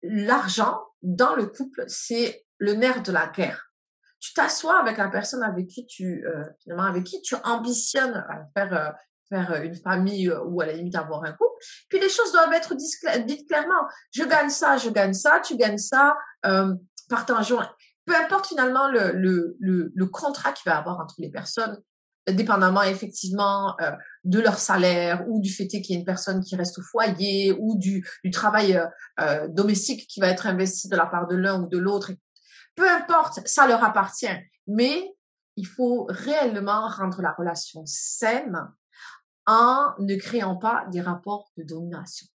l'argent 0.03 0.81
dans 1.03 1.37
le 1.37 1.47
couple, 1.47 1.85
c'est 1.87 2.45
le 2.59 2.75
nerf 2.75 3.05
de 3.05 3.13
la 3.13 3.29
guerre 3.29 3.70
tu 4.21 4.35
t'assois 4.35 4.79
avec 4.79 4.99
la 4.99 5.09
personne 5.09 5.43
avec 5.43 5.67
qui 5.67 5.87
tu 5.87 6.25
euh, 6.27 6.45
finalement 6.63 6.85
avec 6.85 7.05
qui 7.05 7.21
tu 7.23 7.35
ambitionnes 7.45 8.15
à 8.29 8.47
faire 8.55 8.73
euh, 8.73 8.91
faire 9.31 9.63
une 9.63 9.77
famille 9.77 10.29
euh, 10.29 10.43
ou 10.45 10.61
à 10.61 10.67
la 10.67 10.75
limite 10.75 10.95
avoir 10.95 11.25
un 11.25 11.33
couple. 11.33 11.65
Puis 11.89 12.01
les 12.01 12.09
choses 12.09 12.33
doivent 12.33 12.53
être 12.53 12.75
dites 12.75 13.49
clairement. 13.49 13.89
Je 14.13 14.25
gagne 14.25 14.51
ça, 14.51 14.77
je 14.77 14.91
gagne 14.91 15.15
ça, 15.15 15.41
tu 15.41 15.57
gagnes 15.57 15.79
ça, 15.79 16.17
euh, 16.47 16.75
partageons. 17.09 17.61
Peu 18.05 18.15
importe 18.17 18.49
finalement 18.49 18.89
le, 18.89 19.13
le, 19.13 19.57
le, 19.61 19.93
le 19.95 20.07
contrat 20.07 20.53
qu'il 20.53 20.69
va 20.71 20.77
y 20.77 20.79
avoir 20.79 20.99
entre 21.01 21.15
les 21.19 21.31
personnes, 21.31 21.81
dépendamment 22.29 22.83
effectivement 22.83 23.77
euh, 23.81 23.93
de 24.25 24.41
leur 24.41 24.59
salaire 24.59 25.25
ou 25.29 25.41
du 25.41 25.51
fait 25.51 25.67
qu'il 25.67 25.85
y 25.91 25.93
ait 25.95 25.99
une 25.99 26.05
personne 26.05 26.43
qui 26.43 26.57
reste 26.57 26.79
au 26.79 26.83
foyer 26.83 27.53
ou 27.59 27.79
du, 27.79 28.07
du 28.25 28.31
travail 28.31 28.81
euh, 29.21 29.49
domestique 29.49 30.07
qui 30.09 30.21
va 30.21 30.29
être 30.29 30.47
investi 30.47 30.89
de 30.89 30.97
la 30.97 31.07
part 31.07 31.27
de 31.29 31.37
l'un 31.37 31.63
ou 31.63 31.69
de 31.69 31.79
l'autre, 31.79 32.11
peu 32.81 32.89
importe, 32.89 33.47
ça 33.47 33.67
leur 33.67 33.85
appartient. 33.85 34.39
Mais 34.67 35.15
il 35.57 35.67
faut 35.67 36.07
réellement 36.09 36.89
rendre 36.89 37.21
la 37.21 37.33
relation 37.33 37.83
saine 37.85 38.59
en 39.47 39.93
ne 39.99 40.17
créant 40.17 40.57
pas 40.57 40.87
des 40.91 41.03
rapports 41.03 41.53
de 41.59 41.63
domination. 41.63 42.27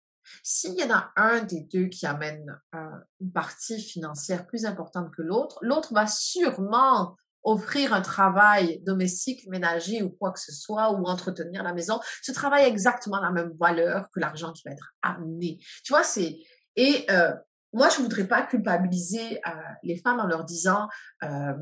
S'il 0.43 0.75
y 0.75 0.83
en 0.83 0.93
a 0.93 1.11
un 1.15 1.41
des 1.41 1.61
deux 1.61 1.87
qui 1.87 2.05
amène 2.05 2.45
euh, 2.75 2.79
une 3.21 3.31
partie 3.31 3.81
financière 3.81 4.45
plus 4.45 4.65
importante 4.65 5.11
que 5.15 5.23
l'autre, 5.23 5.57
l'autre 5.61 5.93
va 5.95 6.05
sûrement 6.05 7.15
offrir 7.43 7.93
un 7.93 8.01
travail 8.01 8.81
domestique, 8.83 9.47
ménager 9.47 10.03
ou 10.03 10.11
quoi 10.11 10.31
que 10.31 10.39
ce 10.39 10.51
soit, 10.51 10.91
ou 10.91 11.05
entretenir 11.05 11.63
la 11.63 11.73
maison. 11.73 11.99
Ce 12.21 12.31
travail 12.31 12.65
a 12.65 12.67
exactement 12.67 13.19
la 13.19 13.31
même 13.31 13.53
valeur 13.59 14.09
que 14.13 14.19
l'argent 14.19 14.51
qui 14.51 14.61
va 14.65 14.73
être 14.73 14.93
amené. 15.01 15.59
Tu 15.83 15.91
vois, 15.93 16.03
c'est... 16.03 16.37
Et 16.75 17.05
euh, 17.09 17.33
moi, 17.75 17.89
je 17.89 18.01
voudrais 18.01 18.25
pas 18.25 18.41
culpabiliser 18.43 19.41
euh, 19.45 19.51
les 19.83 19.97
femmes 19.97 20.21
en 20.21 20.27
leur 20.27 20.45
disant 20.45 20.87
euh, 21.23 21.53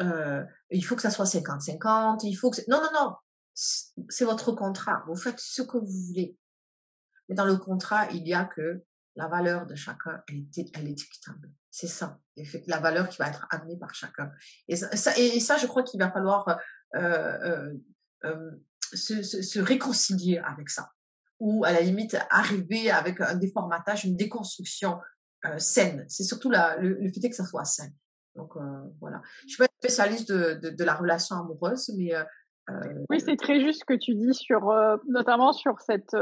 euh, 0.00 0.44
il 0.70 0.84
faut 0.84 0.96
que 0.96 1.02
ça 1.02 1.10
soit 1.10 1.24
50-50, 1.24 2.20
il 2.24 2.34
faut 2.34 2.50
que 2.50 2.60
non 2.68 2.78
non 2.82 2.90
non, 2.92 3.14
c'est 3.54 4.26
votre 4.26 4.52
contrat, 4.52 5.02
vous 5.06 5.16
faites 5.16 5.40
ce 5.40 5.62
que 5.62 5.78
vous 5.78 6.06
voulez. 6.08 6.36
Mais 7.28 7.34
dans 7.34 7.46
le 7.46 7.56
contrat, 7.56 8.06
il 8.10 8.28
y 8.28 8.34
a 8.34 8.44
que 8.44 8.84
la 9.16 9.28
valeur 9.28 9.66
de 9.66 9.74
chacun, 9.74 10.22
elle 10.28 10.44
est, 10.56 10.70
elle 10.74 10.88
est 10.88 11.02
équitable. 11.02 11.50
C'est 11.70 11.86
ça, 11.86 12.18
la 12.66 12.78
valeur 12.78 13.08
qui 13.08 13.16
va 13.16 13.28
être 13.28 13.46
amenée 13.50 13.78
par 13.78 13.94
chacun. 13.94 14.30
Et 14.68 14.76
ça, 14.76 15.56
je 15.56 15.66
crois 15.66 15.84
qu'il 15.84 16.00
va 16.00 16.10
falloir 16.10 16.58
se, 18.92 19.58
réconcilier 19.58 20.38
avec 20.38 20.68
ça. 20.68 20.90
Ou 21.38 21.64
à 21.64 21.72
la 21.72 21.80
limite, 21.80 22.18
arriver 22.28 22.90
avec 22.90 23.22
un 23.22 23.36
déformatage, 23.36 24.04
une 24.04 24.16
déconstruction 24.16 24.98
euh, 25.46 25.58
saine. 25.58 26.04
C'est 26.08 26.24
surtout 26.24 26.50
la, 26.50 26.76
le, 26.76 26.94
le, 26.94 27.10
fait 27.10 27.28
que 27.28 27.36
ça 27.36 27.44
soit 27.44 27.64
sain. 27.64 27.88
Donc 28.34 28.56
euh, 28.56 28.60
voilà. 29.00 29.20
Je 29.42 29.48
suis 29.48 29.58
pas 29.58 29.68
spécialiste 29.78 30.30
de, 30.30 30.54
de, 30.54 30.70
de, 30.70 30.84
la 30.84 30.94
relation 30.94 31.36
amoureuse, 31.36 31.90
mais 31.96 32.14
euh, 32.14 32.22
euh 32.70 33.04
oui, 33.08 33.20
c'est 33.20 33.36
très 33.36 33.60
juste 33.60 33.80
ce 33.80 33.84
que 33.84 33.98
tu 33.98 34.14
dis 34.14 34.34
sur, 34.34 34.70
euh, 34.70 34.96
notamment 35.08 35.52
sur 35.52 35.80
cette 35.80 36.14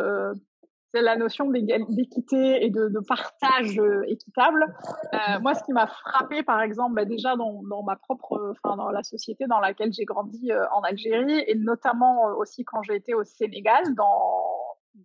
c'est 0.94 1.02
la 1.02 1.16
notion 1.16 1.50
d'équité 1.50 2.64
et 2.64 2.70
de, 2.70 2.88
de 2.88 3.00
partage 3.00 3.78
équitable. 4.06 4.64
Euh, 5.12 5.40
moi, 5.40 5.54
ce 5.54 5.62
qui 5.64 5.72
m'a 5.72 5.86
frappé, 5.86 6.42
par 6.42 6.62
exemple, 6.62 6.94
bah 6.94 7.04
déjà 7.04 7.36
dans, 7.36 7.62
dans, 7.64 7.82
ma 7.82 7.96
propre, 7.96 8.52
enfin 8.52 8.76
dans 8.76 8.90
la 8.90 9.02
société 9.02 9.46
dans 9.46 9.60
laquelle 9.60 9.92
j'ai 9.92 10.04
grandi 10.04 10.50
euh, 10.50 10.64
en 10.72 10.80
Algérie, 10.80 11.44
et 11.46 11.54
notamment 11.56 12.24
aussi 12.38 12.64
quand 12.64 12.82
j'ai 12.82 12.96
été 12.96 13.14
au 13.14 13.24
Sénégal, 13.24 13.94
dans 13.94 14.44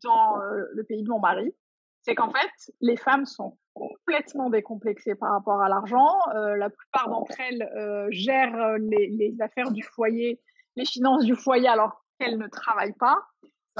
dans 0.01 0.41
euh, 0.41 0.65
le 0.73 0.83
pays 0.83 1.03
de 1.03 1.09
mon 1.09 1.19
mari, 1.19 1.53
c'est 2.03 2.15
qu'en 2.15 2.31
fait, 2.31 2.73
les 2.81 2.97
femmes 2.97 3.25
sont 3.25 3.57
complètement 3.73 4.49
décomplexées 4.49 5.15
par 5.15 5.31
rapport 5.31 5.61
à 5.61 5.69
l'argent. 5.69 6.19
Euh, 6.35 6.55
la 6.57 6.69
plupart 6.69 7.09
d'entre 7.09 7.39
elles 7.39 7.63
euh, 7.75 8.07
gèrent 8.11 8.77
les, 8.77 9.07
les, 9.07 9.41
affaires 9.41 9.71
du 9.71 9.81
foyer, 9.81 10.39
les 10.75 10.85
finances 10.85 11.23
du 11.23 11.35
foyer 11.35 11.67
alors 11.67 12.03
qu'elles 12.19 12.37
ne 12.37 12.47
travaillent 12.47 12.97
pas. 12.99 13.17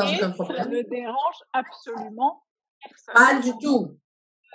et 0.01 0.17
ça 0.17 0.65
ne 0.65 0.89
dérange 0.89 1.43
absolument 1.51 2.43
personne. 2.81 3.15
Pas 3.15 3.39
du 3.39 3.51
tout. 3.61 3.97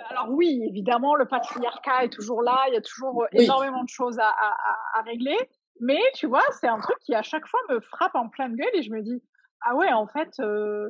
Alors 0.09 0.29
oui, 0.31 0.61
évidemment, 0.67 1.15
le 1.15 1.25
patriarcat 1.25 2.05
est 2.05 2.09
toujours 2.09 2.41
là, 2.41 2.57
il 2.69 2.73
y 2.73 2.77
a 2.77 2.81
toujours 2.81 3.25
oui. 3.33 3.43
énormément 3.43 3.83
de 3.83 3.89
choses 3.89 4.17
à, 4.17 4.29
à, 4.29 4.55
à, 4.93 5.01
régler. 5.01 5.37
Mais 5.81 5.99
tu 6.15 6.27
vois, 6.27 6.43
c'est 6.59 6.67
un 6.67 6.79
truc 6.79 6.97
qui 7.01 7.13
à 7.13 7.21
chaque 7.21 7.45
fois 7.47 7.59
me 7.69 7.79
frappe 7.81 8.15
en 8.15 8.29
pleine 8.29 8.55
gueule 8.55 8.69
et 8.73 8.81
je 8.81 8.91
me 8.91 9.01
dis, 9.01 9.21
ah 9.61 9.75
ouais, 9.75 9.91
en 9.91 10.07
fait, 10.07 10.39
euh, 10.39 10.89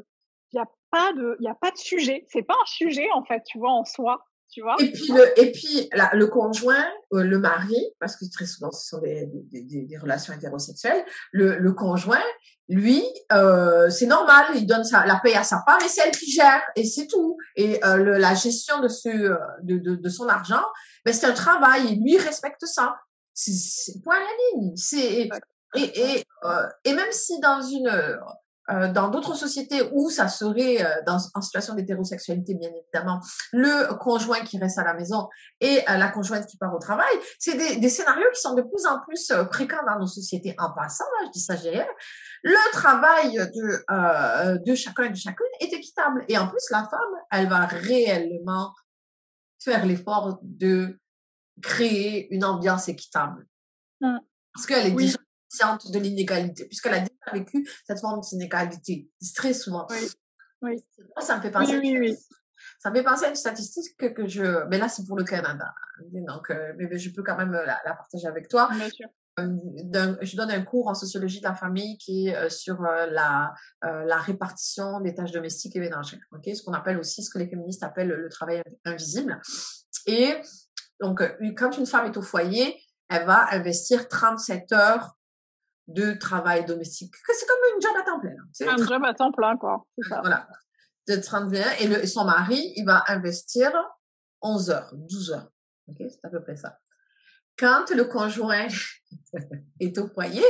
il 0.53 0.57
y 0.57 0.59
a 0.59 0.65
pas 0.91 1.13
de, 1.13 1.38
il 1.39 1.45
y 1.45 1.49
a 1.49 1.55
pas 1.55 1.71
de 1.71 1.77
sujet. 1.77 2.25
C'est 2.31 2.43
pas 2.43 2.55
un 2.55 2.65
sujet 2.65 3.07
en 3.15 3.23
fait, 3.23 3.41
tu 3.45 3.59
vois, 3.59 3.71
en 3.71 3.85
soi. 3.85 4.25
Tu 4.51 4.62
vois 4.62 4.75
et 4.79 4.91
puis 4.91 5.09
le 5.09 5.39
et 5.39 5.51
puis 5.51 5.89
la, 5.93 6.09
le 6.13 6.25
conjoint 6.25 6.83
euh, 7.13 7.21
le 7.21 7.38
mari 7.38 7.77
parce 7.99 8.15
que 8.15 8.25
très 8.33 8.47
souvent 8.47 8.71
ce 8.71 8.88
sont 8.88 8.99
des, 8.99 9.27
des, 9.27 9.62
des, 9.62 9.83
des 9.83 9.97
relations 9.99 10.33
hétérosexuelles 10.33 11.05
le, 11.31 11.57
le 11.59 11.71
conjoint 11.73 12.23
lui 12.67 13.03
euh, 13.31 13.91
c'est 13.91 14.07
normal 14.07 14.47
il 14.55 14.65
donne 14.65 14.83
sa, 14.83 15.05
la 15.05 15.19
paye 15.19 15.35
à 15.35 15.43
sa 15.43 15.62
femme 15.67 15.77
et 15.85 15.88
c'est 15.88 16.01
elle 16.03 16.17
qui 16.17 16.31
gère 16.31 16.63
et 16.75 16.83
c'est 16.83 17.05
tout 17.05 17.38
et 17.55 17.85
euh, 17.85 17.97
le, 17.97 18.17
la 18.17 18.33
gestion 18.33 18.79
de 18.79 18.88
ce 18.88 19.09
de, 19.62 19.77
de, 19.77 19.93
de 19.93 20.09
son 20.09 20.27
argent 20.27 20.63
ben 21.05 21.13
c'est 21.13 21.27
un 21.27 21.33
travail 21.33 21.93
et 21.93 21.95
lui 21.97 22.17
respecte 22.17 22.65
ça 22.65 22.95
c'est 23.35 24.01
point 24.03 24.15
à 24.15 24.19
la 24.19 24.62
ligne 24.62 24.75
c'est 24.75 25.29
et 25.29 25.29
et, 25.75 26.23
euh, 26.45 26.67
et 26.85 26.93
même 26.93 27.12
si 27.12 27.39
dans 27.39 27.62
une 27.62 28.17
dans 28.93 29.10
d'autres 29.10 29.36
sociétés 29.36 29.82
où 29.91 30.10
ça 30.10 30.27
serait 30.27 30.84
euh, 30.84 30.89
dans, 31.05 31.17
en 31.34 31.41
situation 31.41 31.73
d'hétérosexualité, 31.73 32.53
bien 32.55 32.69
évidemment, 32.69 33.19
le 33.51 33.93
conjoint 33.95 34.41
qui 34.41 34.58
reste 34.60 34.77
à 34.77 34.84
la 34.84 34.93
maison 34.93 35.27
et 35.60 35.79
euh, 35.89 35.97
la 35.97 36.10
conjointe 36.10 36.45
qui 36.45 36.58
part 36.58 36.73
au 36.75 36.79
travail, 36.79 37.13
c'est 37.38 37.55
des, 37.55 37.77
des, 37.77 37.89
scénarios 37.89 38.29
qui 38.34 38.41
sont 38.41 38.53
de 38.53 38.62
plus 38.62 38.86
en 38.86 38.99
plus 39.01 39.32
fréquents 39.51 39.84
dans 39.88 39.99
nos 39.99 40.08
sociétés. 40.08 40.55
En 40.58 40.71
passant, 40.71 41.05
là, 41.19 41.27
je 41.27 41.32
dis 41.32 41.41
ça 41.41 41.55
j'ai 41.55 41.82
le 42.43 42.71
travail 42.71 43.34
de, 43.34 44.63
de 44.65 44.75
chacun 44.75 45.03
et 45.03 45.10
de 45.10 45.15
chacune 45.15 45.47
est 45.60 45.73
équitable. 45.73 46.23
Et 46.29 46.38
en 46.38 46.47
plus, 46.47 46.63
la 46.71 46.88
femme, 46.89 46.99
elle 47.32 47.49
va 47.49 47.65
réellement 47.65 48.73
faire 49.62 49.86
l'effort 49.86 50.39
de 50.41 50.99
créer 51.62 52.34
une 52.34 52.45
ambiance 52.45 52.88
équitable. 52.88 53.45
Mmh. 54.01 54.17
Parce 54.53 54.65
qu'elle 54.65 54.88
est 54.88 54.95
oui. 54.95 55.05
déjà 55.05 55.17
consciente 55.49 55.91
de 55.91 55.99
l'inégalité, 55.99 56.65
puisqu'elle 56.65 56.93
a 56.93 56.99
déjà 56.99 57.12
vécu 57.31 57.67
cette 57.85 57.99
forme 57.99 58.21
d'inégalité 58.21 59.09
très 59.35 59.53
souvent. 59.53 59.87
Oui. 59.89 60.09
oui. 60.61 60.85
Ça 61.19 61.37
me 61.37 61.41
fait 61.41 61.51
penser. 61.51 61.77
Oui. 61.77 62.15
Ça 62.79 62.89
me 62.89 62.95
fait 62.95 63.03
penser 63.03 63.25
à 63.25 63.29
une 63.29 63.35
statistique 63.35 63.95
que, 63.97 64.07
que 64.07 64.27
je. 64.27 64.67
Mais 64.69 64.77
là, 64.77 64.89
c'est 64.89 65.05
pour 65.05 65.17
le 65.17 65.23
Canada. 65.23 65.73
Donc, 66.11 66.49
euh, 66.49 66.73
mais 66.77 66.97
je 66.97 67.09
peux 67.09 67.23
quand 67.23 67.37
même 67.37 67.51
la, 67.51 67.79
la 67.85 67.93
partager 67.93 68.27
avec 68.27 68.47
toi. 68.47 68.69
Bien 68.71 68.89
sûr. 68.89 69.07
Euh, 69.39 70.15
je 70.21 70.35
donne 70.35 70.51
un 70.51 70.61
cours 70.61 70.87
en 70.87 70.93
sociologie 70.93 71.39
de 71.39 71.45
la 71.45 71.55
famille 71.55 71.97
qui 71.97 72.27
est 72.27 72.35
euh, 72.35 72.49
sur 72.49 72.83
euh, 72.83 73.07
la, 73.07 73.53
euh, 73.85 74.03
la 74.05 74.17
répartition 74.17 74.99
des 75.01 75.13
tâches 75.13 75.31
domestiques 75.31 75.75
et 75.75 75.79
ménagères. 75.79 76.19
Okay 76.31 76.55
ce 76.55 76.63
qu'on 76.63 76.73
appelle 76.73 76.99
aussi, 76.99 77.23
ce 77.23 77.29
que 77.29 77.39
les 77.39 77.47
féministes 77.47 77.83
appellent 77.83 78.09
le 78.09 78.29
travail 78.29 78.61
invisible. 78.85 79.39
Et 80.05 80.35
donc, 80.99 81.21
quand 81.57 81.77
une 81.77 81.85
femme 81.85 82.07
est 82.07 82.17
au 82.17 82.21
foyer, 82.21 82.75
elle 83.09 83.25
va 83.25 83.47
investir 83.53 84.07
37 84.07 84.71
heures 84.73 85.15
de 85.89 86.13
travail 86.13 86.65
domestique. 86.65 87.13
C'est 87.28 87.47
comme 87.47 87.58
une 87.75 87.82
job 87.82 87.91
à 87.99 88.04
temps 88.04 88.19
plein. 88.19 88.36
C'est 88.54 88.67
un 88.67 88.78
job 88.78 89.04
à 89.04 89.13
temps 89.13 89.32
plein, 89.32 89.58
quoi. 89.58 89.86
Ça. 90.08 90.21
Voilà. 90.21 90.47
De 91.08 91.15
31. 91.15 91.71
Et, 91.80 91.88
le, 91.88 92.06
son 92.06 92.25
mari, 92.25 92.73
il 92.75 92.86
va 92.86 93.04
investir 93.08 93.71
11 94.41 94.69
heures, 94.69 94.91
12 94.93 95.32
heures. 95.32 95.52
OK? 95.88 95.97
C'est 95.99 96.23
à 96.23 96.30
peu 96.30 96.41
près 96.41 96.56
ça. 96.56 96.78
Quand 97.58 97.89
le 97.89 98.06
conjoint 98.06 98.67
est 99.80 99.97
au 99.97 100.08
foyer, 100.08 100.45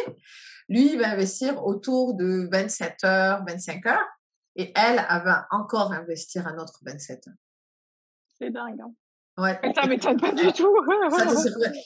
lui, 0.67 0.93
il 0.93 0.99
va 0.99 1.09
investir 1.09 1.65
autour 1.65 2.15
de 2.15 2.47
27 2.51 3.03
heures, 3.05 3.43
25 3.47 3.85
heures. 3.85 4.07
Et 4.55 4.73
elle, 4.75 5.05
elle 5.09 5.23
va 5.23 5.47
encore 5.51 5.93
investir 5.93 6.45
un 6.47 6.57
autre 6.57 6.79
27 6.85 7.29
heures. 7.29 7.33
C'est 8.37 8.49
dingue. 8.49 8.81
Hein? 8.81 8.93
Ouais. 9.39 9.59
Ça 9.73 9.87
m'étonne 9.87 10.19
pas 10.19 10.31
du 10.33 10.51
tout. 10.51 10.75
ça, 11.11 11.25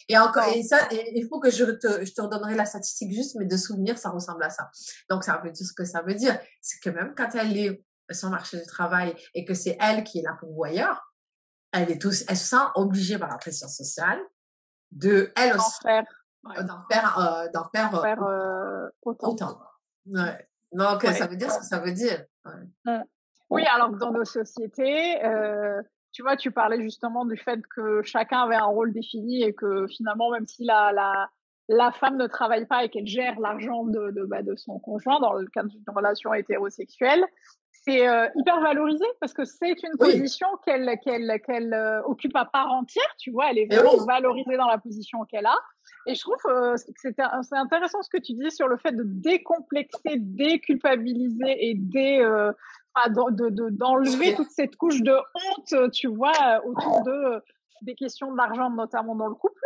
et 0.09 0.17
encore, 0.17 0.45
et 0.55 0.63
ça, 0.63 0.77
il 0.91 1.27
faut 1.29 1.39
que 1.39 1.51
je 1.51 1.65
te, 1.65 2.03
je 2.03 2.13
te 2.13 2.21
redonnerai 2.21 2.55
la 2.55 2.65
statistique 2.65 3.13
juste, 3.13 3.35
mais 3.37 3.45
de 3.45 3.57
souvenir, 3.57 3.97
ça 3.97 4.09
ressemble 4.09 4.43
à 4.43 4.49
ça. 4.49 4.69
Donc, 5.09 5.23
ça 5.23 5.39
veut 5.43 5.51
dire 5.51 5.65
ce 5.65 5.73
que 5.73 5.85
ça 5.85 6.01
veut 6.01 6.15
dire. 6.15 6.39
C'est 6.61 6.79
que 6.79 6.89
même 6.89 7.13
quand 7.15 7.29
elle 7.35 7.55
est 7.57 7.83
son 8.11 8.29
marché 8.29 8.57
du 8.57 8.65
travail 8.65 9.15
et 9.33 9.45
que 9.45 9.53
c'est 9.53 9.77
elle 9.79 10.03
qui 10.03 10.19
est 10.19 10.23
la 10.23 10.33
pourvoyeur, 10.33 11.13
elle 11.71 11.91
est 11.91 12.01
tous, 12.01 12.23
elle 12.27 12.37
se 12.37 12.45
sent 12.45 12.65
obligée 12.75 13.17
par 13.17 13.29
la 13.29 13.37
pression 13.37 13.67
sociale 13.67 14.19
de, 14.91 15.31
elle 15.35 15.55
aussi, 15.55 15.81
faire, 15.81 16.05
d'en 16.43 16.83
faire, 16.91 17.19
euh, 17.19 17.47
d'en 17.53 17.69
faire, 17.73 18.01
faire 18.01 18.23
euh, 18.23 18.87
autant. 19.01 19.31
autant. 19.31 19.61
Ouais. 20.07 20.47
Donc, 20.71 21.03
ça 21.03 21.27
veut 21.27 21.35
dire 21.35 21.51
ce 21.51 21.59
que 21.59 21.65
ça 21.65 21.79
veut 21.79 21.93
dire. 21.93 22.23
Mmh. 22.85 23.03
Oui, 23.49 23.65
alors 23.65 23.91
que 23.91 23.97
dans 23.97 24.11
nos 24.11 24.25
sociétés, 24.25 25.23
euh, 25.23 25.81
tu 26.13 26.21
vois, 26.21 26.37
tu 26.37 26.51
parlais 26.51 26.81
justement 26.81 27.25
du 27.25 27.35
fait 27.35 27.59
que 27.75 28.01
chacun 28.03 28.43
avait 28.43 28.55
un 28.55 28.65
rôle 28.65 28.93
défini 28.93 29.43
et 29.43 29.53
que 29.53 29.87
finalement, 29.87 30.29
même 30.31 30.47
si 30.47 30.63
la, 30.63 30.91
la, 30.93 31.29
la 31.67 31.91
femme 31.91 32.17
ne 32.17 32.27
travaille 32.27 32.67
pas 32.67 32.85
et 32.85 32.89
qu'elle 32.89 33.07
gère 33.07 33.39
l'argent 33.39 33.83
de, 33.83 34.11
de, 34.11 34.23
bah, 34.23 34.43
de 34.43 34.55
son 34.55 34.79
conjoint 34.79 35.19
dans 35.19 35.33
le 35.33 35.47
cadre 35.47 35.69
d'une 35.69 35.83
relation 35.87 36.33
hétérosexuelle, 36.33 37.25
c'est 37.85 38.07
euh, 38.07 38.27
hyper 38.35 38.61
valorisé 38.61 39.05
parce 39.19 39.33
que 39.33 39.43
c'est 39.43 39.75
une 39.83 39.97
position 39.97 40.47
qu'elle 40.65 40.97
qu'elle 41.03 41.41
qu'elle 41.45 41.73
euh, 41.73 42.01
occupe 42.03 42.35
à 42.35 42.45
part 42.45 42.71
entière, 42.71 43.13
tu 43.17 43.31
vois, 43.31 43.51
elle 43.51 43.59
est 43.59 43.65
vraiment 43.65 44.05
valorisée 44.05 44.55
dans 44.57 44.67
la 44.67 44.77
position 44.77 45.23
qu'elle 45.25 45.45
a. 45.45 45.57
Et 46.05 46.15
je 46.15 46.21
trouve 46.21 46.35
euh, 46.45 46.75
que 46.75 47.01
c'est 47.01 47.55
intéressant 47.55 48.01
ce 48.01 48.09
que 48.09 48.17
tu 48.17 48.33
dis 48.33 48.51
sur 48.51 48.67
le 48.67 48.77
fait 48.77 48.93
de 48.93 49.03
décomplexer, 49.03 50.17
déculpabiliser 50.17 51.69
et 51.69 51.75
dé, 51.75 52.19
d'enlever 53.09 53.51
de, 53.51 54.31
de, 54.31 54.35
toute 54.35 54.51
cette 54.51 54.75
couche 54.75 55.01
de 55.01 55.15
honte, 55.15 55.91
tu 55.91 56.07
vois, 56.07 56.61
autour 56.65 57.03
de 57.03 57.41
des 57.81 57.95
questions 57.95 58.33
d'argent, 58.33 58.69
notamment 58.69 59.15
dans 59.15 59.27
le 59.27 59.35
couple. 59.35 59.61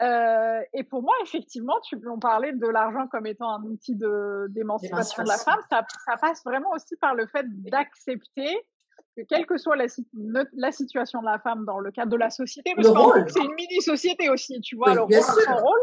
Euh, 0.00 0.60
et 0.72 0.84
pour 0.84 1.02
moi, 1.02 1.14
effectivement, 1.22 1.80
tu 1.80 1.98
peux 1.98 2.10
en 2.10 2.18
parler 2.18 2.52
de 2.52 2.66
l'argent 2.66 3.08
comme 3.08 3.26
étant 3.26 3.50
un 3.50 3.62
outil 3.64 3.96
de 3.96 4.46
d'émancipation 4.50 5.24
de 5.24 5.28
la 5.28 5.38
femme. 5.38 5.58
Ça, 5.70 5.84
ça, 6.06 6.16
passe 6.16 6.44
vraiment 6.44 6.70
aussi 6.70 6.96
par 6.96 7.14
le 7.14 7.26
fait 7.26 7.44
d'accepter 7.48 8.64
que 9.16 9.22
quelle 9.28 9.46
que 9.46 9.58
soit 9.58 9.74
la, 9.76 9.86
la, 10.52 10.70
situation 10.70 11.20
de 11.20 11.26
la 11.26 11.40
femme 11.40 11.64
dans 11.64 11.80
le 11.80 11.90
cadre 11.90 12.12
de 12.12 12.16
la 12.16 12.30
société, 12.30 12.74
parce 12.76 12.88
que 12.88 13.32
c'est 13.32 13.44
une 13.44 13.54
mini-société 13.54 14.30
aussi, 14.30 14.60
tu 14.60 14.76
vois, 14.76 14.94
le 14.94 15.00
rôle, 15.00 15.12
son 15.12 15.56
rôle, 15.56 15.80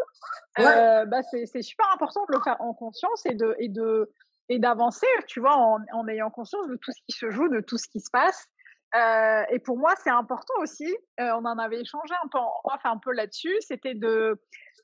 euh, 0.60 1.06
bah 1.06 1.22
c'est 1.24 1.62
super 1.62 1.86
important 1.94 2.22
de 2.30 2.38
le 2.38 2.42
faire 2.42 2.56
en 2.62 2.74
conscience 2.74 3.26
et 3.26 3.34
de 3.34 3.54
et 3.60 3.68
de 3.68 4.10
et 4.48 4.60
d'avancer, 4.60 5.08
tu 5.28 5.40
vois, 5.42 5.58
en, 5.58 5.80
en 5.92 6.08
ayant 6.08 6.30
conscience 6.30 6.68
de 6.68 6.76
tout 6.76 6.92
ce 6.92 7.02
qui 7.08 7.18
se 7.18 7.30
joue, 7.32 7.50
de 7.50 7.60
tout 7.60 7.78
ce 7.78 7.90
qui 7.90 8.00
se 8.00 8.12
passe. 8.12 8.48
Euh, 8.96 9.44
et 9.52 9.60
pour 9.60 9.78
moi, 9.78 9.94
c'est 10.02 10.10
important 10.10 10.54
aussi. 10.62 10.88
Euh, 11.20 11.32
on 11.34 11.46
en 11.46 11.58
avait 11.58 11.82
échangé 11.82 12.14
un 12.24 12.28
peu, 12.30 12.38
enfin 12.64 12.92
un 12.92 12.98
peu 12.98 13.12
là-dessus. 13.12 13.56
C'était 13.60 13.94
de, 13.94 14.40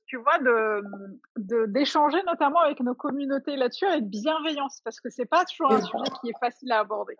tu 0.05 0.17
vois, 0.17 0.37
de 0.39 0.81
d'échanger 1.67 2.21
notamment 2.23 2.59
avec 2.59 2.79
nos 2.81 2.95
communautés 2.95 3.55
là-dessus 3.55 3.85
avec 3.85 4.09
bienveillance, 4.09 4.81
parce 4.83 4.99
que 4.99 5.09
c'est 5.09 5.25
pas 5.25 5.45
toujours 5.45 5.71
un 5.71 5.81
sujet 5.81 6.11
qui 6.21 6.29
est 6.29 6.39
facile 6.39 6.71
à 6.71 6.79
aborder. 6.79 7.15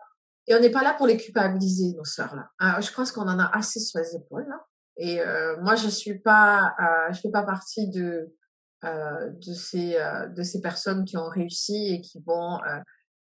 Et 0.48 0.54
on 0.54 0.60
n'est 0.60 0.70
pas 0.70 0.82
là 0.82 0.94
pour 0.94 1.06
les 1.06 1.16
culpabiliser, 1.16 1.96
nos 1.96 2.04
sœurs 2.04 2.34
là. 2.34 2.50
Ah, 2.58 2.80
je 2.80 2.92
pense 2.92 3.12
qu'on 3.12 3.28
en 3.28 3.38
a 3.38 3.50
assez 3.56 3.80
sur 3.80 4.00
les 4.00 4.16
épaules 4.16 4.46
là. 4.48 4.66
Et 4.98 5.22
euh, 5.22 5.56
moi, 5.62 5.74
je 5.74 5.88
suis 5.88 6.18
pas, 6.18 6.74
je 7.10 7.20
fais 7.20 7.30
pas 7.30 7.44
partie 7.44 7.88
de 7.88 8.34
de 8.82 9.54
ces 9.54 9.96
de 10.36 10.42
ces 10.42 10.60
personnes 10.60 11.04
qui 11.04 11.16
ont 11.16 11.28
réussi 11.28 11.94
et 11.94 12.00
qui 12.00 12.20
vont 12.26 12.58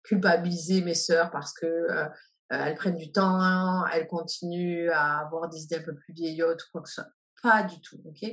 culpabiliser 0.04 0.82
mes 0.82 0.94
sœurs 0.94 1.30
parce 1.30 1.52
que 1.54 1.66
elles 2.48 2.74
prennent 2.74 2.96
du 2.96 3.10
temps, 3.12 3.86
elles 3.86 4.06
continuent 4.06 4.90
à 4.90 5.20
avoir 5.20 5.48
des 5.48 5.62
idées 5.62 5.76
un 5.76 5.82
peu 5.82 5.94
plus 5.94 6.12
vieillottes 6.12 6.62
ou 6.62 6.66
quoi 6.72 6.82
que 6.82 6.88
ce 6.88 6.96
soit. 6.96 7.10
Pas 7.42 7.62
du 7.62 7.80
tout, 7.80 8.00
ok? 8.04 8.32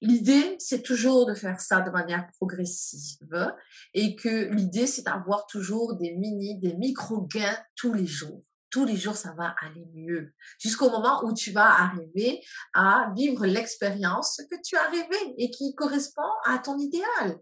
L'idée, 0.00 0.56
c'est 0.58 0.82
toujours 0.82 1.26
de 1.26 1.34
faire 1.34 1.60
ça 1.60 1.80
de 1.82 1.90
manière 1.90 2.26
progressive 2.38 3.54
et 3.94 4.16
que 4.16 4.52
l'idée, 4.52 4.86
c'est 4.86 5.02
d'avoir 5.02 5.46
toujours 5.46 5.94
des 5.94 6.12
mini, 6.16 6.58
des 6.58 6.74
micro-gains 6.74 7.58
tous 7.76 7.92
les 7.92 8.06
jours. 8.06 8.42
Tous 8.70 8.84
les 8.84 8.96
jours, 8.96 9.16
ça 9.16 9.34
va 9.36 9.54
aller 9.62 9.84
mieux. 9.94 10.32
Jusqu'au 10.58 10.90
moment 10.90 11.24
où 11.24 11.34
tu 11.34 11.50
vas 11.52 11.70
arriver 11.70 12.40
à 12.72 13.12
vivre 13.16 13.46
l'expérience 13.46 14.40
que 14.50 14.56
tu 14.64 14.76
as 14.76 14.88
rêvé 14.88 15.34
et 15.38 15.50
qui 15.50 15.74
correspond 15.74 16.30
à 16.44 16.58
ton 16.58 16.78
idéal. 16.78 17.38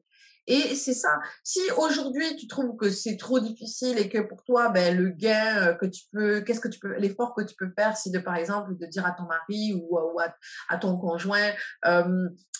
Et 0.50 0.74
c'est 0.74 0.94
ça. 0.94 1.20
Si 1.44 1.60
aujourd'hui 1.76 2.34
tu 2.36 2.46
trouves 2.46 2.74
que 2.78 2.88
c'est 2.88 3.18
trop 3.18 3.38
difficile 3.38 3.98
et 3.98 4.08
que 4.08 4.18
pour 4.18 4.42
toi, 4.44 4.70
ben 4.70 4.96
le 4.96 5.10
gain 5.10 5.58
euh, 5.58 5.74
que 5.74 5.84
tu 5.84 6.04
peux, 6.10 6.40
qu'est-ce 6.40 6.60
que 6.60 6.68
tu 6.68 6.80
peux, 6.80 6.96
l'effort 6.96 7.34
que 7.34 7.42
tu 7.42 7.54
peux 7.54 7.70
faire, 7.78 7.98
c'est 7.98 8.08
de 8.08 8.18
par 8.18 8.34
exemple 8.34 8.74
de 8.74 8.86
dire 8.86 9.04
à 9.04 9.10
ton 9.10 9.24
mari 9.24 9.74
ou, 9.74 9.98
à, 10.70 10.76
ton 10.78 10.96
conjoint, 10.96 11.52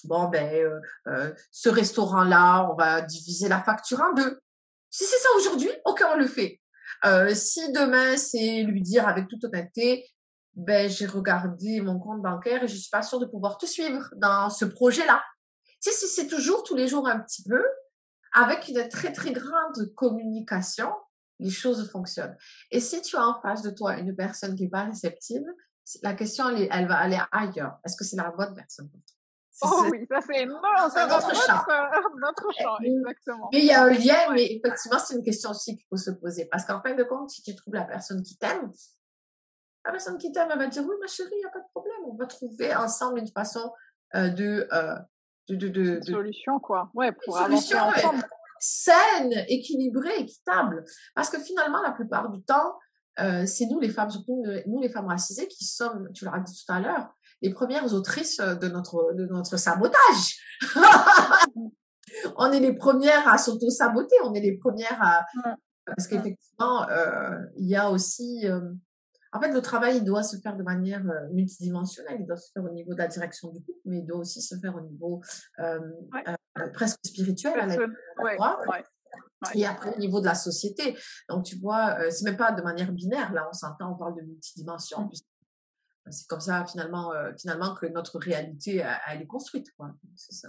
bon 0.05 0.29
ben 0.29 0.55
euh, 0.55 0.81
euh, 1.07 1.33
ce 1.51 1.71
restaurant-là, 1.71 2.71
on 2.71 2.77
va 2.77 3.01
diviser 3.01 3.49
la 3.49 3.63
facture 3.63 4.03
en 4.03 4.13
deux. 4.13 4.39
Si 4.91 5.05
c'est 5.05 5.19
ça 5.19 5.29
aujourd'hui, 5.39 5.71
ok, 5.87 6.05
on 6.13 6.19
le 6.19 6.27
fait. 6.27 6.61
Si 7.35 7.73
demain 7.73 8.19
c'est 8.19 8.65
lui 8.65 8.83
dire 8.83 9.09
avec 9.09 9.29
toute 9.29 9.45
honnêteté, 9.45 10.07
ben 10.57 10.91
j'ai 10.91 11.07
regardé 11.07 11.81
mon 11.81 11.99
compte 11.99 12.21
bancaire 12.21 12.65
et 12.65 12.69
je 12.69 12.77
suis 12.77 12.91
pas 12.91 13.03
sûre 13.03 13.19
de 13.19 13.27
pouvoir 13.27 13.57
te 13.57 13.65
suivre 13.65 14.11
dans 14.17 14.51
ce 14.51 14.67
projet-là. 14.67 15.23
Si, 15.81 15.91
si 15.93 16.07
c'est 16.09 16.27
toujours 16.27 16.63
tous 16.65 16.75
les 16.75 16.89
jours 16.89 17.07
un 17.09 17.21
petit 17.21 17.43
peu, 17.43 17.65
avec 18.33 18.69
une 18.69 18.89
très 18.89 19.13
très 19.13 19.33
grande 19.33 19.95
communication, 19.95 20.93
les 21.39 21.51
choses 21.51 21.91
fonctionnent. 21.91 22.37
Et 22.71 22.81
si 22.81 23.01
tu 23.03 23.17
as 23.17 23.27
en 23.27 23.41
face 23.41 23.63
de 23.63 23.71
toi 23.71 23.97
une 23.99 24.15
personne 24.15 24.57
qui 24.57 24.65
n'est 24.65 24.71
pas 24.71 24.85
réceptive, 24.85 25.45
la 26.03 26.15
question 26.15 26.49
elle, 26.51 26.69
elle, 26.71 26.89
va 26.89 26.99
aller 26.99 27.19
ailleurs. 27.33 27.79
Est-ce 27.85 27.97
que 27.97 28.05
c'est 28.05 28.17
la 28.17 28.31
bonne 28.31 28.55
personne 28.55 28.91
pour 28.91 29.01
toi? 29.01 29.15
Oh 29.63 29.89
oui, 29.91 30.07
ça 30.09 30.21
c'est 30.21 30.47
notre, 30.47 31.35
champ. 31.47 31.65
notre 32.21 32.53
champ, 32.61 32.79
exactement. 32.81 33.49
Mais 33.53 33.61
il 33.61 33.67
y 33.67 33.73
a 33.73 33.83
un 33.83 33.91
lien, 33.91 34.33
mais 34.33 34.45
effectivement, 34.53 34.99
c'est 34.99 35.15
une 35.15 35.25
question 35.25 35.51
aussi 35.51 35.77
qu'il 35.77 35.87
faut 35.89 35.97
se 35.97 36.11
poser. 36.11 36.45
Parce 36.47 36.65
qu'en 36.65 36.81
fin 36.81 36.95
de 36.95 37.03
compte, 37.03 37.31
si 37.31 37.43
tu 37.43 37.55
trouves 37.57 37.75
la 37.75 37.85
personne 37.85 38.23
qui 38.23 38.37
t'aime, 38.37 38.71
la 39.85 39.91
personne 39.91 40.19
qui 40.19 40.31
t'aime, 40.31 40.49
elle 40.53 40.59
va 40.59 40.67
dire, 40.67 40.85
oui, 40.85 40.95
ma 41.01 41.09
chérie, 41.09 41.31
il 41.33 41.39
n'y 41.39 41.45
a 41.45 41.51
pas 41.51 41.61
de 41.61 41.69
problème. 41.73 41.97
On 42.07 42.15
va 42.15 42.27
trouver 42.27 42.75
ensemble 42.75 43.19
une 43.19 43.29
façon 43.29 43.73
euh, 44.15 44.29
de, 44.29 44.69
euh, 44.73 44.95
de, 45.57 45.69
de, 45.69 46.01
solution 46.03 46.59
quoi. 46.61 46.91
Ouais 46.95 47.13
pour 47.25 47.39
avancer 47.39 47.77
ensemble. 47.77 48.25
Saine 48.61 49.45
équilibrée 49.49 50.19
équitable. 50.19 50.85
Parce 51.15 51.31
que 51.31 51.39
finalement 51.39 51.81
la 51.83 51.93
plupart 51.93 52.31
du 52.31 52.43
temps 52.43 52.79
euh, 53.21 53.47
c'est 53.47 53.67
nous 53.67 53.81
les 53.81 53.89
femmes 53.89 54.11
surtout 54.11 54.45
nous 54.67 54.81
les 54.81 54.89
femmes 54.89 55.07
racisées 55.07 55.49
qui 55.49 55.65
sommes 55.65 56.09
tu 56.13 56.25
l'as 56.25 56.39
dit 56.39 56.53
tout 56.53 56.73
à 56.73 56.81
l'heure 56.81 57.15
les 57.43 57.51
premières 57.51 57.93
autrices 57.95 58.39
de 58.39 58.69
notre 58.69 59.15
de 59.15 59.27
notre 59.27 59.57
sabotage. 59.57 60.39
On 62.37 62.51
est 62.53 62.61
les 62.61 62.73
premières 62.73 63.29
à 63.29 63.37
s'auto-saboter. 63.37 64.17
On 64.25 64.33
est 64.35 64.41
les 64.41 64.57
premières 64.57 64.99
à 65.01 65.25
parce 65.87 66.07
qu'effectivement 66.09 66.89
euh, 66.91 67.39
il 67.57 67.69
y 67.69 67.77
a 67.77 67.91
aussi 67.91 68.41
euh, 68.45 68.61
en 69.33 69.41
fait, 69.41 69.53
le 69.53 69.61
travail, 69.61 69.99
il 69.99 70.05
doit 70.05 70.23
se 70.23 70.37
faire 70.39 70.57
de 70.57 70.63
manière 70.63 71.05
euh, 71.09 71.29
multidimensionnelle. 71.33 72.19
Il 72.21 72.27
doit 72.27 72.37
se 72.37 72.51
faire 72.53 72.65
au 72.65 72.71
niveau 72.71 72.93
de 72.93 72.99
la 72.99 73.09
direction 73.09 73.51
du 73.51 73.61
couple, 73.61 73.81
mais 73.85 73.99
il 73.99 74.07
doit 74.07 74.19
aussi 74.19 74.41
se 74.41 74.57
faire 74.59 74.75
au 74.75 74.81
niveau 74.81 75.21
euh, 75.59 75.81
euh, 76.27 76.71
presque 76.73 76.99
spirituel 77.05 77.61
à 77.61 77.67
la, 77.67 77.77
ouais, 77.77 78.85
Et 79.55 79.67
après, 79.67 79.95
au 79.95 79.99
niveau 79.99 80.21
de 80.21 80.27
la 80.27 80.35
société. 80.35 80.97
Donc, 81.29 81.45
tu 81.45 81.59
vois, 81.59 81.99
euh, 82.01 82.11
c'est 82.11 82.25
même 82.25 82.37
pas 82.37 82.53
de 82.53 82.63
manière 82.63 82.91
binaire. 82.93 83.33
Là, 83.33 83.47
on 83.49 83.53
s'entend, 83.53 83.93
on 83.93 83.97
parle 83.97 84.17
de 84.17 84.23
multidimension. 84.23 85.05
Mmh. 85.05 86.11
C'est 86.11 86.27
comme 86.27 86.41
ça, 86.41 86.65
finalement, 86.65 87.13
finalement, 87.39 87.75
que 87.75 87.85
notre 87.85 88.19
réalité, 88.19 88.83
elle 89.09 89.21
est 89.21 89.27
construite. 89.27 89.67
C'est 90.17 90.33
ça. 90.33 90.49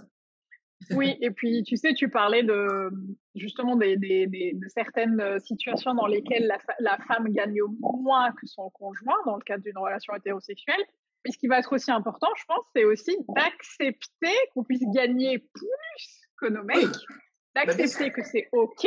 Oui, 0.92 1.16
et 1.20 1.30
puis 1.30 1.62
tu 1.62 1.76
sais, 1.76 1.94
tu 1.94 2.08
parlais 2.08 2.42
de 2.42 2.90
justement 3.34 3.76
des, 3.76 3.96
des, 3.96 4.26
des 4.26 4.52
de 4.54 4.68
certaines 4.68 5.20
euh, 5.20 5.38
situations 5.38 5.94
dans 5.94 6.06
lesquelles 6.06 6.46
la, 6.46 6.58
la, 6.78 6.96
femme 7.06 7.28
gagne 7.28 7.60
moins 7.80 8.32
que 8.32 8.46
son 8.46 8.70
conjoint 8.70 9.16
dans 9.26 9.36
le 9.36 9.42
cadre 9.42 9.62
d'une 9.62 9.78
relation 9.78 10.14
hétérosexuelle. 10.14 10.82
Mais 11.24 11.32
ce 11.32 11.38
qui 11.38 11.48
va 11.48 11.58
être 11.58 11.72
aussi 11.72 11.90
important, 11.90 12.28
je 12.36 12.44
pense, 12.46 12.64
c'est 12.74 12.84
aussi 12.84 13.16
d'accepter 13.28 14.34
qu'on 14.54 14.64
puisse 14.64 14.84
gagner 14.94 15.38
plus 15.38 16.20
que 16.40 16.46
nos 16.46 16.64
mecs, 16.64 16.86
d'accepter 17.54 18.10
que 18.10 18.22
c'est 18.24 18.48
OK 18.52 18.86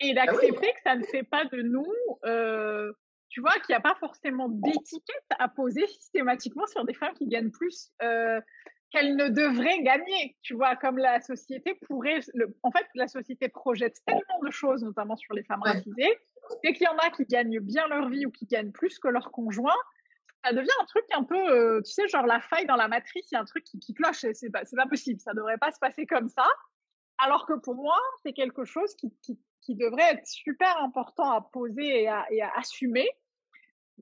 et 0.00 0.14
bah 0.14 0.26
d'accepter 0.26 0.66
que 0.66 0.82
ça 0.84 0.96
ne 0.96 1.04
fait 1.04 1.22
pas 1.22 1.44
de 1.46 1.62
nous, 1.62 1.86
euh, 2.24 2.92
tu 3.30 3.40
vois, 3.40 3.52
qu'il 3.60 3.70
n'y 3.70 3.76
a 3.76 3.80
pas 3.80 3.96
forcément 3.98 4.48
d'étiquette 4.48 5.24
à 5.38 5.48
poser 5.48 5.86
systématiquement 5.86 6.66
sur 6.66 6.84
des 6.84 6.94
femmes 6.94 7.14
qui 7.14 7.26
gagnent 7.26 7.50
plus. 7.50 7.90
Euh, 8.02 8.40
qu'elle 8.94 9.16
ne 9.16 9.28
devrait 9.28 9.82
gagner. 9.82 10.36
Tu 10.42 10.54
vois, 10.54 10.76
comme 10.76 10.98
la 10.98 11.20
société 11.20 11.74
pourrait. 11.74 12.20
Le, 12.34 12.56
en 12.62 12.70
fait, 12.70 12.86
la 12.94 13.08
société 13.08 13.48
projette 13.48 14.00
tellement 14.06 14.40
de 14.42 14.50
choses, 14.50 14.82
notamment 14.82 15.16
sur 15.16 15.34
les 15.34 15.42
femmes 15.42 15.62
racisées. 15.62 16.18
Dès 16.62 16.72
qu'il 16.72 16.84
y 16.84 16.88
en 16.88 16.96
a 16.98 17.10
qui 17.10 17.24
gagnent 17.24 17.60
bien 17.60 17.86
leur 17.88 18.08
vie 18.08 18.26
ou 18.26 18.30
qui 18.30 18.46
gagnent 18.46 18.72
plus 18.72 18.98
que 18.98 19.08
leur 19.08 19.32
conjoint, 19.32 19.76
ça 20.44 20.52
devient 20.52 20.68
un 20.80 20.84
truc 20.84 21.04
un 21.14 21.24
peu, 21.24 21.50
euh, 21.50 21.80
tu 21.82 21.92
sais, 21.92 22.06
genre 22.08 22.26
la 22.26 22.40
faille 22.40 22.66
dans 22.66 22.76
la 22.76 22.86
matrice, 22.86 23.30
il 23.30 23.34
y 23.34 23.38
a 23.38 23.40
un 23.40 23.46
truc 23.46 23.64
qui, 23.64 23.78
qui 23.80 23.94
cloche. 23.94 24.26
C'est 24.32 24.50
pas, 24.50 24.64
c'est 24.64 24.76
pas 24.76 24.86
possible. 24.86 25.20
Ça 25.20 25.32
devrait 25.34 25.58
pas 25.58 25.72
se 25.72 25.78
passer 25.78 26.06
comme 26.06 26.28
ça. 26.28 26.46
Alors 27.18 27.46
que 27.46 27.54
pour 27.54 27.74
moi, 27.74 27.98
c'est 28.22 28.32
quelque 28.32 28.64
chose 28.64 28.94
qui, 28.96 29.12
qui, 29.22 29.38
qui, 29.62 29.74
devrait 29.74 30.12
être 30.12 30.26
super 30.26 30.76
important 30.82 31.30
à 31.30 31.40
poser 31.40 32.02
et 32.02 32.08
à, 32.08 32.26
et 32.30 32.42
à 32.42 32.50
assumer, 32.56 33.08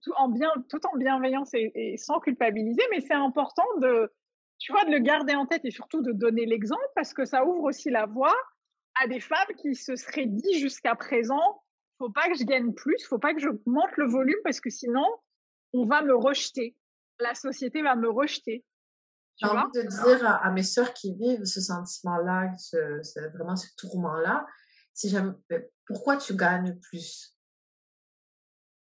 tout 0.03 0.13
en 0.17 0.29
bien, 0.29 0.51
tout 0.69 0.81
en 0.87 0.97
bienveillance 0.97 1.55
et, 1.55 1.71
et 1.75 1.97
sans 1.97 2.21
culpabiliser. 2.21 2.83
Mais 2.91 3.01
c'est 3.01 3.15
important 3.15 3.67
de 3.81 4.11
tu 4.63 4.71
vois, 4.71 4.85
de 4.85 4.93
le 4.93 5.01
garder 5.01 5.35
en 5.35 5.45
tête 5.45 5.65
et 5.65 5.73
surtout 5.73 6.03
de 6.03 6.13
donner 6.13 6.47
l'exemple 6.47 6.87
parce 6.95 7.13
que 7.13 7.25
ça 7.25 7.45
ouvre 7.45 7.65
aussi 7.65 7.91
la 7.91 8.07
voie 8.07 8.37
à 9.03 9.09
des 9.09 9.19
femmes 9.19 9.55
qui 9.61 9.75
se 9.75 9.97
seraient 9.97 10.27
dit 10.27 10.61
jusqu'à 10.61 10.95
présent, 10.95 11.65
faut 11.99 12.11
pas 12.11 12.29
que 12.29 12.35
je 12.35 12.45
gagne 12.45 12.73
plus, 12.73 13.05
faut 13.09 13.19
pas 13.19 13.35
que 13.35 13.41
je 13.41 13.49
monte 13.67 13.97
le 13.97 14.09
volume 14.09 14.39
parce 14.45 14.61
que 14.61 14.71
sinon, 14.71 15.05
on 15.73 15.85
va 15.85 16.03
me 16.03 16.15
rejeter. 16.15 16.77
La 17.19 17.35
société 17.35 17.83
va 17.83 17.97
me 17.97 18.09
rejeter. 18.09 18.65
J'ai 19.37 19.49
envie 19.49 19.63
de 19.75 19.83
dire 19.83 20.29
à, 20.29 20.49
mes 20.53 20.63
sœurs 20.63 20.95
qui 20.95 21.13
vivent 21.13 21.45
ce 21.45 21.61
sentiment-là, 21.61 22.57
ce, 22.57 23.31
vraiment 23.37 23.57
ce 23.57 23.67
tourment-là, 23.77 24.47
si 24.95 25.13
pourquoi 25.87 26.19
tu 26.19 26.37
gagnes 26.37 26.79
plus? 26.79 27.37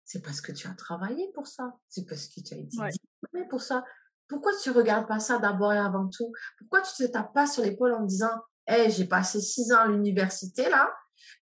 C'est 0.04 0.22
parce 0.22 0.40
que 0.40 0.52
tu 0.52 0.68
as 0.68 0.74
travaillé 0.74 1.32
pour 1.34 1.48
ça. 1.48 1.76
C'est 1.88 2.06
parce 2.06 2.28
que 2.28 2.40
tu 2.40 2.54
as 2.54 2.58
été 2.58 2.68
diplômé 2.68 3.48
pour 3.48 3.62
ça. 3.62 3.82
Pourquoi 4.28 4.52
tu 4.62 4.70
regardes 4.70 5.06
pas 5.06 5.20
ça 5.20 5.38
d'abord 5.38 5.72
et 5.72 5.78
avant 5.78 6.08
tout? 6.08 6.32
Pourquoi 6.58 6.80
tu 6.80 6.92
te 6.94 7.10
tapes 7.10 7.32
pas 7.32 7.46
sur 7.46 7.62
l'épaule 7.62 7.94
en 7.94 8.02
disant, 8.02 8.42
hey, 8.66 8.90
j'ai 8.90 9.04
passé 9.04 9.40
six 9.40 9.72
ans 9.72 9.80
à 9.80 9.86
l'université 9.86 10.68
là, 10.68 10.90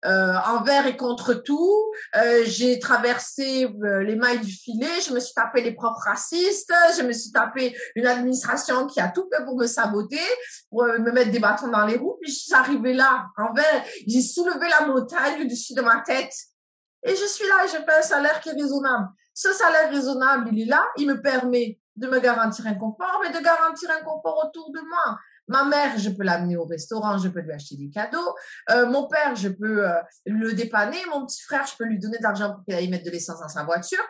euh, 0.05 0.33
envers 0.45 0.85
et 0.85 0.95
contre 0.95 1.33
tout. 1.33 1.91
Euh, 2.15 2.43
j'ai 2.45 2.79
traversé 2.79 3.65
euh, 3.65 4.03
les 4.03 4.15
mailles 4.15 4.39
du 4.39 4.51
filet, 4.51 5.01
je 5.05 5.13
me 5.13 5.19
suis 5.19 5.33
tapé 5.33 5.61
les 5.61 5.73
profs 5.73 6.03
racistes, 6.03 6.71
je 6.97 7.01
me 7.01 7.11
suis 7.11 7.31
tapé 7.31 7.75
une 7.95 8.05
administration 8.05 8.85
qui 8.85 8.99
a 8.99 9.09
tout 9.09 9.27
fait 9.33 9.43
pour 9.43 9.57
me 9.57 9.65
saboter, 9.65 10.19
pour 10.69 10.83
me 10.83 11.11
mettre 11.11 11.31
des 11.31 11.39
bâtons 11.39 11.69
dans 11.69 11.85
les 11.85 11.97
roues. 11.97 12.17
Puis 12.21 12.31
je 12.31 12.37
suis 12.37 12.53
arrivée 12.53 12.93
là, 12.93 13.25
envers, 13.37 13.83
j'ai 14.07 14.21
soulevé 14.21 14.67
la 14.79 14.85
montagne 14.85 15.41
au-dessus 15.41 15.73
de 15.73 15.81
ma 15.81 16.01
tête. 16.01 16.33
Et 17.03 17.15
je 17.15 17.25
suis 17.25 17.47
là 17.47 17.65
et 17.65 17.67
je 17.67 17.83
paie 17.83 17.97
un 17.97 18.01
salaire 18.01 18.39
qui 18.41 18.49
est 18.49 18.53
raisonnable. 18.53 19.07
Ce 19.33 19.51
salaire 19.53 19.91
raisonnable, 19.91 20.49
il 20.51 20.63
est 20.63 20.65
là, 20.65 20.83
il 20.97 21.07
me 21.07 21.21
permet 21.21 21.79
de 21.95 22.07
me 22.07 22.19
garantir 22.19 22.67
un 22.67 22.75
confort, 22.75 23.21
mais 23.23 23.31
de 23.31 23.43
garantir 23.43 23.89
un 23.89 24.03
confort 24.03 24.45
autour 24.45 24.71
de 24.71 24.79
moi. 24.81 25.17
Ma 25.47 25.63
mère, 25.63 25.97
je 25.97 26.09
peux 26.09 26.23
l'amener 26.23 26.57
au 26.57 26.65
restaurant, 26.65 27.17
je 27.17 27.29
peux 27.29 27.39
lui 27.39 27.53
acheter 27.53 27.75
des 27.75 27.89
cadeaux. 27.89 28.35
Euh, 28.71 28.87
mon 28.87 29.07
père, 29.07 29.35
je 29.35 29.49
peux 29.49 29.87
euh, 29.87 30.01
le 30.25 30.53
dépanner. 30.53 30.97
Mon 31.09 31.25
petit 31.25 31.41
frère, 31.41 31.65
je 31.67 31.75
peux 31.77 31.85
lui 31.85 31.99
donner 31.99 32.17
de 32.17 32.23
l'argent 32.23 32.53
pour 32.53 32.63
qu'il 32.63 32.73
aille 32.73 32.89
mettre 32.89 33.05
de 33.05 33.11
l'essence 33.11 33.39
dans 33.39 33.47
sa 33.47 33.63
voiture. 33.63 34.03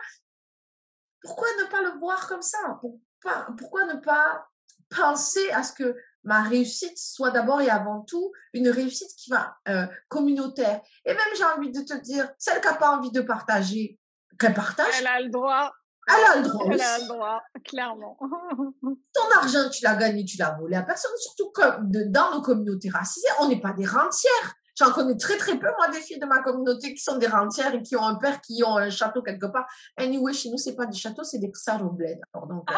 Pourquoi 1.22 1.48
ne 1.60 1.64
pas 1.70 1.82
le 1.82 1.98
voir 1.98 2.26
comme 2.28 2.42
ça? 2.42 2.58
Pourquoi, 2.80 3.84
ne 3.86 4.00
pas 4.00 4.48
penser 4.88 5.50
à 5.50 5.62
ce 5.62 5.72
que 5.72 5.96
ma 6.22 6.42
réussite 6.42 6.96
soit 6.96 7.30
d'abord 7.30 7.60
et 7.60 7.68
avant 7.68 8.02
tout 8.02 8.32
une 8.52 8.68
réussite 8.68 9.10
qui 9.16 9.30
va 9.30 9.56
euh, 9.68 9.86
communautaire? 10.08 10.80
Et 11.04 11.12
même 11.12 11.34
j'ai 11.36 11.44
envie 11.44 11.70
de 11.70 11.80
te 11.80 11.94
dire, 12.00 12.30
celle 12.38 12.60
qui 12.60 12.68
n'a 12.68 12.74
pas 12.74 12.96
envie 12.96 13.10
de 13.10 13.20
partager, 13.20 13.98
qu'elle 14.38 14.54
partage. 14.54 14.94
Elle 15.00 15.06
a 15.06 15.20
le 15.20 15.30
droit. 15.30 15.72
Elle 16.08 16.24
a 16.24 16.36
le 16.36 16.48
droit. 16.48 16.66
Elle 16.70 16.80
a 16.80 16.98
le 16.98 17.08
droit, 17.08 17.42
clairement. 17.64 18.16
Ton 19.12 19.30
argent, 19.40 19.68
tu 19.70 19.82
l'as 19.82 19.96
gagné, 19.96 20.24
tu 20.24 20.36
l'as 20.38 20.56
volé 20.58 20.76
à 20.76 20.82
personne. 20.82 21.10
Surtout 21.16 21.50
que 21.50 21.62
dans 22.10 22.32
nos 22.32 22.42
communautés 22.42 22.90
racisées, 22.90 23.28
on 23.40 23.48
n'est 23.48 23.60
pas 23.60 23.72
des 23.72 23.86
rentières. 23.86 24.54
J'en 24.78 24.92
connais 24.92 25.16
très 25.16 25.38
très 25.38 25.58
peu, 25.58 25.68
moi, 25.78 25.88
des 25.88 26.00
filles 26.00 26.18
de 26.18 26.26
ma 26.26 26.42
communauté 26.42 26.92
qui 26.92 27.02
sont 27.02 27.16
des 27.16 27.26
rentières 27.26 27.74
et 27.74 27.82
qui 27.82 27.96
ont 27.96 28.04
un 28.04 28.16
père 28.16 28.42
qui 28.42 28.62
ont 28.62 28.76
un 28.76 28.90
château 28.90 29.22
quelque 29.22 29.46
part. 29.46 29.66
Anyway, 29.96 30.34
chez 30.34 30.50
nous, 30.50 30.58
c'est 30.58 30.76
pas 30.76 30.84
des 30.84 30.96
châteaux, 30.96 31.24
c'est 31.24 31.38
des 31.38 31.50
bled. 31.92 32.20
donc, 32.34 32.70
euh, 32.70 32.74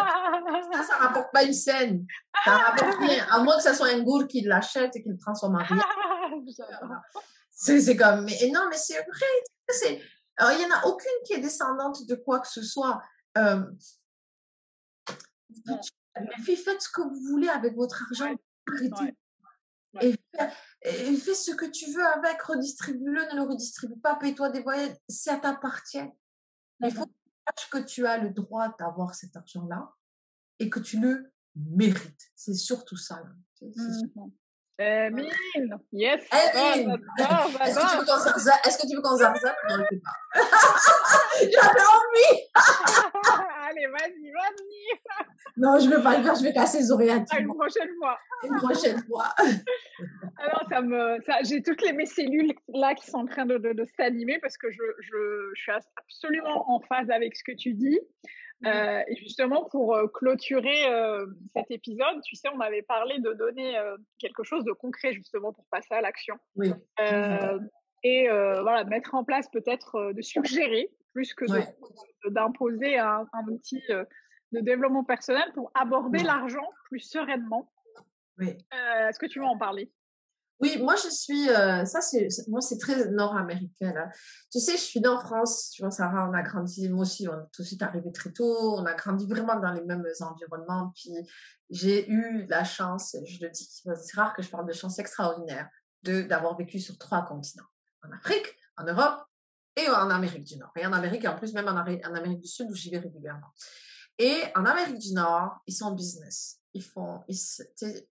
ça, 0.73 0.83
ça 0.85 0.97
rapporte 0.99 1.33
pas 1.33 1.43
une 1.43 1.53
scène. 1.53 2.07
Ça 2.45 2.57
rapporte 2.57 2.99
rien. 3.01 3.27
À 3.31 3.41
moins 3.41 3.57
que 3.57 3.64
ce 3.64 3.75
soit 3.75 3.88
un 3.88 4.01
gour 4.01 4.29
qui 4.29 4.43
l'achète 4.43 4.95
et 4.95 5.03
qui 5.03 5.09
le 5.09 5.19
transforme 5.19 5.57
en 5.57 5.64
rien. 5.64 5.83
c'est 7.57 7.97
comme, 7.97 8.25
mais 8.25 8.49
non, 8.53 8.61
mais 8.71 8.77
c'est 8.77 8.95
vrai. 8.95 10.01
Alors, 10.37 10.53
il 10.53 10.62
y 10.62 10.64
en 10.67 10.77
a 10.77 10.87
aucune 10.87 11.11
qui 11.27 11.33
est 11.33 11.41
descendante 11.41 12.07
de 12.07 12.14
quoi 12.14 12.38
que 12.38 12.49
ce 12.49 12.62
soit. 12.62 13.03
Euh, 13.37 13.64
faites 16.45 16.83
ce 16.83 16.88
que 16.88 17.03
vous 17.03 17.21
voulez 17.29 17.49
avec 17.49 17.75
votre 17.75 18.03
argent. 18.03 18.35
Et, 20.01 20.17
fais, 21.17 21.35
ce 21.35 21.53
que 21.53 21.67
tu 21.67 21.91
veux 21.93 22.07
avec, 22.07 22.41
redistribue-le, 22.43 23.33
ne 23.33 23.37
le 23.37 23.43
redistribue 23.43 23.99
pas, 24.01 24.17
paye-toi 24.17 24.51
des 24.51 24.62
voyages, 24.62 24.97
ça 25.09 25.37
t'appartient. 25.37 26.09
Il 26.81 26.93
faut 26.93 27.07
que 27.71 27.79
tu 27.79 28.07
as 28.07 28.19
le 28.19 28.31
droit 28.31 28.75
d'avoir 28.79 29.14
cet 29.14 29.37
argent-là 29.37 29.93
et 30.59 30.71
que 30.71 30.81
tu 30.81 31.01
le 31.01 31.33
mérites. 31.57 32.31
C'est 32.37 32.55
surtout 32.55 32.97
ça. 32.97 33.23
Emile, 34.81 35.77
yes. 35.93 36.23
Emile, 36.33 36.95
est-ce 37.19 37.79
que 37.81 37.91
tu 37.91 37.97
veux 37.97 38.05
qu'on 38.05 38.19
ça? 38.38 38.55
Est-ce 38.64 38.79
que 38.79 38.87
tu 38.87 38.95
veux 38.95 39.03
qu'on 39.03 39.19
pas. 39.19 40.41
J'avais 41.41 41.85
envie. 41.97 42.38
Allez, 43.68 43.87
vas-y, 43.87 44.31
vas-y. 44.31 45.26
Non, 45.57 45.78
je 45.78 45.88
ne 45.88 45.96
veux 45.96 46.02
pas 46.02 46.16
le 46.16 46.24
faire. 46.24 46.35
Je 46.35 46.42
vais 46.42 46.52
casser 46.52 46.78
les 46.78 46.90
oreilles 46.90 47.11
à 47.11 47.16
Une 47.38 47.48
prochaine 47.48 47.90
fois. 47.98 48.18
Une 48.44 48.57
prochaine 48.57 49.02
fois. 49.02 49.26
Alors, 50.38 50.64
ça 50.70 50.81
me, 50.81 51.18
ça, 51.26 51.42
j'ai 51.42 51.62
toutes 51.62 51.83
les, 51.83 51.92
mes 51.92 52.07
cellules 52.07 52.52
là 52.68 52.94
qui 52.94 53.07
sont 53.11 53.18
en 53.18 53.26
train 53.26 53.44
de, 53.44 53.59
de, 53.59 53.72
de 53.72 53.85
s'animer 53.96 54.38
parce 54.40 54.57
que 54.57 54.70
je, 54.70 54.83
je, 55.00 55.50
je 55.54 55.61
suis 55.61 55.72
absolument 55.72 56.70
en 56.70 56.81
phase 56.81 57.11
avec 57.11 57.37
ce 57.37 57.42
que 57.44 57.52
tu 57.57 57.74
dis. 57.74 57.98
Euh, 58.66 59.02
et 59.07 59.16
justement, 59.16 59.68
pour 59.70 59.94
euh, 59.94 60.09
clôturer 60.09 60.87
euh, 60.90 61.26
cet 61.54 61.70
épisode, 61.70 62.20
tu 62.24 62.35
sais, 62.35 62.48
on 62.52 62.61
avait 62.61 62.83
parlé 62.83 63.18
de 63.20 63.33
donner 63.35 63.76
quelque 64.18 64.42
chose 64.42 64.64
de 64.64 64.72
concret 64.72 65.12
justement 65.12 65.52
pour 65.52 65.64
passer 65.70 65.94
à 65.94 66.00
l'action. 66.00 66.35
Oui. 66.57 66.72
Et 68.02 68.28
voilà, 68.28 68.84
mettre 68.84 69.14
en 69.14 69.24
place 69.24 69.48
peut-être 69.48 70.12
de 70.12 70.22
suggérer 70.22 70.90
plus 71.12 71.34
que 71.34 71.44
d'imposer 72.28 72.98
un, 72.98 73.26
un, 73.32 73.44
outil 73.48 73.82
de 74.52 74.61
développement 74.61 75.04
personnel 75.04 75.50
pour 75.54 75.70
aborder 75.74 76.22
l'argent 76.22 76.68
plus 76.84 77.00
sereinement. 77.00 77.72
Oui. 78.38 78.56
Est-ce 79.08 79.18
que 79.18 79.26
tu 79.26 79.40
veux 79.40 79.46
en 79.46 79.58
parler? 79.58 79.92
Oui, 80.61 80.76
moi 80.82 80.96
je 80.96 81.08
suis, 81.08 81.48
euh, 81.50 81.84
ça 81.84 82.00
c'est, 82.00 82.26
moi 82.48 82.61
c'est 82.61 82.78
très 82.78 83.11
nord-américain. 83.11 84.11
Tu 84.50 84.58
sais, 84.58 84.72
je 84.72 84.82
suis 84.82 85.00
née 85.00 85.08
en 85.08 85.20
France, 85.20 85.70
tu 85.70 85.82
vois 85.82 85.92
Sarah, 85.92 86.28
on 86.28 86.34
a 86.34 86.42
grandi, 86.42 86.88
moi 86.88 87.02
aussi, 87.02 87.28
on 87.28 87.34
est 87.34 87.46
tout 87.52 87.62
de 87.62 87.66
suite 87.66 87.82
arrivé 87.82 88.11
très 88.11 88.32
tôt, 88.32 88.76
on 88.76 88.84
a 88.84 88.94
grandi 88.94 89.24
vraiment 89.28 89.61
dans 89.61 89.70
les 89.70 89.82
mêmes 89.82 90.04
environnements, 90.20 90.92
puis 90.96 91.12
j'ai 91.70 92.11
eu 92.11 92.44
la 92.48 92.64
chance, 92.64 93.16
je 93.24 93.44
le 93.44 93.50
dis, 93.50 93.68
c'est 93.70 94.16
rare 94.16 94.34
que 94.34 94.42
je 94.42 94.50
parle 94.50 94.66
de 94.66 94.72
chance 94.72 94.98
extraordinaire, 94.98 95.68
de 96.02 96.22
d'avoir 96.22 96.56
vécu 96.56 96.80
sur 96.80 96.98
trois 96.98 97.24
continents, 97.24 97.68
en 98.02 98.12
Afrique, 98.12 98.56
en 98.76 98.84
Europe 98.84 99.24
et 99.76 99.88
en 99.88 100.11
Amérique 100.11 100.44
du 100.44 100.56
Nord. 100.56 100.72
Et 100.76 100.87
en 100.87 100.92
Amérique, 100.92 101.24
et 101.24 101.28
en 101.28 101.37
plus 101.37 101.52
même 101.52 101.68
en, 101.68 101.76
en 101.76 102.14
Amérique 102.14 102.40
du 102.40 102.48
Sud 102.48 102.70
où 102.70 102.74
j'y 102.74 102.90
vais 102.90 102.98
régulièrement. 102.98 103.52
Et 104.18 104.42
en 104.56 104.64
Amérique 104.64 104.98
du 104.98 105.12
Nord, 105.12 105.61
ils 105.66 105.74
sont 105.74 105.87
en 105.87 105.92
business 105.92 106.58
ils 106.74 106.82
font, 106.82 107.24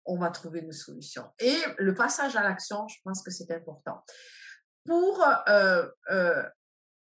on 0.05 0.17
va 0.17 0.29
trouver 0.29 0.59
une 0.59 0.71
solution. 0.71 1.25
Et 1.39 1.57
le 1.77 1.93
passage 1.93 2.35
à 2.35 2.43
l'action, 2.43 2.87
je 2.87 2.97
pense 3.03 3.21
que 3.21 3.31
c'est 3.31 3.51
important. 3.51 4.03
Pour 4.85 5.23
euh, 5.47 5.87
euh, 6.11 6.43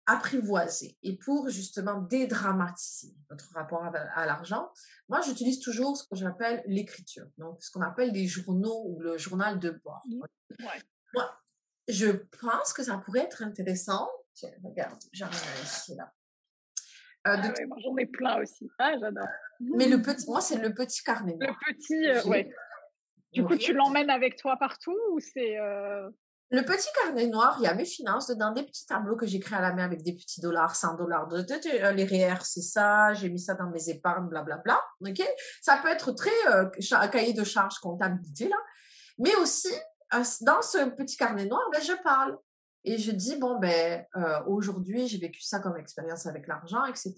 apprivoiser 0.06 0.98
et 1.04 1.18
pour 1.18 1.50
justement 1.50 2.02
dédramatiser 2.02 3.16
notre 3.30 3.52
rapport 3.54 3.84
à, 3.84 4.26
l'argent, 4.26 4.72
moi 5.10 5.22
j'utilise 5.22 5.60
toujours 5.60 5.98
ce 5.98 6.08
que 6.08 6.16
j'appelle 6.16 6.64
l'écriture, 6.66 7.28
donc 7.38 7.62
ce 7.62 7.72
qu'on 7.72 7.82
appelle 7.82 8.12
les 8.12 8.28
journaux 8.28 8.86
ou 8.88 9.00
le 9.00 9.18
journal 9.18 9.60
de 9.60 9.72
bord. 9.84 10.04
Mmh. 10.08 10.22
Moi, 11.14 11.40
je 11.88 12.10
pense 12.42 12.74
que 12.74 12.84
ça 12.84 12.98
pourrait 12.98 13.22
être 13.22 13.44
intéressant. 13.44 14.10
Tiens, 14.34 14.50
regarde, 14.64 15.00
j'en 15.12 15.28
ai 15.28 15.64
ici 15.64 15.96
là. 15.96 16.12
Euh, 17.26 17.38
ah 17.38 17.54
j'en 17.78 17.98
ai 17.98 18.06
plein 18.06 18.42
aussi. 18.42 18.70
Ah, 18.80 18.94
j'adore. 19.00 19.28
Mais 19.62 19.88
le 19.88 20.02
petit, 20.02 20.26
moi, 20.28 20.42
c'est 20.42 20.58
le 20.58 20.74
petit 20.74 21.02
carnet 21.04 21.38
Le 21.40 21.54
petit, 21.74 22.10
euh, 22.10 22.30
ouais. 22.30 22.54
Du 23.32 23.46
coup, 23.46 23.56
tu 23.56 23.74
l'emmènes 23.74 24.10
avec 24.10 24.36
toi 24.36 24.58
partout 24.58 24.98
ou 25.12 25.20
c'est. 25.20 25.58
Euh 25.60 26.10
le 26.54 26.64
petit 26.64 26.88
carnet 27.02 27.26
noir, 27.26 27.56
il 27.60 27.64
y 27.64 27.68
a 27.68 27.74
mes 27.74 27.84
finances 27.84 28.28
dedans, 28.28 28.52
des 28.52 28.62
petits 28.62 28.86
tableaux 28.86 29.16
que 29.16 29.26
j'ai 29.26 29.40
créés 29.40 29.58
à 29.58 29.62
la 29.62 29.74
main 29.74 29.86
avec 29.86 30.04
des 30.04 30.14
petits 30.14 30.40
dollars, 30.40 30.76
100 30.76 30.98
dollars. 30.98 31.28
De, 31.28 31.42
de, 31.42 31.96
les 31.96 32.06
REER, 32.06 32.42
c'est 32.44 32.62
ça, 32.62 33.12
j'ai 33.16 33.30
mis 33.30 33.40
ça 33.40 33.56
dans 33.56 33.72
mes 33.72 33.90
épargnes, 33.90 34.28
blablabla. 34.28 34.80
ok? 35.02 35.24
Ça 35.64 35.80
peut 35.82 35.90
être 35.90 36.12
très 36.12 36.30
euh, 36.52 37.08
cahier 37.08 37.34
de 37.34 37.44
charge 37.44 37.80
comptabilité, 37.80 38.50
là. 38.50 38.58
Mais 39.18 39.34
aussi, 39.38 39.74
dans 40.42 40.62
ce 40.62 40.90
petit 40.92 41.18
carnet 41.18 41.46
noir, 41.46 41.62
ben, 41.72 41.82
je 41.82 42.02
parle. 42.04 42.38
Et 42.86 42.98
je 42.98 43.12
dis, 43.12 43.38
bon, 43.38 43.60
ben, 43.60 44.06
aujourd'hui, 44.46 45.08
j'ai 45.08 45.18
vécu 45.18 45.42
ça 45.42 45.60
comme 45.60 45.78
expérience 45.78 46.26
avec 46.26 46.48
l'argent, 46.48 46.84
etc 46.86 47.14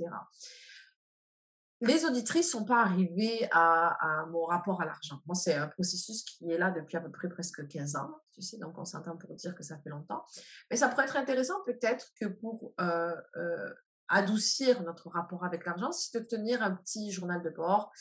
les 1.82 2.06
auditrices 2.06 2.52
sont 2.52 2.66
pas 2.66 2.82
arrivées 2.82 3.48
à, 3.52 4.26
mon 4.32 4.46
rapport 4.46 4.82
à 4.82 4.86
l'argent. 4.86 5.22
Moi, 5.26 5.36
c'est 5.36 5.54
un 5.54 5.68
processus 5.68 6.24
qui 6.24 6.52
est 6.52 6.58
là 6.58 6.72
depuis 6.72 6.98
à 6.98 7.02
peu 7.02 7.12
près 7.12 7.30
presque 7.30 7.68
15 7.68 7.96
ans, 7.98 8.16
tu 8.34 8.42
sais, 8.42 8.58
donc 8.58 8.78
on 8.78 8.86
s'entend 8.86 9.18
pour 9.18 9.36
dire 9.36 9.56
que 9.56 9.64
ça 9.64 9.78
fait 9.80 9.90
longtemps. 9.90 10.26
Mais 10.72 10.78
ça 10.78 10.88
pourrait 10.90 11.06
être 11.06 11.18
intéressant 11.18 11.62
peut-être 11.66 12.08
que 12.20 12.26
pour 12.26 12.74
euh, 12.80 13.16
euh, 13.36 13.74
adoucir 14.08 14.84
notre 14.84 15.10
rapport 15.10 15.44
avec 15.44 15.66
l'argent, 15.66 15.92
c'est 15.92 16.20
de 16.20 16.26
tenir 16.26 16.62
un 16.64 16.72
petit 16.72 17.12
journal 17.12 17.42
de 17.44 17.50
bord. 17.50 17.91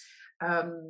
Euh, 0.43 0.83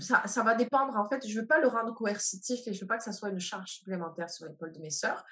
ça, 0.00 0.26
ça, 0.26 0.42
va 0.42 0.54
dépendre, 0.54 0.96
en 0.96 1.08
fait, 1.08 1.26
je 1.26 1.40
veux 1.40 1.46
pas 1.46 1.60
le 1.60 1.68
rendre 1.68 1.94
coercitif 1.94 2.66
et 2.66 2.72
je 2.72 2.80
veux 2.80 2.86
pas 2.86 2.98
que 2.98 3.04
ça 3.04 3.12
soit 3.12 3.30
une 3.30 3.40
charge 3.40 3.70
supplémentaire 3.70 4.28
sur 4.28 4.46
l'épaule 4.46 4.72
de 4.72 4.80
mes 4.80 4.90
sœurs 4.90 5.24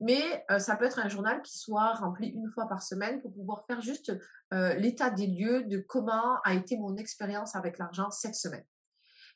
mais 0.00 0.44
euh, 0.50 0.58
ça 0.58 0.76
peut 0.76 0.84
être 0.84 0.98
un 0.98 1.08
journal 1.08 1.40
qui 1.42 1.56
soit 1.56 1.94
rempli 1.94 2.28
une 2.28 2.50
fois 2.50 2.66
par 2.66 2.82
semaine 2.82 3.20
pour 3.20 3.32
pouvoir 3.32 3.64
faire 3.66 3.80
juste 3.80 4.12
euh, 4.52 4.74
l'état 4.74 5.10
des 5.10 5.26
lieux 5.26 5.64
de 5.64 5.78
comment 5.78 6.40
a 6.42 6.54
été 6.54 6.76
mon 6.76 6.96
expérience 6.96 7.54
avec 7.54 7.78
l'argent 7.78 8.10
cette 8.10 8.34
semaine. 8.34 8.64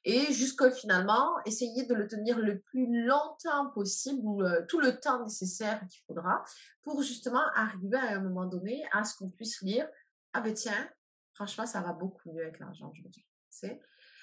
et 0.05 0.33
jusqu'à 0.33 0.71
finalement 0.71 1.39
essayer 1.45 1.85
de 1.87 1.95
le 1.95 2.09
tenir 2.09 2.39
le 2.39 2.59
plus 2.59 3.05
longtemps 3.05 3.71
possible 3.71 4.21
ou 4.25 4.43
tout 4.69 4.81
le 4.81 4.99
temps 4.99 5.23
nécessaire 5.23 5.81
qu'il 5.89 6.03
faudra 6.07 6.43
pour 6.83 7.03
justement 7.03 7.45
arriver 7.55 7.99
à 7.99 8.17
un 8.17 8.21
moment 8.21 8.47
donné 8.47 8.85
à 8.93 9.05
ce 9.05 9.17
qu'on 9.17 9.31
puisse 9.31 9.61
lire 9.63 9.89
ah 10.33 10.41
ben 10.41 10.55
tiens 10.55 10.89
franchement 11.35 11.67
ça 11.67 11.81
va 11.81 11.93
beaucoup 11.93 12.33
mieux 12.33 12.43
avec 12.43 12.59
l'argent 12.59 12.91
aujourd'hui 12.91 13.28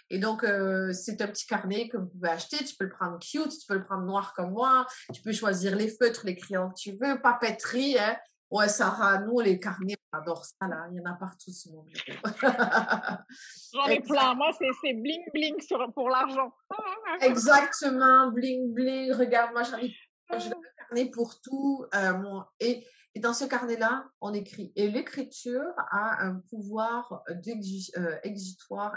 et 0.09 0.19
donc, 0.19 0.43
euh, 0.43 0.93
c'est 0.93 1.21
un 1.21 1.27
petit 1.27 1.47
carnet 1.47 1.87
que 1.87 1.97
vous 1.97 2.07
pouvez 2.07 2.29
acheter. 2.29 2.63
Tu 2.63 2.75
peux 2.75 2.85
le 2.85 2.91
prendre 2.91 3.17
cute, 3.19 3.49
tu 3.49 3.65
peux 3.67 3.73
le 3.73 3.83
prendre 3.83 4.03
noir 4.03 4.33
comme 4.33 4.51
moi. 4.51 4.85
Tu 5.13 5.21
peux 5.21 5.31
choisir 5.31 5.75
les 5.75 5.89
feutres, 5.89 6.25
les 6.25 6.35
crayons 6.35 6.69
que 6.69 6.75
tu 6.75 6.91
veux. 6.91 7.19
Papeterie, 7.21 7.97
hein. 7.97 8.15
Ouais, 8.51 8.69
Sarah, 8.69 9.17
nous, 9.19 9.39
les 9.39 9.59
carnets, 9.59 9.95
on 10.13 10.19
adore 10.19 10.45
ça, 10.45 10.67
là. 10.67 10.87
Il 10.91 10.97
y 10.97 11.01
en 11.01 11.11
a 11.11 11.15
partout 11.15 11.51
sur 11.51 11.71
mon 11.71 11.83
bureau. 11.83 12.19
J'en 13.73 13.87
ai 13.87 13.99
plein. 14.01 14.35
Moi, 14.35 14.51
c'est 14.59 14.93
bling 14.93 15.23
bling 15.33 15.55
pour 15.93 16.09
l'argent. 16.09 16.53
Exactement, 17.21 18.31
bling 18.31 18.71
bling. 18.71 19.11
Regarde, 19.13 19.51
moi, 19.53 19.63
j'arrive. 19.63 19.95
J'ai 20.37 20.49
un 20.49 20.61
carnet 20.77 21.09
pour 21.09 21.41
tout. 21.41 21.85
Euh, 21.95 22.39
et, 22.59 22.85
et, 23.15 23.19
dans 23.19 23.33
ce 23.33 23.45
carnet-là, 23.45 24.07
on 24.21 24.33
écrit. 24.33 24.71
Et 24.75 24.89
l'écriture 24.89 25.73
a 25.91 26.23
un 26.23 26.35
pouvoir 26.49 27.23
euh, 27.29 28.17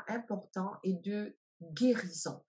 important 0.08 0.72
et 0.82 0.94
de 0.94 1.36
guérison. 1.62 2.44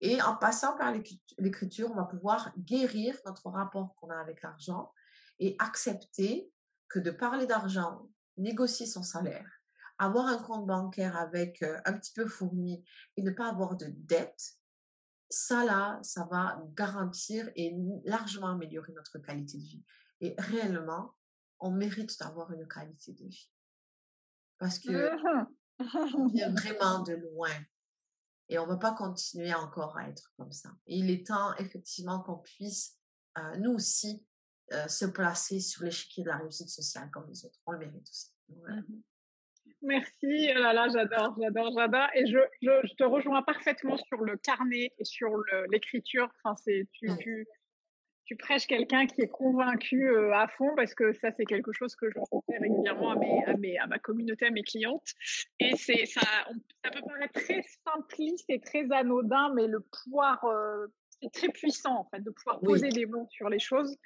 Et 0.00 0.20
en 0.22 0.36
passant 0.36 0.76
par 0.76 0.94
l'écriture, 1.38 1.90
on 1.90 1.96
va 1.96 2.04
pouvoir 2.04 2.52
guérir 2.58 3.16
notre 3.24 3.48
rapport 3.48 3.94
qu'on 3.96 4.10
a 4.10 4.16
avec 4.16 4.42
l'argent 4.42 4.92
et 5.38 5.56
accepter 5.58 6.52
que 6.88 6.98
de 6.98 7.10
parler 7.10 7.46
d'argent, 7.46 8.08
négocier 8.36 8.86
son 8.86 9.02
salaire, 9.02 9.50
avoir 9.98 10.26
un 10.26 10.38
compte 10.38 10.66
bancaire 10.66 11.16
avec 11.16 11.62
euh, 11.62 11.78
un 11.86 11.94
petit 11.94 12.12
peu 12.12 12.26
fourni 12.26 12.84
et 13.16 13.22
ne 13.22 13.30
pas 13.30 13.48
avoir 13.48 13.76
de 13.76 13.86
dette, 13.88 14.56
ça 15.28 15.64
là, 15.64 15.98
ça 16.02 16.28
va 16.30 16.62
garantir 16.74 17.50
et 17.56 17.74
largement 18.04 18.48
améliorer 18.48 18.92
notre 18.92 19.18
qualité 19.18 19.58
de 19.58 19.62
vie. 19.62 19.84
Et 20.20 20.34
réellement, 20.38 21.14
on 21.60 21.70
mérite 21.70 22.18
d'avoir 22.18 22.52
une 22.52 22.66
qualité 22.66 23.12
de 23.12 23.24
vie. 23.24 23.50
Parce 24.58 24.78
que 24.78 25.10
on 26.16 26.26
vient 26.28 26.50
vraiment 26.54 27.02
de 27.02 27.14
loin. 27.14 27.52
Et 28.48 28.58
on 28.58 28.66
ne 28.66 28.72
va 28.72 28.76
pas 28.76 28.92
continuer 28.92 29.52
encore 29.54 29.96
à 29.98 30.08
être 30.08 30.32
comme 30.36 30.52
ça. 30.52 30.70
Et 30.86 30.98
il 30.98 31.10
est 31.10 31.26
temps, 31.26 31.54
effectivement, 31.56 32.20
qu'on 32.20 32.38
puisse, 32.38 32.96
euh, 33.38 33.56
nous 33.56 33.72
aussi, 33.72 34.24
euh, 34.72 34.86
se 34.88 35.04
placer 35.04 35.60
sur 35.60 35.84
l'échiquier 35.84 36.22
de 36.24 36.28
la 36.28 36.38
réussite 36.38 36.68
sociale 36.68 37.10
comme 37.10 37.28
les 37.28 37.44
autres. 37.44 37.58
On 37.66 37.72
le 37.72 37.78
mérite 37.78 38.08
aussi. 38.08 38.30
Mmh 38.48 38.82
Merci, 39.82 40.48
oh 40.56 40.58
là 40.58 40.72
là, 40.72 40.88
j'adore, 40.88 41.36
j'adore, 41.40 41.70
j'adore. 41.76 42.08
Et 42.14 42.26
je, 42.26 42.38
je, 42.62 42.94
te 42.94 43.04
rejoins 43.04 43.42
parfaitement 43.42 43.96
sur 43.96 44.18
le 44.22 44.36
carnet 44.36 44.90
et 44.98 45.04
sur 45.04 45.28
l'écriture. 45.70 46.28
Enfin, 46.42 46.56
c'est 46.64 46.88
tu, 46.92 47.10
mmh. 47.10 47.18
tu, 47.18 47.46
tu, 48.26 48.36
prêches 48.36 48.66
quelqu'un 48.66 49.06
qui 49.06 49.22
est 49.22 49.28
convaincu 49.28 50.08
euh, 50.08 50.34
à 50.34 50.48
fond 50.48 50.74
parce 50.76 50.94
que 50.94 51.12
ça, 51.14 51.30
c'est 51.32 51.44
quelque 51.44 51.72
chose 51.72 51.94
que 51.96 52.10
je 52.10 52.18
fais 52.50 52.58
régulièrement 52.58 53.12
à, 53.12 53.16
mes, 53.16 53.44
à, 53.44 53.56
mes, 53.56 53.78
à 53.78 53.86
ma 53.86 53.98
communauté, 53.98 54.46
à 54.46 54.50
mes 54.50 54.62
clientes. 54.62 55.14
Et 55.60 55.76
c'est 55.76 56.06
ça, 56.06 56.20
ça 56.84 56.90
peut 56.90 57.00
paraître 57.06 57.34
très 57.34 57.62
simpliste 57.86 58.46
et 58.48 58.60
très 58.60 58.86
anodin, 58.92 59.52
mais 59.54 59.66
le 59.66 59.80
pouvoir, 59.80 60.44
euh, 60.44 60.86
c'est 61.20 61.32
très 61.32 61.48
puissant 61.48 61.98
en 62.00 62.04
fait, 62.04 62.20
de 62.20 62.30
pouvoir 62.30 62.60
poser 62.60 62.88
des 62.88 63.06
mots 63.06 63.26
sur 63.30 63.48
les 63.48 63.58
choses. 63.58 63.96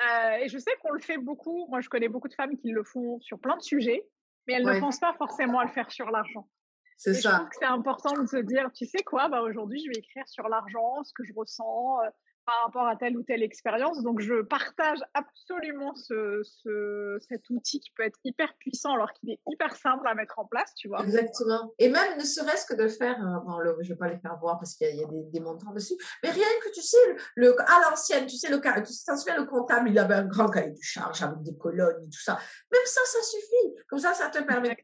Euh, 0.00 0.36
et 0.36 0.48
je 0.48 0.58
sais 0.58 0.72
qu'on 0.82 0.92
le 0.92 1.00
fait 1.00 1.18
beaucoup. 1.18 1.66
Moi, 1.68 1.80
je 1.80 1.88
connais 1.88 2.08
beaucoup 2.08 2.28
de 2.28 2.34
femmes 2.34 2.56
qui 2.56 2.70
le 2.70 2.84
font 2.84 3.20
sur 3.20 3.38
plein 3.38 3.56
de 3.56 3.62
sujets, 3.62 4.06
mais 4.46 4.54
elles 4.54 4.64
ne 4.64 4.80
pensent 4.80 5.00
pas 5.00 5.14
forcément 5.14 5.58
à 5.58 5.64
le 5.64 5.70
faire 5.70 5.90
sur 5.90 6.10
l'argent. 6.10 6.48
C'est 6.96 7.14
ça. 7.14 7.30
Je 7.30 7.34
trouve 7.36 7.48
que 7.48 7.56
c'est 7.58 7.64
important 7.64 8.12
de 8.12 8.26
se 8.26 8.36
dire, 8.36 8.70
tu 8.74 8.84
sais 8.84 9.02
quoi, 9.02 9.28
bah 9.28 9.40
aujourd'hui, 9.42 9.80
je 9.80 9.88
vais 9.88 9.98
écrire 9.98 10.28
sur 10.28 10.48
l'argent, 10.48 11.02
ce 11.02 11.14
que 11.14 11.24
je 11.24 11.32
ressens, 11.34 11.98
euh, 12.02 12.10
par 12.50 12.64
rapport 12.64 12.88
à 12.88 12.96
telle 12.96 13.16
ou 13.16 13.22
telle 13.22 13.44
expérience. 13.44 14.02
Donc, 14.02 14.20
je 14.20 14.42
partage 14.42 14.98
absolument 15.14 15.94
ce, 15.94 16.42
ce, 16.42 17.16
cet 17.28 17.48
outil 17.50 17.78
qui 17.78 17.90
peut 17.92 18.02
être 18.02 18.18
hyper 18.24 18.52
puissant 18.58 18.94
alors 18.94 19.12
qu'il 19.12 19.30
est 19.30 19.38
hyper 19.48 19.76
simple 19.76 20.06
à 20.08 20.14
mettre 20.14 20.38
en 20.40 20.46
place, 20.46 20.74
tu 20.74 20.88
vois. 20.88 21.00
Exactement. 21.02 21.72
Et 21.78 21.88
même 21.88 22.18
ne 22.18 22.24
serait-ce 22.24 22.66
que 22.66 22.74
de 22.74 22.88
faire, 22.88 23.16
euh, 23.24 23.38
bon, 23.46 23.58
le, 23.58 23.76
je 23.82 23.90
ne 23.90 23.94
vais 23.94 23.98
pas 23.98 24.08
les 24.08 24.18
faire 24.18 24.36
voir 24.40 24.58
parce 24.58 24.74
qu'il 24.74 24.96
y 24.96 25.04
a, 25.04 25.06
des, 25.06 25.22
des, 25.32 25.40
montants 25.40 25.72
dessus, 25.72 25.94
mais 26.24 26.30
rien 26.30 26.48
que 26.64 26.72
tu 26.72 26.82
sais, 26.82 26.96
le, 27.36 27.54
à 27.60 27.88
l'ancienne, 27.88 28.26
tu 28.26 28.36
sais, 28.36 28.50
le, 28.50 28.60
tu 28.60 28.92
sais, 28.92 29.36
le 29.36 29.44
comptable, 29.44 29.90
il 29.90 29.98
avait 29.98 30.14
un 30.14 30.26
grand 30.26 30.48
cahier 30.48 30.72
de 30.72 30.82
charge 30.82 31.22
avec 31.22 31.42
des 31.42 31.56
colonnes 31.56 32.02
et 32.04 32.10
tout 32.10 32.20
ça. 32.20 32.36
Même 32.72 32.82
ça, 32.84 33.00
ça 33.04 33.22
suffit. 33.22 33.76
Comme 33.88 34.00
ça, 34.00 34.12
ça 34.12 34.28
te 34.28 34.42
permet 34.42 34.76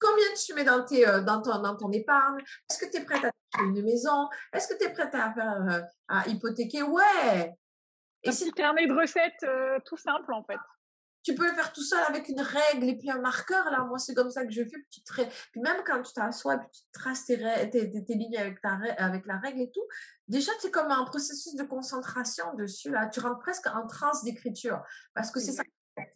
Combien 0.00 0.26
tu 0.34 0.54
mets 0.54 0.64
dans, 0.64 0.84
tes, 0.84 1.06
euh, 1.06 1.20
dans, 1.20 1.40
ton, 1.40 1.60
dans 1.60 1.76
ton 1.76 1.90
épargne? 1.92 2.42
Est-ce 2.68 2.78
que 2.78 2.90
tu 2.90 3.00
es 3.00 3.04
prête 3.04 3.24
à 3.24 3.30
une 3.60 3.82
maison 3.82 4.28
Est-ce 4.52 4.68
que 4.68 4.78
tu 4.78 4.84
es 4.84 4.92
prête 4.92 5.14
à, 5.14 5.32
faire, 5.32 5.62
euh, 5.68 5.80
à 6.08 6.28
hypothéquer? 6.28 6.82
Ouais 6.82 7.54
Et 8.22 8.32
si 8.32 8.50
carnet 8.52 8.86
de 8.86 8.94
recettes 8.94 9.42
euh, 9.44 9.78
tout 9.84 9.96
simple 9.96 10.32
en 10.32 10.44
fait. 10.44 10.58
Tu 11.24 11.36
peux 11.36 11.46
le 11.48 11.54
faire 11.54 11.72
tout 11.72 11.82
seul 11.82 12.02
avec 12.08 12.28
une 12.28 12.40
règle 12.40 12.88
et 12.88 12.98
puis 12.98 13.08
un 13.08 13.20
marqueur. 13.20 13.70
Là, 13.70 13.84
moi, 13.84 13.96
c'est 14.00 14.12
comme 14.12 14.30
ça 14.30 14.44
que 14.44 14.50
je 14.50 14.62
fais. 14.64 14.76
Puis, 14.90 15.04
puis 15.52 15.60
même 15.60 15.76
quand 15.86 16.02
tu 16.02 16.12
t'assois 16.12 16.56
et 16.56 16.58
tu 16.72 16.80
traces 16.92 17.26
tes, 17.26 17.38
tes, 17.70 18.04
tes, 18.04 18.14
lignes 18.14 18.36
avec, 18.36 18.60
ta, 18.60 18.76
avec 18.98 19.24
la 19.26 19.38
règle 19.38 19.60
et 19.60 19.70
tout, 19.70 19.86
déjà, 20.26 20.50
c'est 20.58 20.72
comme 20.72 20.90
un 20.90 21.04
processus 21.04 21.54
de 21.54 21.62
concentration 21.62 22.54
dessus. 22.54 22.90
Là. 22.90 23.06
Tu 23.06 23.20
rentres 23.20 23.38
presque 23.38 23.68
en 23.68 23.86
transe 23.86 24.24
d'écriture. 24.24 24.82
Parce 25.14 25.30
que 25.30 25.38
c'est 25.38 25.52
ça 25.52 25.62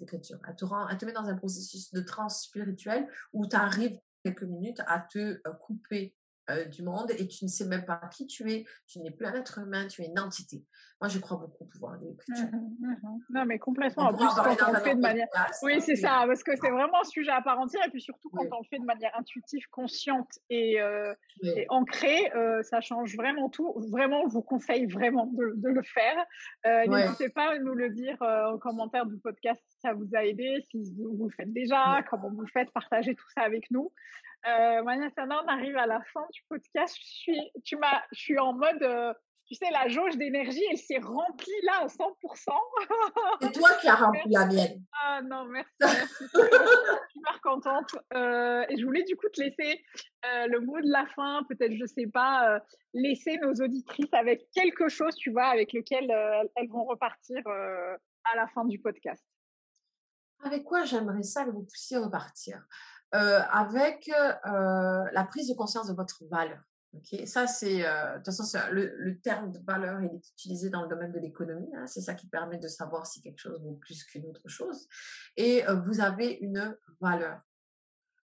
l'écriture. 0.01 0.39
Elle 0.49 0.57
te, 0.57 0.65
rend, 0.65 0.89
elle 0.89 0.99
te 0.99 1.05
met 1.05 1.13
dans 1.13 1.29
un 1.29 1.37
processus 1.37 1.93
de 1.93 2.01
transe 2.01 2.43
spirituelle 2.43 3.09
où 3.33 3.47
tu 3.47 3.57
arrives 3.57 3.99
quelques 4.25 4.43
minutes 4.43 4.81
à 4.87 5.01
te 5.01 5.19
euh, 5.19 5.53
couper 5.61 6.16
euh, 6.51 6.65
du 6.67 6.83
monde 6.83 7.11
et 7.19 7.27
tu 7.27 7.45
ne 7.45 7.51
sais 7.51 7.67
même 7.67 7.85
pas 7.85 8.01
qui 8.13 8.27
tu 8.27 8.51
es, 8.53 8.65
tu 8.87 9.01
n'es 9.01 9.11
plus 9.11 9.27
un 9.27 9.35
être 9.35 9.59
humain, 9.59 9.87
tu 9.89 10.03
es 10.03 10.07
une 10.07 10.19
entité. 10.19 10.65
Moi, 11.01 11.09
je 11.09 11.19
crois 11.19 11.37
beaucoup 11.37 11.65
au 11.65 11.67
pouvoir 11.67 11.99
de 11.99 12.07
l'écriture. 12.07 12.47
Mmh 12.53 12.87
mmh 12.87 13.19
non, 13.31 13.45
mais 13.45 13.59
complètement. 13.59 14.05
En 14.05 14.15
plus, 14.15 14.27
quand 14.27 14.69
on 14.69 14.73
le 14.73 14.81
fait 14.81 14.95
de 14.95 15.01
manière. 15.01 15.27
Oui, 15.63 15.81
c'est 15.81 15.97
ça, 15.97 16.25
parce 16.27 16.43
que 16.43 16.53
c'est 16.57 16.71
vraiment 16.71 17.01
un 17.01 17.05
sujet 17.05 17.33
à 17.33 17.43
part 17.43 17.59
entière 17.59 17.85
et 17.87 17.91
puis 17.91 18.01
surtout 18.01 18.31
quand 18.31 18.45
on 18.51 18.61
le 18.61 18.67
fait 18.71 18.79
de 18.79 18.85
manière 18.85 19.11
intuitive, 19.19 19.65
consciente 19.71 20.39
et, 20.49 20.81
euh, 20.81 21.13
et 21.43 21.67
ancrée, 21.69 22.33
euh, 22.35 22.63
ça 22.63 22.81
change 22.81 23.15
vraiment 23.17 23.51
tout. 23.51 23.75
Vraiment, 23.91 24.29
je 24.29 24.33
vous 24.33 24.43
conseille 24.43 24.87
vraiment 24.87 25.27
de, 25.27 25.53
de 25.57 25.69
le 25.69 25.83
faire. 25.83 26.87
N'hésitez 26.87 27.29
pas 27.29 27.53
à 27.53 27.59
nous 27.59 27.75
le 27.75 27.91
dire 27.91 28.17
en 28.23 28.57
commentaire 28.59 29.07
du 29.07 29.19
podcast 29.19 29.63
si 29.69 29.79
ça 29.81 29.93
vous 29.93 30.09
a 30.15 30.25
aidé, 30.25 30.65
si 30.71 30.95
vous, 30.97 31.27
le 31.27 31.31
faites 31.31 31.53
déjà, 31.53 32.03
comment 32.09 32.31
vous 32.31 32.43
le 32.43 32.51
faites, 32.53 32.71
partagez 32.73 33.15
tout 33.15 33.29
ça 33.35 33.43
avec 33.43 33.71
nous. 33.71 33.93
Euh, 34.47 34.83
Mania 34.83 35.09
on 35.19 35.49
arrive 35.49 35.77
à 35.77 35.87
la 35.87 36.01
fin 36.13 36.25
du 36.33 36.41
podcast. 36.49 36.97
Je 37.01 37.07
suis, 37.07 37.53
tu 37.65 37.77
m'as, 37.77 38.03
je 38.13 38.21
suis 38.21 38.39
en 38.39 38.53
mode, 38.53 38.83
euh, 38.83 39.13
tu 39.47 39.55
sais, 39.55 39.71
la 39.71 39.89
jauge 39.89 40.17
d'énergie, 40.17 40.63
elle 40.71 40.79
s'est 40.79 40.99
remplie 40.99 41.61
là 41.65 41.83
à 41.83 41.87
100%. 41.87 42.17
C'est 43.43 43.53
toi 43.53 43.71
qui 43.81 43.89
as 43.89 43.97
rempli 43.97 44.31
la 44.31 44.47
mienne. 44.47 44.85
Ah 45.03 45.21
non, 45.23 45.47
merci, 45.47 45.71
merci. 45.81 46.15
je 46.21 46.39
suis 46.39 47.13
super 47.13 47.41
contente. 47.43 47.97
Euh, 48.15 48.65
et 48.69 48.79
je 48.79 48.85
voulais 48.85 49.05
du 49.05 49.17
coup 49.17 49.29
te 49.33 49.41
laisser 49.41 49.83
euh, 50.27 50.47
le 50.47 50.61
mot 50.61 50.81
de 50.81 50.91
la 50.91 51.07
fin, 51.07 51.43
peut-être, 51.49 51.75
je 51.75 51.87
sais 51.87 52.07
pas, 52.07 52.61
laisser 52.95 53.39
nos 53.39 53.55
auditrices 53.55 54.13
avec 54.13 54.49
quelque 54.53 54.89
chose, 54.89 55.15
tu 55.17 55.31
vois, 55.31 55.47
avec 55.47 55.73
lequel 55.73 56.11
elles 56.55 56.69
vont 56.69 56.85
repartir 56.85 57.43
à 57.47 58.37
la 58.37 58.47
fin 58.49 58.65
du 58.65 58.79
podcast. 58.79 59.25
Avec 60.45 60.65
quoi 60.65 60.85
j'aimerais 60.85 61.23
ça 61.23 61.45
que 61.45 61.51
vous 61.51 61.65
puissiez 61.65 61.97
repartir? 61.97 62.63
Euh, 63.15 63.41
avec 63.53 64.09
euh, 64.09 65.05
la 65.13 65.25
prise 65.25 65.49
de 65.49 65.55
conscience 65.55 65.89
de 65.89 65.95
votre 65.95 66.25
valeur. 66.29 66.61
Okay 66.93 67.27
ça, 67.27 67.47
c'est, 67.47 67.87
euh, 67.87 68.19
le, 68.73 69.21
terme 69.21 69.53
de 69.53 69.59
valeur, 69.61 70.03
il 70.03 70.07
est 70.07 70.29
utilisé 70.31 70.71
dans 70.71 70.83
le 70.83 70.89
domaine 70.89 71.13
de 71.13 71.19
l'économie. 71.19 71.71
Hein, 71.77 71.87
c'est 71.87 72.01
ça 72.01 72.15
qui 72.15 72.27
permet 72.27 72.59
de 72.59 72.69
savoir 72.69 73.07
si 73.07 73.23
quelque 73.23 73.39
chose 73.39 73.63
vaut 73.63 73.75
plus 73.75 74.03
qu'une 74.05 74.27
autre 74.27 74.49
chose. 74.49 74.89
Et 75.37 75.63
vous 75.87 76.01
avez 76.01 76.39
une 76.41 76.77
valeur. 77.01 77.41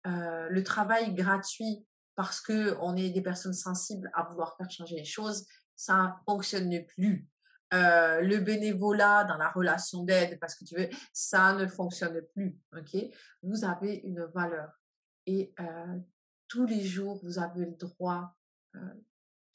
le 0.05 0.62
travail 0.62 1.14
gratuit, 1.14 1.87
parce 2.16 2.41
que 2.41 2.77
on 2.81 2.97
est 2.97 3.11
des 3.11 3.22
personnes 3.22 3.55
sensibles 3.55 4.11
à 4.14 4.25
vouloir 4.25 4.57
faire 4.57 4.70
changer 4.70 4.97
les 4.97 5.05
choses, 5.05 5.47
ça 5.77 6.16
fonctionne 6.27 6.85
plus. 6.87 7.29
Euh, 7.75 8.20
le 8.20 8.39
bénévolat 8.39 9.25
dans 9.25 9.37
la 9.37 9.49
relation 9.49 10.05
d'aide, 10.05 10.39
parce 10.39 10.55
que 10.55 10.64
tu 10.64 10.77
veux, 10.77 10.89
ça 11.12 11.55
ne 11.55 11.66
fonctionne 11.66 12.22
plus. 12.33 12.57
Ok, 12.77 12.97
vous 13.43 13.64
avez 13.64 13.97
une 13.97 14.25
valeur 14.27 14.81
et 15.27 15.53
euh, 15.59 15.99
tous 16.47 16.66
les 16.66 16.83
jours 16.83 17.18
vous 17.25 17.39
avez 17.39 17.64
le 17.64 17.72
droit 17.72 18.37
euh, 18.77 18.81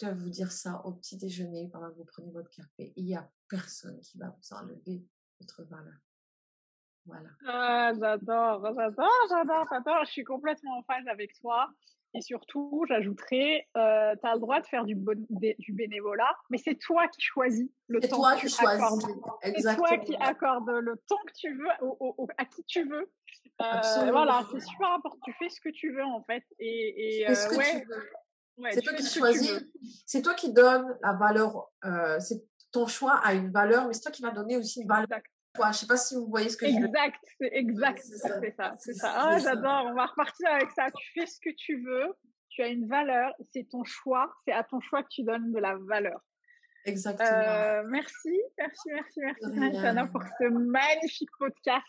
de 0.01 0.09
vous 0.11 0.29
dire 0.29 0.51
ça 0.51 0.81
au 0.85 0.93
petit 0.93 1.17
déjeuner 1.17 1.69
pendant 1.69 1.89
que 1.91 1.95
vous 1.95 2.05
prenez 2.05 2.31
votre 2.31 2.49
café. 2.49 2.91
Il 2.97 3.05
n'y 3.05 3.15
a 3.15 3.29
personne 3.47 3.99
qui 4.01 4.17
va 4.17 4.27
vous 4.29 4.55
enlever 4.55 5.05
votre 5.39 5.63
valeur. 5.63 5.99
Voilà. 7.05 7.29
Ah, 7.47 7.93
j'adore, 7.97 8.65
j'adore, 8.75 9.27
j'adore, 9.29 9.65
j'adore. 9.71 10.05
Je 10.05 10.11
suis 10.11 10.23
complètement 10.25 10.79
en 10.79 10.83
phase 10.83 11.07
avec 11.07 11.33
toi. 11.39 11.69
Et 12.15 12.21
surtout, 12.21 12.85
j'ajouterais, 12.87 13.67
euh, 13.77 14.15
tu 14.19 14.27
as 14.27 14.33
le 14.33 14.39
droit 14.39 14.59
de 14.59 14.65
faire 14.65 14.83
du, 14.83 14.95
du 14.95 15.73
bénévolat, 15.73 16.35
mais 16.49 16.57
c'est 16.57 16.75
toi 16.75 17.07
qui 17.07 17.21
choisis 17.21 17.69
le 17.87 17.99
temps 17.99 18.17
toi 18.17 18.35
que 18.35 18.47
tu 18.47 18.65
accordes. 18.65 19.01
C'est 19.43 19.75
toi 19.75 19.97
qui 19.99 20.15
accordes 20.15 20.69
le 20.69 20.95
temps 21.07 21.19
que 21.27 21.33
tu 21.35 21.55
veux 21.55 21.69
à 22.37 22.45
qui 22.45 22.63
tu 22.65 22.83
veux. 22.89 23.11
Euh, 23.61 24.11
voilà, 24.11 24.43
c'est 24.51 24.61
super 24.61 24.91
important. 24.91 25.19
Tu 25.25 25.33
fais 25.33 25.49
ce 25.49 25.59
que 25.61 25.69
tu 25.69 25.93
veux 25.93 26.03
en 26.03 26.23
fait. 26.23 26.43
Et, 26.59 27.19
et 27.19 27.29
euh, 27.29 27.35
ouais, 28.57 28.71
c'est 28.71 28.81
toi 28.81 28.93
qui 28.93 29.05
choisis, 29.05 29.65
c'est 30.05 30.21
toi 30.21 30.33
qui 30.33 30.53
donnes 30.53 30.97
la 31.03 31.13
valeur, 31.13 31.69
euh, 31.85 32.19
c'est 32.19 32.43
ton 32.71 32.87
choix 32.87 33.19
a 33.23 33.33
une 33.33 33.51
valeur, 33.51 33.87
mais 33.87 33.93
c'est 33.93 34.01
toi 34.01 34.11
qui 34.11 34.21
vas 34.21 34.31
donner 34.31 34.57
aussi 34.57 34.81
une 34.81 34.87
valeur. 34.87 35.07
Je 35.55 35.67
ne 35.67 35.73
sais 35.73 35.87
pas 35.87 35.97
si 35.97 36.15
vous 36.15 36.27
voyez 36.27 36.49
ce 36.49 36.57
que 36.57 36.65
exact, 36.65 37.19
je 37.39 37.43
veux 37.45 37.49
dire. 37.49 37.59
Exact, 37.59 37.99
c'est 38.03 38.17
ça, 38.17 38.75
c'est 38.77 38.93
ça. 38.93 39.13
Ah, 39.15 39.37
j'adore, 39.39 39.87
on 39.87 39.93
va 39.93 40.05
repartir 40.05 40.49
avec 40.51 40.69
ça. 40.71 40.87
Tu 40.91 41.19
fais 41.19 41.25
ce 41.25 41.39
que 41.39 41.49
tu 41.55 41.83
veux, 41.83 42.13
tu 42.49 42.61
as 42.61 42.67
une 42.67 42.87
valeur, 42.87 43.33
c'est 43.51 43.67
ton 43.69 43.83
choix, 43.83 44.31
c'est 44.45 44.53
à 44.53 44.63
ton 44.63 44.79
choix 44.79 45.03
que 45.03 45.09
tu 45.09 45.23
donnes 45.23 45.51
de 45.51 45.59
la 45.59 45.75
valeur. 45.77 46.21
Exactement. 46.85 47.29
Euh, 47.29 47.83
merci, 47.87 48.39
merci, 48.57 48.89
merci, 48.89 49.19
merci, 49.19 49.81
Sana, 49.81 50.07
pour 50.07 50.23
ce 50.39 50.45
magnifique 50.45 51.29
podcast. 51.37 51.85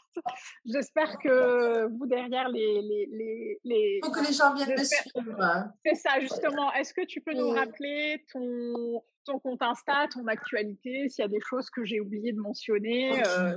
J'espère 0.66 1.16
que 1.18 1.86
vous, 1.86 2.06
derrière 2.06 2.48
les. 2.48 2.82
les, 2.82 3.08
les, 3.12 3.60
les 3.64 4.00
Faut 4.02 4.10
que 4.10 4.26
les 4.26 4.32
gens 4.32 4.52
viennent 4.54 4.72
me 4.76 4.84
suivre. 4.84 5.72
C'est 5.84 5.94
ça, 5.94 6.18
justement. 6.20 6.72
Est-ce 6.72 6.92
que 6.92 7.04
tu 7.06 7.20
peux 7.20 7.34
nous 7.34 7.50
rappeler 7.50 8.24
ton, 8.32 9.02
ton 9.24 9.38
compte 9.38 9.62
Insta, 9.62 10.06
ton 10.12 10.26
actualité, 10.26 11.08
s'il 11.08 11.22
y 11.22 11.26
a 11.26 11.28
des 11.28 11.40
choses 11.48 11.70
que 11.70 11.84
j'ai 11.84 12.00
oublié 12.00 12.32
de 12.32 12.40
mentionner 12.40 13.22
euh... 13.26 13.56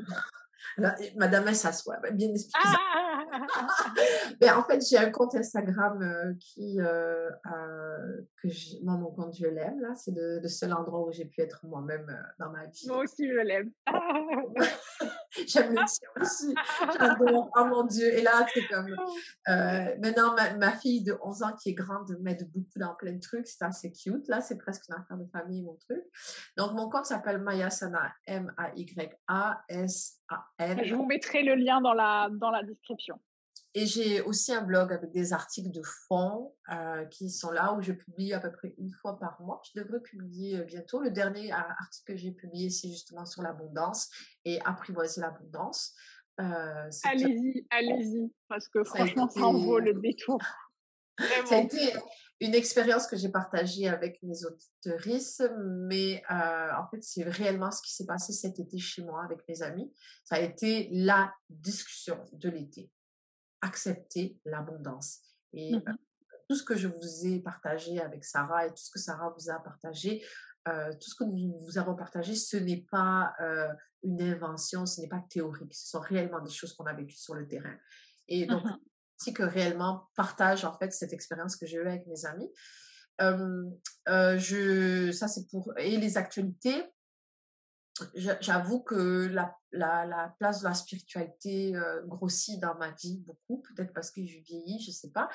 Madame, 1.17 1.47
elle 1.47 1.55
s'assoit, 1.55 1.97
bien 2.13 2.29
expliqué. 2.29 2.59
Ah, 2.63 3.25
ben, 4.39 4.57
en 4.57 4.63
fait, 4.63 4.81
j'ai 4.87 4.97
un 4.97 5.11
compte 5.11 5.35
Instagram 5.35 6.01
euh, 6.01 6.33
qui, 6.39 6.79
euh, 6.79 7.29
que 8.41 8.47
moi, 8.83 8.95
mon 8.95 9.11
compte, 9.11 9.35
je 9.35 9.45
l'aime. 9.45 9.81
Là, 9.81 9.93
c'est 9.95 10.11
le, 10.11 10.39
le, 10.39 10.47
seul 10.47 10.73
endroit 10.73 11.05
où 11.05 11.11
j'ai 11.11 11.25
pu 11.25 11.41
être 11.41 11.65
moi-même 11.65 12.05
dans 12.39 12.49
ma 12.49 12.65
vie. 12.65 12.87
Moi 12.87 13.03
aussi, 13.03 13.27
je 13.27 13.39
l'aime. 13.39 13.71
J'aime 15.47 15.71
le 15.71 15.83
tien 15.85 16.09
aussi. 16.19 16.53
J'adore. 16.79 17.49
Oh 17.55 17.65
mon 17.65 17.83
Dieu. 17.83 18.13
Et 18.13 18.21
là, 18.21 18.45
c'est 18.53 18.67
comme. 18.67 18.87
Euh, 19.49 19.95
maintenant, 20.01 20.33
ma, 20.35 20.53
ma, 20.55 20.71
fille 20.71 21.03
de 21.03 21.17
11 21.21 21.43
ans 21.43 21.53
qui 21.61 21.69
est 21.69 21.73
grande 21.73 22.17
m'aide 22.21 22.49
beaucoup 22.53 22.79
dans 22.79 22.95
plein 22.95 23.11
de 23.11 23.19
trucs. 23.19 23.45
C'est 23.45 23.63
assez 23.63 23.91
cute. 23.91 24.25
Là, 24.29 24.39
c'est 24.39 24.57
presque 24.57 24.83
une 24.87 24.95
affaire 24.95 25.17
de 25.17 25.25
famille, 25.31 25.61
mon 25.63 25.75
truc. 25.75 26.01
Donc, 26.57 26.71
mon 26.73 26.89
compte 26.89 27.05
s'appelle 27.05 27.39
Mayasana. 27.39 28.13
M-A-Y-A-S-A-N. 28.25 29.21
Je 30.85 30.95
vous 30.95 31.05
mettrai 31.05 31.43
le 31.43 31.55
lien 31.55 31.81
dans 31.81 31.93
la, 31.93 32.29
dans 32.31 32.51
la 32.51 32.63
description. 32.63 33.19
Et 33.75 33.87
j'ai 33.87 34.21
aussi 34.21 34.53
un 34.53 34.61
blog 34.61 34.93
avec 34.93 35.11
des 35.11 35.33
articles 35.33 35.71
de 35.71 35.81
fond 35.81 36.53
euh, 36.71 37.05
qui 37.05 37.31
sont 37.31 37.49
là 37.49 37.73
où 37.73 37.81
je 37.81 37.91
publie 37.91 38.33
à 38.33 38.39
peu 38.39 38.51
près 38.51 38.75
une 38.77 38.91
fois 38.91 39.17
par 39.17 39.41
mois. 39.41 39.61
Je 39.73 39.81
devrais 39.81 39.99
publier 39.99 40.59
euh, 40.59 40.63
bientôt. 40.63 40.99
Le 40.99 41.09
dernier 41.09 41.51
article 41.51 42.13
que 42.13 42.15
j'ai 42.15 42.31
publié, 42.31 42.69
c'est 42.69 42.89
justement 42.89 43.25
sur 43.25 43.41
l'abondance 43.41 44.11
et 44.45 44.61
apprivoiser 44.61 45.21
l'abondance. 45.21 45.95
Euh, 46.39 46.89
allez-y, 47.03 47.65
allez-y, 47.71 48.31
parce 48.47 48.67
que 48.67 48.83
franchement, 48.83 49.29
ça 49.29 49.41
en 49.41 49.53
vaut 49.53 49.79
le 49.79 49.93
détour. 49.93 50.39
Ça 51.45 51.57
a 51.57 51.59
été 51.59 51.93
une 52.39 52.55
expérience 52.55 53.05
que 53.05 53.15
j'ai 53.15 53.29
partagée 53.29 53.87
avec 53.87 54.17
mes 54.23 54.45
auditeuristes, 54.45 55.47
mais 55.87 56.23
euh, 56.31 56.71
en 56.75 56.87
fait, 56.89 57.03
c'est 57.03 57.23
réellement 57.23 57.69
ce 57.69 57.83
qui 57.83 57.93
s'est 57.93 58.07
passé 58.07 58.33
cet 58.33 58.59
été 58.59 58.79
chez 58.79 59.03
moi 59.03 59.23
avec 59.23 59.47
mes 59.47 59.61
amis. 59.61 59.93
Ça 60.23 60.35
a 60.35 60.39
été 60.39 60.89
la 60.91 61.31
discussion 61.49 62.17
de 62.33 62.49
l'été 62.49 62.89
accepter 63.63 64.39
l'abondance. 64.45 65.19
Et 65.53 65.75
mmh 65.75 65.83
tout 66.49 66.57
ce 66.57 66.63
que 66.63 66.75
je 66.75 66.89
vous 66.89 67.25
ai 67.25 67.39
partagé 67.39 68.01
avec 68.01 68.25
Sarah 68.25 68.67
et 68.67 68.69
tout 68.69 68.83
ce 68.83 68.91
que 68.91 68.99
Sarah 68.99 69.29
vous 69.29 69.49
a 69.49 69.63
partagé, 69.63 70.21
euh, 70.67 70.91
tout 70.91 71.09
ce 71.09 71.15
que 71.15 71.23
nous 71.23 71.57
vous 71.57 71.77
avons 71.77 71.95
partagé, 71.95 72.35
ce 72.35 72.57
n'est 72.57 72.85
pas 72.91 73.33
euh, 73.39 73.69
une 74.03 74.21
invention, 74.21 74.85
ce 74.85 74.99
n'est 74.99 75.07
pas 75.07 75.23
théorique, 75.29 75.73
ce 75.73 75.87
sont 75.87 76.01
réellement 76.01 76.41
des 76.41 76.51
choses 76.51 76.73
qu'on 76.73 76.85
a 76.85 76.93
vécues 76.93 77.15
sur 77.15 77.35
le 77.35 77.47
terrain. 77.47 77.75
Et 78.27 78.45
donc, 78.45 78.63
mmh 78.65 78.77
si 79.23 79.33
que 79.33 79.43
réellement 79.43 80.09
partage 80.15 80.65
en 80.65 80.77
fait 80.77 80.91
cette 80.91 81.13
expérience 81.13 81.55
que 81.55 81.65
j'ai 81.65 81.77
eue 81.77 81.87
avec 81.87 82.05
mes 82.07 82.25
amis. 82.25 82.51
Euh, 83.21 83.69
je, 84.37 85.11
ça 85.11 85.27
c'est 85.27 85.47
pour 85.47 85.71
et 85.77 85.97
les 85.97 86.17
actualités 86.17 86.83
j'avoue 88.15 88.81
que 88.81 89.27
la, 89.27 89.55
la, 89.71 90.05
la, 90.05 90.35
place 90.39 90.61
de 90.61 90.65
la 90.65 90.73
spiritualité 90.73 91.75
euh, 91.75 92.01
grossit 92.05 92.59
dans 92.59 92.75
ma 92.75 92.91
vie 92.91 93.17
beaucoup, 93.19 93.61
peut-être 93.61 93.93
parce 93.93 94.11
que 94.11 94.25
je 94.25 94.39
vieillis, 94.39 94.83
je 94.83 94.91
sais 94.91 95.11
pas. 95.11 95.29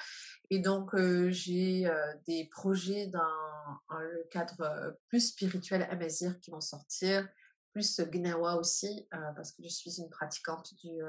Et 0.50 0.58
donc, 0.58 0.94
euh, 0.94 1.30
j'ai 1.30 1.86
euh, 1.86 2.14
des 2.26 2.48
projets 2.50 3.06
dans 3.06 4.00
le 4.00 4.24
cadre 4.30 4.98
plus 5.08 5.28
spirituel 5.28 5.82
à 5.82 5.96
qui 6.40 6.50
vont 6.50 6.60
sortir, 6.60 7.28
plus 7.72 8.00
Gnawa 8.00 8.56
aussi, 8.56 9.06
parce 9.10 9.52
que 9.52 9.62
je 9.62 9.68
suis 9.68 10.00
une 10.00 10.08
pratiquante 10.08 10.74
du, 10.82 11.00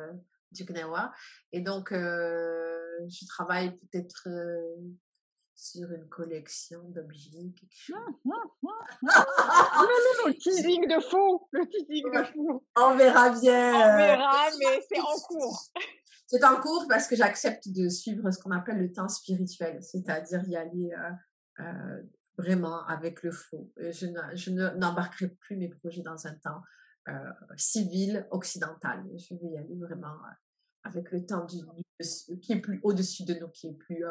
du 0.51 0.65
Gnawa. 0.65 1.13
Et 1.51 1.61
donc, 1.61 1.89
je 1.91 3.25
travaille 3.27 3.77
peut-être 3.77 4.27
sur 5.59 5.91
une 5.91 6.07
collection 6.07 6.81
d'objets, 6.87 7.51
quelque 7.53 7.75
chose. 7.75 7.97
non, 8.23 8.37
non, 8.63 8.71
non, 9.03 9.11
le 10.27 10.33
teasing 10.33 10.87
de 10.87 11.01
fou, 11.01 11.49
le 11.51 11.67
teasing 11.67 12.09
de 12.13 12.23
fou. 12.31 12.65
On 12.77 12.95
verra 12.95 13.29
bien. 13.31 13.73
On 13.73 13.97
verra, 13.97 14.49
mais 14.59 14.81
c'est 14.89 15.01
en 15.01 15.19
cours. 15.27 15.69
C'est 16.27 16.43
en 16.45 16.61
cours 16.61 16.85
parce 16.87 17.07
que 17.07 17.17
j'accepte 17.17 17.67
de 17.67 17.89
suivre 17.89 18.31
ce 18.31 18.39
qu'on 18.39 18.51
appelle 18.51 18.79
le 18.79 18.93
temps 18.93 19.09
spirituel, 19.09 19.83
c'est-à-dire 19.83 20.47
y 20.47 20.55
aller 20.55 20.93
euh, 20.93 21.63
euh, 21.65 22.03
vraiment 22.37 22.85
avec 22.85 23.21
le 23.23 23.31
flot. 23.31 23.69
Je, 23.75 24.07
je 24.35 24.51
n'embarquerai 24.51 25.27
plus 25.27 25.57
mes 25.57 25.67
projets 25.67 26.03
dans 26.03 26.25
un 26.25 26.35
temps 26.35 26.61
euh, 27.09 27.31
civil 27.57 28.25
occidental. 28.31 29.03
Je 29.17 29.35
vais 29.35 29.47
y 29.55 29.57
aller 29.57 29.75
vraiment 29.75 30.15
avec 30.83 31.11
le 31.11 31.25
temps 31.25 31.45
du, 31.45 31.57
qui 32.39 32.53
est 32.53 32.61
plus 32.61 32.79
au-dessus 32.83 33.25
de 33.25 33.33
nous, 33.33 33.49
qui 33.49 33.67
est 33.67 33.73
plus 33.73 34.05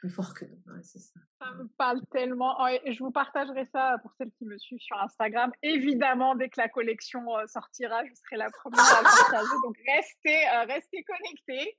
plus 0.00 0.08
fort 0.08 0.32
que 0.32 0.46
nous. 0.46 0.82
c'est 0.82 0.98
ça. 0.98 1.20
ça 1.38 1.52
me 1.52 1.68
parle 1.76 2.00
tellement. 2.10 2.56
Je 2.86 2.98
vous 3.00 3.10
partagerai 3.10 3.66
ça 3.66 3.96
pour 4.00 4.12
celles 4.14 4.30
qui 4.38 4.46
me 4.46 4.56
suivent 4.56 4.80
sur 4.80 4.98
Instagram. 4.98 5.52
Évidemment, 5.62 6.34
dès 6.34 6.48
que 6.48 6.58
la 6.58 6.70
collection 6.70 7.36
euh, 7.36 7.46
sortira, 7.46 8.02
je 8.06 8.14
serai 8.14 8.36
la 8.38 8.50
première 8.50 8.80
à 8.80 9.00
le 9.00 9.04
partager. 9.04 9.54
Donc, 9.62 9.76
restez, 9.86 10.48
euh, 10.48 10.64
restez 10.64 11.04
connectés. 11.04 11.76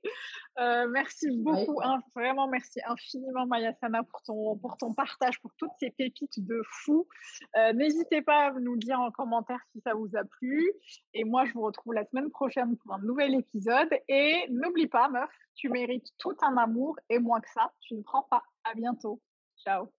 Euh, 0.60 0.86
merci 0.88 1.36
beaucoup. 1.36 1.80
Hein, 1.82 2.00
vraiment, 2.14 2.46
merci 2.46 2.80
infiniment, 2.86 3.44
Mayasana, 3.46 4.04
pour 4.04 4.22
ton, 4.22 4.56
pour 4.56 4.76
ton 4.76 4.94
partage, 4.94 5.40
pour 5.40 5.52
toutes 5.56 5.72
ces 5.80 5.90
pépites 5.90 6.46
de 6.46 6.62
fou. 6.84 7.08
N'hésitez 7.74 8.22
pas 8.22 8.46
à 8.46 8.52
nous 8.52 8.76
dire 8.76 9.00
en 9.00 9.10
commentaire 9.10 9.60
si 9.72 9.80
ça 9.80 9.94
vous 9.94 10.10
a 10.16 10.22
plu. 10.22 10.70
Et 11.12 11.24
moi, 11.24 11.44
je 11.44 11.52
vous 11.54 11.62
retrouve 11.62 11.94
la 11.94 12.04
semaine 12.04 12.30
prochaine 12.30 12.76
pour 12.76 12.94
un 12.94 13.00
nouvel 13.00 13.34
épisode. 13.34 13.90
Et 14.06 14.46
n'oublie 14.48 14.86
pas, 14.86 15.08
meuf, 15.08 15.30
tu 15.54 15.68
mérites 15.68 16.08
tout 16.18 16.36
un 16.42 16.56
amour 16.56 16.96
et 17.08 17.18
moins 17.18 17.40
que 17.40 17.50
ça, 17.50 17.72
tu 17.80 17.94
ne 17.94 18.02
prends 18.12 18.22
pas. 18.30 18.42
À 18.64 18.74
bientôt. 18.74 19.20
Ciao. 19.56 19.92